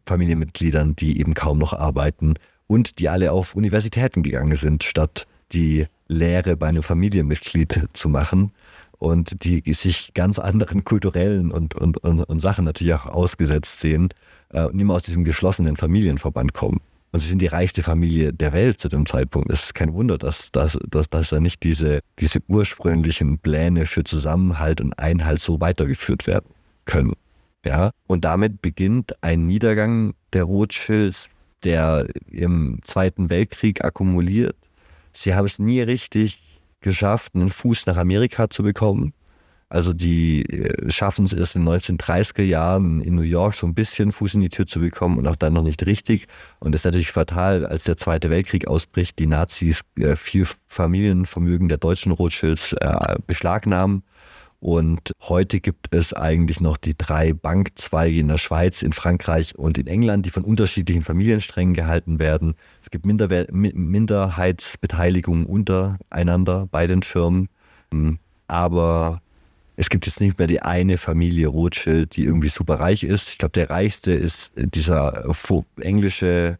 Familienmitgliedern, 0.05 0.95
die 0.95 1.19
eben 1.19 1.33
kaum 1.33 1.57
noch 1.57 1.73
arbeiten 1.73 2.35
und 2.67 2.97
die 2.99 3.09
alle 3.09 3.33
auf 3.33 3.55
Universitäten 3.55 4.23
gegangen 4.23 4.55
sind, 4.55 4.85
statt 4.85 5.27
die 5.51 5.87
Lehre 6.07 6.55
bei 6.55 6.67
einem 6.67 6.83
Familienmitglied 6.83 7.89
zu 7.91 8.07
machen 8.07 8.53
und 8.99 9.43
die 9.43 9.61
sich 9.73 10.13
ganz 10.13 10.39
anderen 10.39 10.85
kulturellen 10.85 11.51
und, 11.51 11.75
und, 11.75 11.97
und, 11.97 12.23
und 12.23 12.39
Sachen 12.39 12.63
natürlich 12.63 12.93
auch 12.93 13.07
ausgesetzt 13.07 13.81
sehen 13.81 14.09
äh, 14.53 14.63
und 14.63 14.79
immer 14.79 14.93
aus 14.93 15.03
diesem 15.03 15.25
geschlossenen 15.25 15.75
Familienverband 15.75 16.53
kommen. 16.53 16.79
Und 17.15 17.21
sie 17.21 17.29
sind 17.29 17.41
die 17.41 17.47
reichste 17.47 17.81
Familie 17.81 18.33
der 18.33 18.51
Welt 18.51 18.81
zu 18.81 18.89
dem 18.89 19.05
Zeitpunkt. 19.05 19.49
Es 19.49 19.67
ist 19.67 19.73
kein 19.73 19.93
Wunder, 19.93 20.17
dass, 20.17 20.51
dass, 20.51 20.77
dass, 20.89 21.09
dass 21.09 21.29
da 21.29 21.39
nicht 21.39 21.63
diese, 21.63 22.01
diese 22.19 22.39
ursprünglichen 22.49 23.39
Pläne 23.39 23.85
für 23.85 24.03
Zusammenhalt 24.03 24.81
und 24.81 24.99
Einhalt 24.99 25.39
so 25.39 25.61
weitergeführt 25.61 26.27
werden 26.27 26.49
können. 26.83 27.13
Ja? 27.63 27.91
Und 28.07 28.25
damit 28.25 28.61
beginnt 28.61 29.13
ein 29.23 29.45
Niedergang 29.45 30.13
der 30.33 30.43
Rothschilds, 30.43 31.29
der 31.63 32.05
im 32.29 32.79
Zweiten 32.83 33.29
Weltkrieg 33.29 33.85
akkumuliert. 33.85 34.57
Sie 35.13 35.35
haben 35.35 35.45
es 35.45 35.57
nie 35.57 35.79
richtig 35.79 36.59
geschafft, 36.81 37.33
einen 37.33 37.49
Fuß 37.49 37.85
nach 37.85 37.95
Amerika 37.95 38.49
zu 38.49 38.61
bekommen. 38.61 39.13
Also 39.67 39.93
die 39.93 40.43
äh, 40.43 40.91
schaffen 40.91 41.25
es 41.25 41.33
erst 41.33 41.55
in 41.55 41.65
den 41.65 41.73
1930er 41.73 42.43
Jahren 42.43 43.01
in 43.01 43.15
New 43.15 43.23
York 43.23 43.55
so 43.55 43.65
ein 43.65 43.73
bisschen 43.73 44.11
Fuß 44.11 44.35
in 44.35 44.41
die 44.41 44.49
Tür 44.49 44.67
zu 44.67 44.79
bekommen 44.79 45.17
und 45.17 45.27
auch 45.27 45.35
dann 45.35 45.53
noch 45.53 45.63
nicht 45.63 45.85
richtig. 45.85 46.27
Und 46.59 46.73
das 46.73 46.81
ist 46.81 46.85
natürlich 46.85 47.11
fatal, 47.11 47.65
als 47.65 47.83
der 47.83 47.97
Zweite 47.97 48.29
Weltkrieg 48.29 48.67
ausbricht, 48.67 49.17
die 49.17 49.27
Nazis 49.27 49.81
äh, 49.97 50.15
viel 50.15 50.47
Familienvermögen 50.67 51.67
der 51.67 51.79
deutschen 51.79 52.11
Rothschilds 52.11 52.73
äh, 52.73 53.15
beschlagnahmen. 53.25 54.03
Und 54.59 55.11
heute 55.21 55.59
gibt 55.59 55.93
es 55.93 56.13
eigentlich 56.13 56.59
noch 56.59 56.77
die 56.77 56.97
drei 56.97 57.33
Bankzweige 57.33 58.19
in 58.19 58.29
der 58.29 58.37
Schweiz, 58.37 58.81
in 58.81 58.93
Frankreich 58.93 59.55
und 59.55 59.77
in 59.77 59.85
England, 59.87 60.25
die 60.25 60.31
von 60.31 60.43
unterschiedlichen 60.43 61.03
Familiensträngen 61.03 61.73
gehalten 61.73 62.17
werden. 62.19 62.55
Es 62.81 62.89
gibt 62.89 63.05
Minderwe 63.05 63.47
Minderheitsbeteiligungen 63.51 65.45
untereinander 65.45 66.67
bei 66.71 66.87
den 66.87 67.03
Firmen. 67.03 67.49
Aber 68.47 69.21
es 69.75 69.89
gibt 69.89 70.05
jetzt 70.05 70.21
nicht 70.21 70.37
mehr 70.37 70.47
die 70.47 70.61
eine 70.61 70.97
Familie 70.97 71.47
Rothschild, 71.47 72.15
die 72.15 72.23
irgendwie 72.23 72.49
super 72.49 72.79
reich 72.79 73.03
ist. 73.03 73.29
Ich 73.29 73.37
glaube, 73.37 73.53
der 73.53 73.69
reichste 73.69 74.11
ist 74.11 74.53
dieser 74.55 75.25
englische 75.81 76.57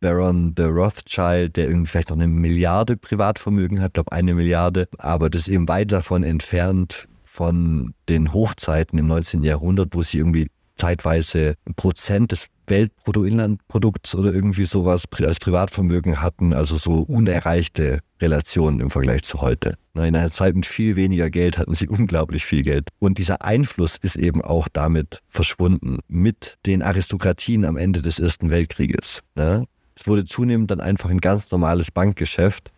Baron 0.00 0.52
the 0.56 0.64
Rothschild, 0.64 1.56
der 1.56 1.68
irgendwie 1.68 1.88
vielleicht 1.88 2.10
noch 2.10 2.16
eine 2.16 2.28
Milliarde 2.28 2.96
Privatvermögen 2.96 3.80
hat, 3.80 3.94
glaube 3.94 4.12
eine 4.12 4.34
Milliarde, 4.34 4.88
aber 4.98 5.30
das 5.30 5.42
ist 5.42 5.48
eben 5.48 5.68
weit 5.68 5.92
davon 5.92 6.24
entfernt 6.24 7.08
von 7.24 7.94
den 8.08 8.32
Hochzeiten 8.32 8.98
im 8.98 9.06
19. 9.06 9.42
Jahrhundert, 9.42 9.94
wo 9.94 10.02
sie 10.02 10.18
irgendwie 10.18 10.50
zeitweise 10.76 11.54
Prozent 11.76 12.32
des 12.32 12.48
Weltbruttoinlandprodukts 12.66 14.14
oder 14.14 14.32
irgendwie 14.32 14.64
sowas 14.64 15.04
als 15.22 15.38
Privatvermögen 15.38 16.20
hatten, 16.22 16.52
also 16.52 16.76
so 16.76 17.00
unerreichte 17.02 18.00
Relationen 18.20 18.80
im 18.80 18.90
Vergleich 18.90 19.22
zu 19.22 19.40
heute. 19.40 19.76
In 19.94 20.00
einer 20.00 20.30
Zeit 20.30 20.54
mit 20.54 20.66
viel 20.66 20.96
weniger 20.96 21.30
Geld 21.30 21.58
hatten 21.58 21.74
sie 21.74 21.88
unglaublich 21.88 22.44
viel 22.44 22.62
Geld. 22.62 22.88
Und 22.98 23.18
dieser 23.18 23.42
Einfluss 23.42 23.96
ist 23.96 24.16
eben 24.16 24.42
auch 24.42 24.68
damit 24.72 25.20
verschwunden, 25.28 25.98
mit 26.08 26.58
den 26.66 26.82
Aristokratien 26.82 27.64
am 27.64 27.76
Ende 27.76 28.02
des 28.02 28.18
Ersten 28.18 28.50
Weltkrieges. 28.50 29.20
Es 29.36 30.06
wurde 30.06 30.24
zunehmend 30.24 30.70
dann 30.70 30.80
einfach 30.80 31.10
ein 31.10 31.20
ganz 31.20 31.50
normales 31.50 31.90
Bankgeschäft, 31.90 32.72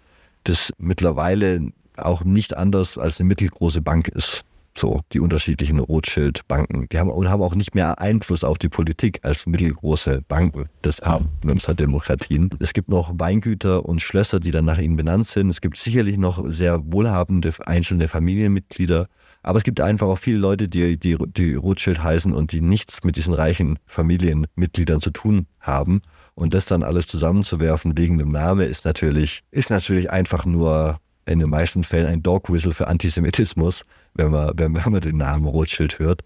das 0.45 0.73
mittlerweile 0.79 1.71
auch 1.97 2.25
nicht 2.25 2.57
anders 2.57 2.99
als 2.99 3.21
eine 3.21 3.29
mittelgroße 3.29 3.81
Bank 3.81 4.09
ist. 4.09 4.45
So, 4.77 5.01
die 5.15 5.21
unterschiedlichen 5.21 5.79
Rothschild-Banken. 5.79 6.87
Die 6.93 6.99
haben, 6.99 7.09
und 7.09 7.31
haben 7.31 7.41
auch 7.41 7.55
nicht 7.55 7.75
mehr 7.75 7.99
Einfluss 7.99 8.45
auf 8.45 8.59
die 8.59 8.69
Politik 8.69 9.21
als 9.23 9.47
mittelgroße 9.47 10.21
Banken. 10.29 10.65
Das 10.83 11.01
haben 11.01 11.31
unsere 11.47 11.75
Demokratien. 11.75 12.51
Es 12.61 12.75
gibt 12.75 12.91
noch 12.91 13.11
Weingüter 13.15 13.87
und 13.87 14.03
Schlösser, 14.03 14.39
die 14.39 14.51
dann 14.51 14.67
nach 14.67 14.77
ihnen 14.77 14.97
benannt 14.97 15.29
sind. 15.29 15.49
Es 15.49 15.63
gibt 15.63 15.79
sicherlich 15.79 16.19
noch 16.19 16.45
sehr 16.51 16.83
wohlhabende 16.93 17.55
einzelne 17.65 18.07
Familienmitglieder. 18.07 19.09
Aber 19.43 19.57
es 19.57 19.65
gibt 19.65 19.81
einfach 19.81 20.09
auch 20.09 20.19
viele 20.19 20.39
Leute, 20.39 20.69
die, 20.69 20.99
die, 20.99 21.17
die 21.17 21.55
Rothschild 21.55 22.03
heißen 22.03 22.35
und 22.35 22.53
die 22.53 22.61
nichts 22.61 23.03
mit 23.03 23.17
diesen 23.17 23.33
reichen 23.33 23.79
Familienmitgliedern 23.87 25.01
zu 25.01 25.11
tun 25.11 25.47
haben. 25.59 26.03
Und 26.35 26.53
das 26.53 26.67
dann 26.67 26.83
alles 26.83 27.07
zusammenzuwerfen 27.07 27.97
wegen 27.97 28.19
dem 28.19 28.29
Namen 28.29 28.69
ist 28.69 28.85
natürlich, 28.85 29.43
ist 29.51 29.71
natürlich 29.71 30.11
einfach 30.11 30.45
nur 30.45 30.99
in 31.25 31.41
den 31.41 31.51
meisten 31.51 31.83
Fällen 31.83 32.07
ein 32.07 32.23
Dog 32.23 32.53
Whistle 32.53 32.73
für 32.73 32.89
Antisemitismus, 32.89 33.85
wenn 34.17 34.31
man, 34.31 34.53
wenn, 34.57 34.73
man 34.73 35.01
den 35.01 35.19
Namen 35.19 35.47
Rothschild 35.47 35.99
hört. 35.99 36.23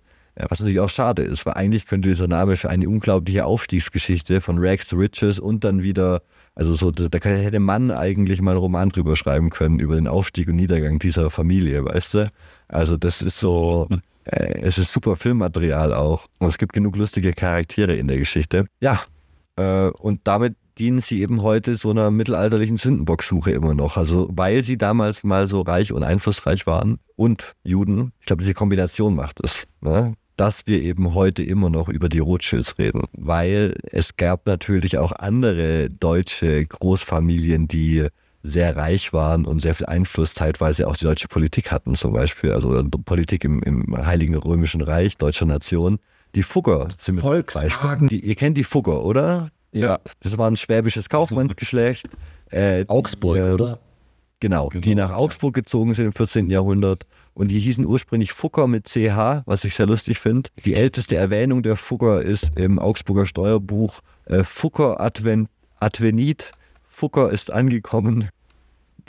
Was 0.49 0.61
natürlich 0.61 0.81
auch 0.81 0.89
schade 0.89 1.23
ist, 1.23 1.45
weil 1.45 1.55
eigentlich 1.55 1.87
könnte 1.87 2.09
dieser 2.09 2.29
Name 2.29 2.57
für 2.57 2.71
eine 2.71 2.89
unglaubliche 2.89 3.45
Aufstiegsgeschichte 3.45 4.41
von 4.41 4.57
Rags 4.59 4.87
to 4.87 4.97
Riches 4.97 5.39
und 5.39 5.65
dann 5.65 5.83
wieder, 5.83 6.23
also 6.55 6.75
so, 6.75 6.91
da 6.91 7.19
hätte 7.19 7.61
man 7.61 7.91
eigentlich 7.91 8.41
mal 8.41 8.53
einen 8.53 8.61
Roman 8.61 8.89
drüber 8.89 9.17
schreiben 9.17 9.51
können, 9.51 9.81
über 9.81 9.97
den 9.97 10.07
Aufstieg 10.07 10.49
und 10.49 10.57
Niedergang 10.57 10.99
dieser 10.99 11.31
Familie, 11.31 11.85
weißt 11.85 12.15
du? 12.15 12.33
Also 12.69 12.97
das 12.97 13.21
ist 13.21 13.39
so, 13.39 13.89
äh, 14.25 14.61
es 14.63 14.79
ist 14.79 14.93
super 14.93 15.17
Filmmaterial 15.17 15.93
auch. 15.93 16.27
Und 16.39 16.49
es 16.49 16.59
gibt 16.59 16.73
genug 16.73 16.97
lustige 16.97 17.33
Charaktere 17.33 17.97
in 17.97 18.09
der 18.09 18.19
Geschichte. 18.19 18.67
Ja, 18.81 19.01
äh, 19.57 19.89
und 19.89 20.21
damit 20.25 20.57
dienen 20.79 21.01
sie 21.01 21.21
eben 21.21 21.43
heute 21.43 21.77
so 21.77 21.91
einer 21.91 22.11
mittelalterlichen 22.11 22.77
Sündenbocksuche 22.77 23.51
immer 23.51 23.75
noch. 23.75 23.97
Also 23.97 24.29
weil 24.33 24.65
sie 24.65 24.79
damals 24.79 25.23
mal 25.25 25.47
so 25.47 25.61
reich 25.61 25.93
und 25.93 26.03
einflussreich 26.03 26.67
waren 26.67 26.99
und 27.17 27.55
Juden. 27.65 28.13
Ich 28.21 28.27
glaube, 28.27 28.43
diese 28.43 28.55
Kombination 28.55 29.15
macht 29.15 29.41
es. 29.43 29.65
Ne? 29.81 30.15
dass 30.37 30.67
wir 30.67 30.81
eben 30.81 31.13
heute 31.13 31.43
immer 31.43 31.69
noch 31.69 31.91
über 31.91 32.09
die 32.09 32.19
Rothschilds 32.19 32.79
reden, 32.79 33.03
weil 33.13 33.75
es 33.83 34.17
gab 34.17 34.47
natürlich 34.47 34.97
auch 34.97 35.13
andere 35.13 35.91
deutsche 35.91 36.65
Großfamilien, 36.65 37.69
die 37.69 38.07
sehr 38.43 38.75
reich 38.75 39.13
waren 39.13 39.45
und 39.45 39.61
sehr 39.61 39.75
viel 39.75 39.85
Einfluss 39.85 40.33
zeitweise 40.33 40.89
auf 40.89 40.97
die 40.97 41.05
deutsche 41.05 41.29
Politik 41.29 41.71
hatten, 41.71 41.95
zum 41.95 42.15
Beispiel, 42.15 42.53
also 42.53 42.83
Politik 43.05 43.45
im, 43.45 43.63
im 43.63 43.95
Heiligen 43.95 44.35
Römischen 44.35 44.81
Reich, 44.81 45.19
deutscher 45.19 45.45
Nation. 45.45 45.99
Die 46.35 46.43
Fugger 46.43 46.89
sind 46.97 47.21
Volkswagen. 47.21 48.09
Die, 48.09 48.21
ihr 48.21 48.35
kennt 48.35 48.57
die 48.57 48.65
Fugger, 48.65 49.05
oder? 49.05 49.51
Ja. 49.73 50.01
Das 50.21 50.37
war 50.37 50.51
ein 50.51 50.57
schwäbisches 50.57 51.09
Kaufmannsgeschlecht. 51.09 52.09
Äh, 52.53 52.85
Augsburg, 52.89 53.37
die, 53.37 53.43
äh, 53.43 53.53
oder? 53.53 53.79
Genau, 54.41 54.71
genau, 54.71 54.81
die 54.81 54.97
nach 54.97 55.13
Augsburg 55.13 55.55
gezogen 55.55 55.95
sind 55.95 56.07
im 56.07 56.13
14. 56.13 56.51
Jahrhundert. 56.51 57.07
Und 57.33 57.49
die 57.49 57.61
hießen 57.61 57.87
ursprünglich 57.87 58.33
Fugger 58.33 58.67
mit 58.67 58.89
CH, 58.89 59.43
was 59.47 59.63
ich 59.63 59.75
sehr 59.75 59.87
lustig 59.87 60.19
finde. 60.19 60.51
Die 60.65 60.75
älteste 60.75 61.15
Erwähnung 61.15 61.63
der 61.63 61.77
Fugger 61.77 62.23
ist 62.23 62.59
im 62.59 62.81
Augsburger 62.81 63.25
Steuerbuch 63.25 64.01
äh, 64.25 64.43
Fugger 64.43 65.01
Adven 65.01 65.49
Advenit. 65.79 66.51
Fugger 66.89 67.31
ist 67.31 67.53
angekommen. 67.53 68.31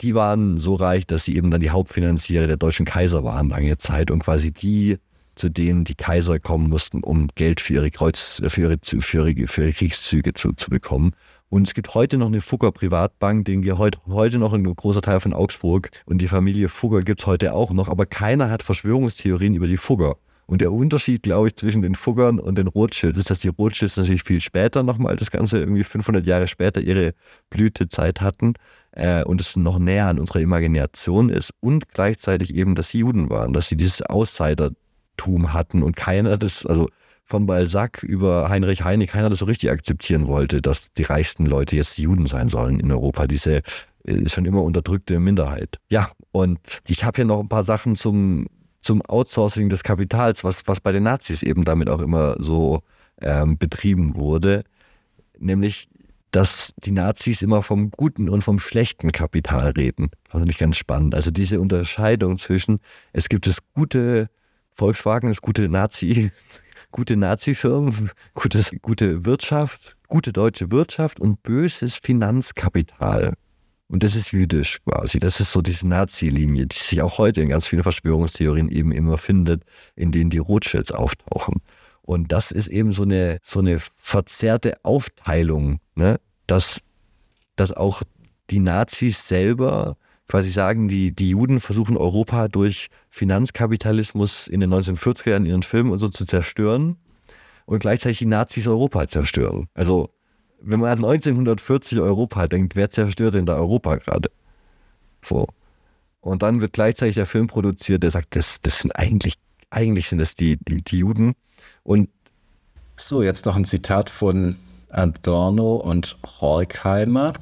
Die 0.02 0.14
waren 0.14 0.58
so 0.58 0.74
reich, 0.74 1.06
dass 1.06 1.24
sie 1.24 1.34
eben 1.34 1.50
dann 1.50 1.60
die 1.60 1.70
Hauptfinanziere 1.70 2.46
der 2.46 2.58
deutschen 2.58 2.86
Kaiser 2.86 3.24
waren 3.24 3.48
lange 3.48 3.76
Zeit 3.78 4.10
und 4.10 4.20
quasi 4.20 4.52
die 4.52 4.98
zu 5.34 5.48
denen 5.48 5.84
die 5.84 5.94
Kaiser 5.94 6.38
kommen 6.38 6.68
mussten, 6.68 7.02
um 7.02 7.28
Geld 7.34 7.60
für 7.60 7.74
ihre, 7.74 7.90
Kreuz, 7.90 8.42
für 8.46 8.60
ihre, 8.60 8.78
für 8.82 9.28
ihre, 9.28 9.46
für 9.46 9.62
ihre 9.62 9.72
Kriegszüge 9.72 10.34
zu, 10.34 10.52
zu 10.52 10.70
bekommen. 10.70 11.12
Und 11.48 11.66
es 11.66 11.74
gibt 11.74 11.94
heute 11.94 12.16
noch 12.16 12.28
eine 12.28 12.40
Fugger 12.40 12.72
Privatbank, 12.72 13.44
den 13.44 13.62
wir 13.62 13.76
heute, 13.76 13.98
heute 14.06 14.38
noch 14.38 14.52
ein 14.52 14.64
großer 14.64 15.02
Teil 15.02 15.20
von 15.20 15.34
Augsburg 15.34 15.90
und 16.06 16.18
die 16.18 16.28
Familie 16.28 16.68
Fugger 16.68 17.02
gibt 17.02 17.20
es 17.20 17.26
heute 17.26 17.52
auch 17.52 17.72
noch, 17.72 17.88
aber 17.88 18.06
keiner 18.06 18.50
hat 18.50 18.62
Verschwörungstheorien 18.62 19.54
über 19.54 19.66
die 19.66 19.76
Fugger. 19.76 20.16
Und 20.46 20.60
der 20.60 20.72
Unterschied, 20.72 21.22
glaube 21.22 21.48
ich, 21.48 21.56
zwischen 21.56 21.82
den 21.82 21.94
Fuggern 21.94 22.38
und 22.38 22.58
den 22.58 22.66
Rothschilds 22.66 23.16
ist, 23.16 23.30
dass 23.30 23.38
die 23.38 23.48
Rothschilds 23.48 23.96
natürlich 23.96 24.22
viel 24.22 24.40
später 24.40 24.82
nochmal 24.82 25.16
das 25.16 25.30
Ganze 25.30 25.58
irgendwie 25.58 25.84
500 25.84 26.26
Jahre 26.26 26.48
später 26.48 26.80
ihre 26.80 27.14
Blütezeit 27.48 28.20
hatten 28.20 28.54
äh, 28.90 29.24
und 29.24 29.40
es 29.40 29.56
noch 29.56 29.78
näher 29.78 30.08
an 30.08 30.18
unserer 30.18 30.40
Imagination 30.40 31.30
ist 31.30 31.52
und 31.60 31.88
gleichzeitig 31.88 32.54
eben, 32.54 32.74
dass 32.74 32.90
sie 32.90 32.98
Juden 32.98 33.30
waren, 33.30 33.52
dass 33.52 33.68
sie 33.68 33.76
dieses 33.76 34.02
Outsider 34.02 34.72
Tum 35.16 35.52
hatten 35.52 35.82
und 35.82 35.96
keiner 35.96 36.36
das, 36.36 36.66
also 36.66 36.88
von 37.24 37.46
Balzac 37.46 38.02
über 38.02 38.48
Heinrich 38.48 38.84
Heine, 38.84 39.06
keiner 39.06 39.30
das 39.30 39.38
so 39.38 39.44
richtig 39.46 39.70
akzeptieren 39.70 40.26
wollte, 40.26 40.60
dass 40.60 40.92
die 40.92 41.04
reichsten 41.04 41.46
Leute 41.46 41.76
jetzt 41.76 41.98
Juden 41.98 42.26
sein 42.26 42.48
sollen 42.48 42.80
in 42.80 42.90
Europa, 42.90 43.26
diese 43.26 43.62
äh, 44.04 44.28
schon 44.28 44.44
immer 44.44 44.62
unterdrückte 44.62 45.20
Minderheit. 45.20 45.78
Ja, 45.88 46.10
und 46.32 46.58
ich 46.88 47.04
habe 47.04 47.16
hier 47.16 47.24
noch 47.24 47.40
ein 47.40 47.48
paar 47.48 47.62
Sachen 47.62 47.96
zum, 47.96 48.46
zum 48.80 49.02
Outsourcing 49.02 49.68
des 49.68 49.82
Kapitals, 49.82 50.44
was, 50.44 50.62
was 50.66 50.80
bei 50.80 50.92
den 50.92 51.04
Nazis 51.04 51.42
eben 51.42 51.64
damit 51.64 51.88
auch 51.88 52.00
immer 52.00 52.36
so 52.38 52.82
ähm, 53.20 53.56
betrieben 53.56 54.14
wurde, 54.16 54.64
nämlich 55.38 55.88
dass 56.32 56.72
die 56.78 56.92
Nazis 56.92 57.42
immer 57.42 57.62
vom 57.62 57.90
guten 57.90 58.30
und 58.30 58.42
vom 58.42 58.58
schlechten 58.58 59.12
Kapital 59.12 59.72
reden. 59.72 60.10
Das 60.24 60.40
finde 60.40 60.50
ich 60.50 60.58
ganz 60.58 60.78
spannend. 60.78 61.14
Also 61.14 61.30
diese 61.30 61.60
Unterscheidung 61.60 62.38
zwischen, 62.38 62.80
es 63.12 63.28
gibt 63.28 63.46
das 63.46 63.58
gute 63.74 64.28
Volkswagen 64.74 65.30
ist 65.30 65.42
gute 65.42 65.68
Nazi, 65.68 66.30
gute 66.90 67.16
Nazi-Firmen, 67.16 68.10
gutes, 68.34 68.70
gute 68.82 69.24
Wirtschaft, 69.24 69.96
gute 70.08 70.32
deutsche 70.32 70.70
Wirtschaft 70.70 71.20
und 71.20 71.42
böses 71.42 71.96
Finanzkapital. 71.96 73.34
Und 73.88 74.02
das 74.02 74.14
ist 74.14 74.32
jüdisch 74.32 74.78
quasi. 74.84 75.18
Das 75.18 75.38
ist 75.38 75.52
so 75.52 75.60
diese 75.60 75.86
Nazi-Linie, 75.86 76.66
die 76.66 76.76
sich 76.76 77.02
auch 77.02 77.18
heute 77.18 77.42
in 77.42 77.50
ganz 77.50 77.66
vielen 77.66 77.82
Verschwörungstheorien 77.82 78.70
eben 78.70 78.90
immer 78.90 79.18
findet, 79.18 79.64
in 79.96 80.12
denen 80.12 80.30
die 80.30 80.38
Rothschilds 80.38 80.92
auftauchen. 80.92 81.60
Und 82.00 82.32
das 82.32 82.50
ist 82.50 82.68
eben 82.68 82.92
so 82.92 83.02
eine, 83.02 83.38
so 83.42 83.60
eine 83.60 83.78
verzerrte 83.78 84.74
Aufteilung, 84.82 85.78
ne? 85.94 86.18
dass, 86.46 86.80
dass 87.54 87.70
auch 87.72 88.02
die 88.50 88.60
Nazis 88.60 89.28
selber 89.28 89.96
quasi 90.28 90.50
sagen, 90.50 90.88
die, 90.88 91.12
die 91.12 91.30
Juden 91.30 91.60
versuchen 91.60 91.96
Europa 91.96 92.48
durch 92.48 92.88
Finanzkapitalismus 93.10 94.48
in 94.48 94.60
den 94.60 94.72
1940er 94.72 95.30
Jahren 95.30 95.44
in 95.44 95.50
ihren 95.50 95.62
Filmen 95.62 95.90
und 95.90 95.98
so 95.98 96.08
zu 96.08 96.24
zerstören 96.24 96.96
und 97.66 97.80
gleichzeitig 97.80 98.18
die 98.18 98.26
Nazis 98.26 98.66
Europa 98.66 99.06
zerstören. 99.08 99.68
Also, 99.74 100.10
wenn 100.60 100.80
man 100.80 100.90
an 100.90 101.04
1940 101.04 102.00
Europa 102.00 102.46
denkt, 102.46 102.76
wer 102.76 102.90
zerstört 102.90 103.34
denn 103.34 103.46
da 103.46 103.56
Europa 103.56 103.96
gerade? 103.96 104.30
So. 105.24 105.46
Und 106.20 106.42
dann 106.42 106.60
wird 106.60 106.72
gleichzeitig 106.72 107.16
der 107.16 107.26
Film 107.26 107.48
produziert, 107.48 108.04
der 108.04 108.12
sagt, 108.12 108.36
das, 108.36 108.60
das 108.60 108.78
sind 108.78 108.92
eigentlich, 108.92 109.34
eigentlich 109.70 110.08
sind 110.08 110.18
das 110.18 110.36
die, 110.36 110.56
die, 110.56 110.82
die 110.82 110.98
Juden. 110.98 111.34
Und 111.82 112.08
so, 112.96 113.22
jetzt 113.22 113.46
noch 113.46 113.56
ein 113.56 113.64
Zitat 113.64 114.08
von 114.08 114.56
Adorno 114.90 115.76
und 115.76 116.16
Horkheimer. 116.40 117.32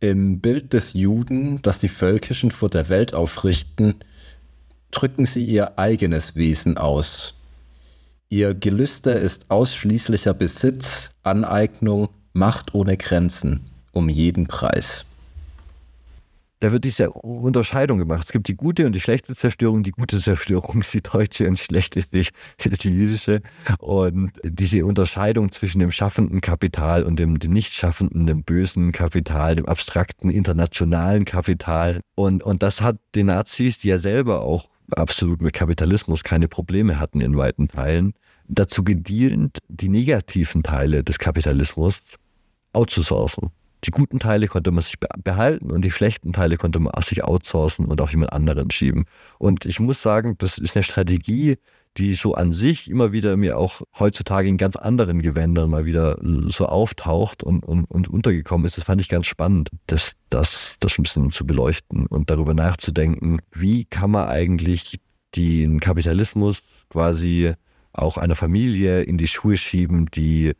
Im 0.00 0.40
Bild 0.40 0.72
des 0.72 0.94
Juden, 0.94 1.60
das 1.60 1.78
die 1.78 1.90
Völkischen 1.90 2.50
vor 2.50 2.70
der 2.70 2.88
Welt 2.88 3.12
aufrichten, 3.12 3.96
drücken 4.90 5.26
sie 5.26 5.44
ihr 5.44 5.78
eigenes 5.78 6.34
Wesen 6.34 6.78
aus. 6.78 7.34
Ihr 8.30 8.54
Gelüste 8.54 9.10
ist 9.10 9.50
ausschließlicher 9.50 10.32
Besitz, 10.32 11.10
Aneignung, 11.22 12.08
Macht 12.32 12.74
ohne 12.74 12.96
Grenzen, 12.96 13.60
um 13.92 14.08
jeden 14.08 14.46
Preis 14.46 15.04
da 16.60 16.72
wird 16.72 16.84
diese 16.84 17.10
Unterscheidung 17.10 17.98
gemacht. 17.98 18.24
Es 18.24 18.32
gibt 18.32 18.46
die 18.46 18.54
gute 18.54 18.84
und 18.86 18.92
die 18.92 19.00
schlechte 19.00 19.34
Zerstörung. 19.34 19.82
Die 19.82 19.92
gute 19.92 20.18
Zerstörung 20.18 20.82
ist 20.82 20.92
die 20.92 21.00
deutsche 21.00 21.48
und 21.48 21.58
die 21.58 21.64
schlechte 21.64 21.98
ist 21.98 22.12
die, 22.12 22.26
die 22.64 22.90
jüdische. 22.90 23.40
Und 23.78 24.32
diese 24.44 24.84
Unterscheidung 24.84 25.50
zwischen 25.52 25.80
dem 25.80 25.90
schaffenden 25.90 26.42
Kapital 26.42 27.02
und 27.02 27.18
dem, 27.18 27.38
dem 27.38 27.52
nicht 27.52 27.72
schaffenden, 27.72 28.26
dem 28.26 28.44
bösen 28.44 28.92
Kapital, 28.92 29.56
dem 29.56 29.66
abstrakten 29.66 30.30
internationalen 30.30 31.24
Kapital. 31.24 32.00
Und, 32.14 32.42
und 32.42 32.62
das 32.62 32.82
hat 32.82 32.98
den 33.14 33.26
Nazis, 33.26 33.78
die 33.78 33.88
ja 33.88 33.98
selber 33.98 34.42
auch 34.42 34.68
absolut 34.90 35.40
mit 35.40 35.54
Kapitalismus 35.54 36.22
keine 36.24 36.46
Probleme 36.46 37.00
hatten 37.00 37.22
in 37.22 37.38
weiten 37.38 37.68
Teilen, 37.68 38.12
dazu 38.48 38.84
gedient, 38.84 39.58
die 39.68 39.88
negativen 39.88 40.62
Teile 40.62 41.04
des 41.04 41.18
Kapitalismus 41.18 42.02
outzusourcen 42.72 43.50
die 43.84 43.90
guten 43.90 44.18
Teile 44.18 44.46
konnte 44.46 44.70
man 44.70 44.82
sich 44.82 44.96
behalten 45.24 45.70
und 45.70 45.82
die 45.82 45.90
schlechten 45.90 46.32
Teile 46.32 46.56
konnte 46.56 46.78
man 46.78 46.92
sich 47.02 47.24
outsourcen 47.24 47.86
und 47.86 48.00
auf 48.00 48.10
jemand 48.10 48.32
anderen 48.32 48.70
schieben. 48.70 49.04
Und 49.38 49.64
ich 49.64 49.80
muss 49.80 50.02
sagen, 50.02 50.36
das 50.38 50.58
ist 50.58 50.76
eine 50.76 50.82
Strategie, 50.82 51.56
die 51.96 52.14
so 52.14 52.34
an 52.34 52.52
sich 52.52 52.88
immer 52.88 53.12
wieder 53.12 53.36
mir 53.36 53.58
auch 53.58 53.82
heutzutage 53.98 54.48
in 54.48 54.58
ganz 54.58 54.76
anderen 54.76 55.22
Gewändern 55.22 55.70
mal 55.70 55.84
wieder 55.84 56.18
so 56.22 56.66
auftaucht 56.66 57.42
und, 57.42 57.64
und, 57.64 57.90
und 57.90 58.08
untergekommen 58.08 58.66
ist. 58.66 58.76
Das 58.76 58.84
fand 58.84 59.00
ich 59.00 59.08
ganz 59.08 59.26
spannend, 59.26 59.70
das, 59.86 60.12
das, 60.28 60.76
das 60.78 60.98
ein 60.98 61.02
bisschen 61.02 61.30
zu 61.32 61.46
beleuchten 61.46 62.06
und 62.06 62.30
darüber 62.30 62.54
nachzudenken, 62.54 63.38
wie 63.52 63.86
kann 63.86 64.12
man 64.12 64.28
eigentlich 64.28 65.00
den 65.34 65.80
Kapitalismus 65.80 66.86
quasi 66.90 67.54
auch 67.92 68.18
einer 68.18 68.36
Familie 68.36 69.02
in 69.02 69.18
die 69.18 69.26
Schuhe 69.26 69.56
schieben, 69.56 70.06
die 70.14 70.52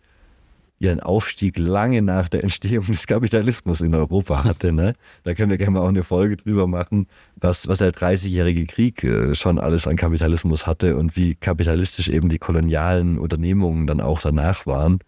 ihren 0.80 0.98
Aufstieg 1.00 1.58
lange 1.58 2.02
nach 2.02 2.28
der 2.28 2.42
Entstehung 2.42 2.86
des 2.86 3.06
Kapitalismus 3.06 3.80
in 3.82 3.94
Europa 3.94 4.44
hatte. 4.44 4.72
Ne? 4.72 4.94
Da 5.22 5.34
können 5.34 5.50
wir 5.50 5.58
gerne 5.58 5.72
mal 5.72 5.80
auch 5.80 5.88
eine 5.88 6.02
Folge 6.02 6.38
drüber 6.38 6.66
machen, 6.66 7.06
was, 7.36 7.68
was 7.68 7.78
der 7.78 7.92
30-jährige 7.92 8.66
Krieg 8.66 9.04
äh, 9.04 9.34
schon 9.34 9.58
alles 9.58 9.86
an 9.86 9.96
Kapitalismus 9.96 10.66
hatte 10.66 10.96
und 10.96 11.16
wie 11.16 11.34
kapitalistisch 11.34 12.08
eben 12.08 12.30
die 12.30 12.38
kolonialen 12.38 13.18
Unternehmungen 13.18 13.86
dann 13.86 14.00
auch 14.00 14.20
danach 14.20 14.66
waren. 14.66 14.98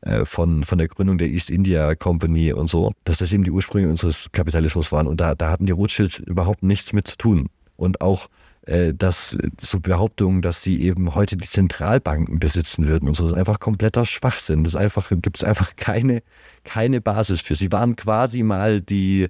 Äh, 0.00 0.24
von, 0.24 0.64
von 0.64 0.78
der 0.78 0.88
Gründung 0.88 1.18
der 1.18 1.28
East 1.28 1.50
India 1.50 1.94
Company 1.94 2.52
und 2.52 2.70
so, 2.70 2.92
dass 3.04 3.18
das 3.18 3.32
eben 3.32 3.44
die 3.44 3.50
Ursprünge 3.50 3.88
unseres 3.88 4.28
Kapitalismus 4.32 4.92
waren. 4.92 5.06
Und 5.06 5.20
da, 5.20 5.34
da 5.34 5.50
hatten 5.50 5.66
die 5.66 5.72
Rothschilds 5.72 6.18
überhaupt 6.20 6.62
nichts 6.62 6.92
mit 6.92 7.06
zu 7.08 7.18
tun. 7.18 7.48
Und 7.76 8.00
auch 8.00 8.28
dass 8.94 9.36
so 9.60 9.80
Behauptungen, 9.80 10.42
dass 10.42 10.62
sie 10.62 10.82
eben 10.82 11.14
heute 11.14 11.36
die 11.36 11.48
Zentralbanken 11.48 12.38
besitzen 12.38 12.86
würden 12.86 13.08
und 13.08 13.16
so, 13.16 13.22
das 13.22 13.32
ist 13.32 13.38
einfach 13.38 13.60
kompletter 13.60 14.04
Schwachsinn. 14.04 14.64
Das 14.64 14.76
einfach, 14.76 15.10
gibt 15.22 15.38
es 15.38 15.44
einfach 15.44 15.74
keine, 15.76 16.22
keine 16.64 17.00
Basis 17.00 17.40
für. 17.40 17.54
Sie 17.54 17.72
waren 17.72 17.96
quasi 17.96 18.42
mal 18.42 18.82
die, 18.82 19.28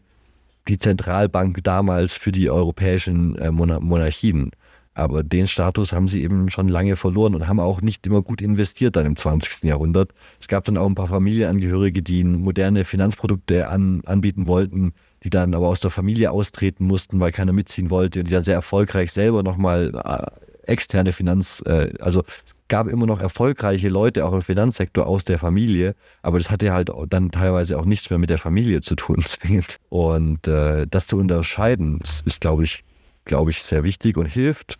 die 0.67 0.79
Zentralbank 0.79 1.63
damals 1.63 2.15
für 2.15 2.33
die 2.33 2.51
europäischen 2.51 3.37
äh, 3.39 3.51
Monarchien. 3.53 4.51
Aber 4.99 5.23
den 5.23 5.47
Status 5.47 5.93
haben 5.93 6.09
sie 6.09 6.25
eben 6.25 6.51
schon 6.51 6.69
lange 6.69 6.97
verloren 6.97 7.37
und 7.37 7.47
haben 7.47 7.61
auch 7.61 7.81
nicht 7.81 8.05
immer 8.09 8.21
gut 8.21 8.43
investiert 8.43 8.97
dann 8.97 9.07
im 9.07 9.15
20. 9.15 9.63
Jahrhundert. 9.63 10.11
Es 10.41 10.49
gab 10.49 10.65
dann 10.65 10.77
auch 10.77 10.89
ein 10.89 10.97
paar 10.97 11.07
Familienangehörige, 11.07 12.03
die 12.03 12.25
moderne 12.25 12.85
Finanzprodukte 12.85 13.69
an, 13.69 14.03
anbieten 14.07 14.49
wollten, 14.49 14.95
die 15.25 15.31
dann 15.31 15.55
aber 15.55 15.69
aus 15.69 15.81
der 15.81 15.91
Familie 15.91 16.31
austreten 16.31 16.87
mussten, 16.87 17.21
weil 17.21 17.33
keiner 17.33 17.53
mitziehen 17.53 17.91
wollte 17.91 18.21
und 18.21 18.29
die 18.29 18.33
dann 18.33 18.45
sehr 18.45 18.55
erfolgreich 18.55 19.13
selber 19.13 19.43
nochmal 19.43 19.93
äh, 19.95 20.71
externe 20.71 21.13
Finanz, 21.13 21.63
äh, 21.67 21.93
also 21.99 22.23
es 22.47 22.55
gab 22.69 22.87
immer 22.87 23.07
noch 23.07 23.21
erfolgreiche 23.21 23.89
Leute 23.89 24.25
auch 24.27 24.33
im 24.33 24.43
Finanzsektor 24.43 25.07
aus 25.07 25.25
der 25.25 25.39
Familie, 25.39 25.95
aber 26.23 26.39
das 26.39 26.51
hatte 26.51 26.73
halt 26.73 26.91
dann 27.09 27.31
teilweise 27.31 27.79
auch 27.79 27.85
nichts 27.85 28.11
mehr 28.11 28.19
mit 28.19 28.31
der 28.31 28.39
Familie 28.39 28.83
zu 28.83 28.95
tun 28.95 29.23
zwingend. 29.25 29.77
Und 29.89 30.47
äh, 30.47 30.87
das 30.89 31.07
zu 31.07 31.17
unterscheiden, 31.17 32.01
ist, 32.03 32.27
ist 32.27 32.41
glaube 32.41 32.65
ich, 32.65 32.85
glaube 33.25 33.51
ich, 33.51 33.63
sehr 33.63 33.85
wichtig 33.85 34.17
und 34.17 34.27
hilft, 34.27 34.79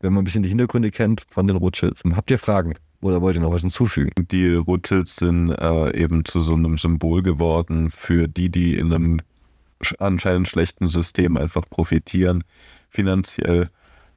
wenn 0.00 0.12
man 0.12 0.22
ein 0.22 0.24
bisschen 0.24 0.42
die 0.42 0.48
Hintergründe 0.48 0.90
kennt 0.90 1.24
von 1.30 1.46
den 1.46 1.56
Rothschilds. 1.56 2.02
Habt 2.14 2.30
ihr 2.30 2.38
Fragen? 2.38 2.74
Oder 3.00 3.22
wollt 3.22 3.36
ihr 3.36 3.42
noch 3.42 3.52
was 3.52 3.60
hinzufügen? 3.60 4.10
Die 4.30 4.54
Rothschilds 4.54 5.16
sind 5.16 5.52
äh, 5.52 5.96
eben 5.96 6.24
zu 6.24 6.40
so 6.40 6.54
einem 6.54 6.78
Symbol 6.78 7.22
geworden 7.22 7.90
für 7.92 8.26
die, 8.26 8.48
die 8.48 8.76
in 8.76 8.92
einem 8.92 9.20
anscheinend 9.98 10.48
schlechten 10.48 10.88
System 10.88 11.36
einfach 11.36 11.62
profitieren, 11.68 12.44
finanziell. 12.90 13.68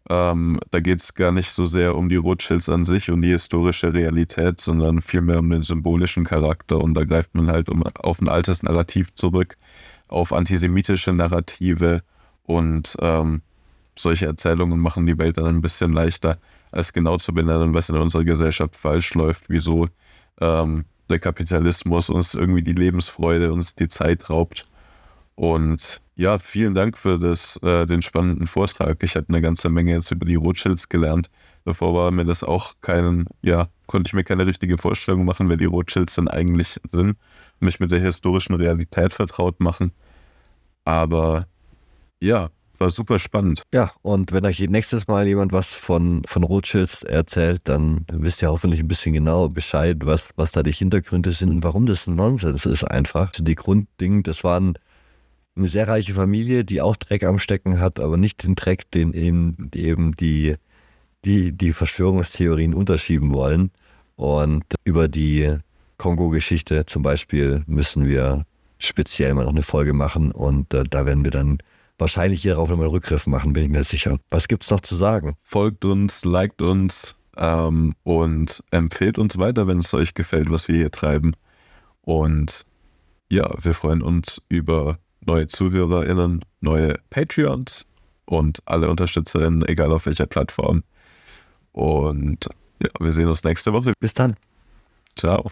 Ähm, 0.09 0.59
da 0.71 0.79
geht 0.79 1.01
es 1.01 1.13
gar 1.13 1.31
nicht 1.31 1.51
so 1.51 1.65
sehr 1.65 1.95
um 1.95 2.09
die 2.09 2.15
Rothschilds 2.15 2.69
an 2.69 2.85
sich 2.85 3.11
und 3.11 3.21
die 3.21 3.29
historische 3.29 3.93
Realität, 3.93 4.59
sondern 4.59 5.01
vielmehr 5.01 5.39
um 5.39 5.49
den 5.49 5.63
symbolischen 5.63 6.23
Charakter. 6.23 6.79
Und 6.79 6.95
da 6.95 7.03
greift 7.03 7.35
man 7.35 7.47
halt 7.49 7.69
um, 7.69 7.83
auf 7.83 8.19
ein 8.19 8.29
altes 8.29 8.63
Narrativ 8.63 9.13
zurück, 9.13 9.57
auf 10.07 10.33
antisemitische 10.33 11.13
Narrative 11.13 12.01
und 12.43 12.97
ähm, 12.99 13.41
solche 13.95 14.25
Erzählungen 14.25 14.79
machen 14.79 15.05
die 15.05 15.17
Welt 15.17 15.37
dann 15.37 15.45
ein 15.45 15.61
bisschen 15.61 15.93
leichter, 15.93 16.39
als 16.71 16.93
genau 16.93 17.17
zu 17.17 17.33
benennen, 17.33 17.73
was 17.73 17.89
in 17.89 17.97
unserer 17.97 18.23
Gesellschaft 18.23 18.75
falsch 18.75 19.13
läuft, 19.13 19.45
wieso 19.49 19.87
ähm, 20.39 20.85
der 21.09 21.19
Kapitalismus 21.19 22.09
uns 22.09 22.33
irgendwie 22.33 22.63
die 22.63 22.73
Lebensfreude, 22.73 23.53
uns 23.53 23.75
die 23.75 23.89
Zeit 23.89 24.29
raubt 24.29 24.65
und 25.41 26.03
ja, 26.17 26.37
vielen 26.37 26.75
Dank 26.75 26.99
für 26.99 27.17
das, 27.17 27.57
äh, 27.63 27.87
den 27.87 28.03
spannenden 28.03 28.45
Vortrag. 28.45 29.01
Ich 29.01 29.15
hatte 29.15 29.29
eine 29.29 29.41
ganze 29.41 29.69
Menge 29.69 29.93
jetzt 29.93 30.11
über 30.11 30.23
die 30.23 30.35
Rothschilds 30.35 30.87
gelernt. 30.87 31.31
Davor 31.65 31.95
war 31.95 32.11
mir 32.11 32.25
das 32.25 32.43
auch 32.43 32.75
keinen, 32.81 33.25
ja, 33.41 33.67
konnte 33.87 34.09
ich 34.09 34.13
mir 34.13 34.23
keine 34.23 34.45
richtige 34.45 34.77
Vorstellung 34.77 35.25
machen, 35.25 35.49
wer 35.49 35.57
die 35.57 35.65
Rothschilds 35.65 36.13
denn 36.13 36.27
eigentlich 36.27 36.79
sind, 36.83 37.17
mich 37.59 37.79
mit 37.79 37.89
der 37.89 38.01
historischen 38.01 38.53
Realität 38.53 39.13
vertraut 39.13 39.59
machen. 39.59 39.93
Aber 40.85 41.47
ja, 42.19 42.49
war 42.77 42.91
super 42.91 43.17
spannend. 43.17 43.63
Ja, 43.73 43.93
und 44.03 44.33
wenn 44.33 44.45
euch 44.45 44.59
nächstes 44.59 45.07
Mal 45.07 45.25
jemand 45.25 45.53
was 45.53 45.73
von, 45.73 46.21
von 46.27 46.43
Rothschilds 46.43 47.01
erzählt, 47.01 47.61
dann 47.63 48.05
wisst 48.11 48.43
ihr 48.43 48.51
hoffentlich 48.51 48.81
ein 48.81 48.87
bisschen 48.87 49.13
genau 49.13 49.49
Bescheid, 49.49 49.97
was, 50.01 50.29
was 50.35 50.51
da 50.51 50.61
die 50.61 50.71
Hintergründe 50.71 51.31
sind 51.31 51.49
und 51.49 51.63
warum 51.63 51.87
das 51.87 52.05
Nonsens 52.05 52.67
ist 52.67 52.83
einfach. 52.83 53.31
Die 53.31 53.55
Grunddinge, 53.55 54.21
das 54.21 54.43
waren 54.43 54.75
eine 55.55 55.67
sehr 55.67 55.87
reiche 55.87 56.13
Familie, 56.13 56.63
die 56.63 56.81
auch 56.81 56.95
Dreck 56.95 57.23
am 57.23 57.39
Stecken 57.39 57.79
hat, 57.79 57.99
aber 57.99 58.17
nicht 58.17 58.43
den 58.43 58.55
Dreck, 58.55 58.89
den 58.91 59.13
eben, 59.13 59.69
eben 59.75 60.15
die, 60.15 60.55
die, 61.25 61.51
die 61.51 61.73
Verschwörungstheorien 61.73 62.73
unterschieben 62.73 63.33
wollen. 63.33 63.71
Und 64.15 64.63
über 64.83 65.07
die 65.07 65.57
Kongo-Geschichte 65.97 66.85
zum 66.85 67.03
Beispiel 67.03 67.63
müssen 67.67 68.07
wir 68.07 68.45
speziell 68.79 69.33
mal 69.33 69.43
noch 69.43 69.51
eine 69.51 69.61
Folge 69.61 69.93
machen 69.93 70.31
und 70.31 70.73
äh, 70.73 70.83
da 70.83 71.05
werden 71.05 71.23
wir 71.23 71.31
dann 71.31 71.59
wahrscheinlich 71.97 72.41
hierauf 72.41 72.69
nochmal 72.69 72.87
Rückgriff 72.87 73.27
machen, 73.27 73.53
bin 73.53 73.63
ich 73.63 73.69
mir 73.69 73.83
sicher. 73.83 74.17
Was 74.29 74.47
gibt 74.47 74.63
es 74.63 74.71
noch 74.71 74.79
zu 74.79 74.95
sagen? 74.95 75.35
Folgt 75.39 75.85
uns, 75.85 76.25
liked 76.25 76.61
uns 76.63 77.15
ähm, 77.37 77.93
und 78.03 78.63
empfehlt 78.71 79.19
uns 79.19 79.37
weiter, 79.37 79.67
wenn 79.67 79.79
es 79.79 79.93
euch 79.93 80.15
gefällt, 80.15 80.49
was 80.49 80.67
wir 80.67 80.75
hier 80.75 80.91
treiben. 80.91 81.33
Und 82.01 82.65
ja, 83.29 83.53
wir 83.61 83.73
freuen 83.75 84.01
uns 84.01 84.41
über 84.49 84.97
neue 85.25 85.47
ZuhörerInnen, 85.47 86.43
neue 86.61 86.95
Patreons 87.09 87.85
und 88.25 88.59
alle 88.65 88.89
UnterstützerInnen, 88.89 89.65
egal 89.67 89.91
auf 89.91 90.05
welcher 90.05 90.25
Plattform. 90.25 90.83
Und 91.71 92.49
ja, 92.81 92.89
wir 92.99 93.13
sehen 93.13 93.27
uns 93.27 93.43
nächste 93.43 93.73
Woche. 93.73 93.93
Bis 93.99 94.13
dann. 94.13 94.35
Ciao. 95.15 95.49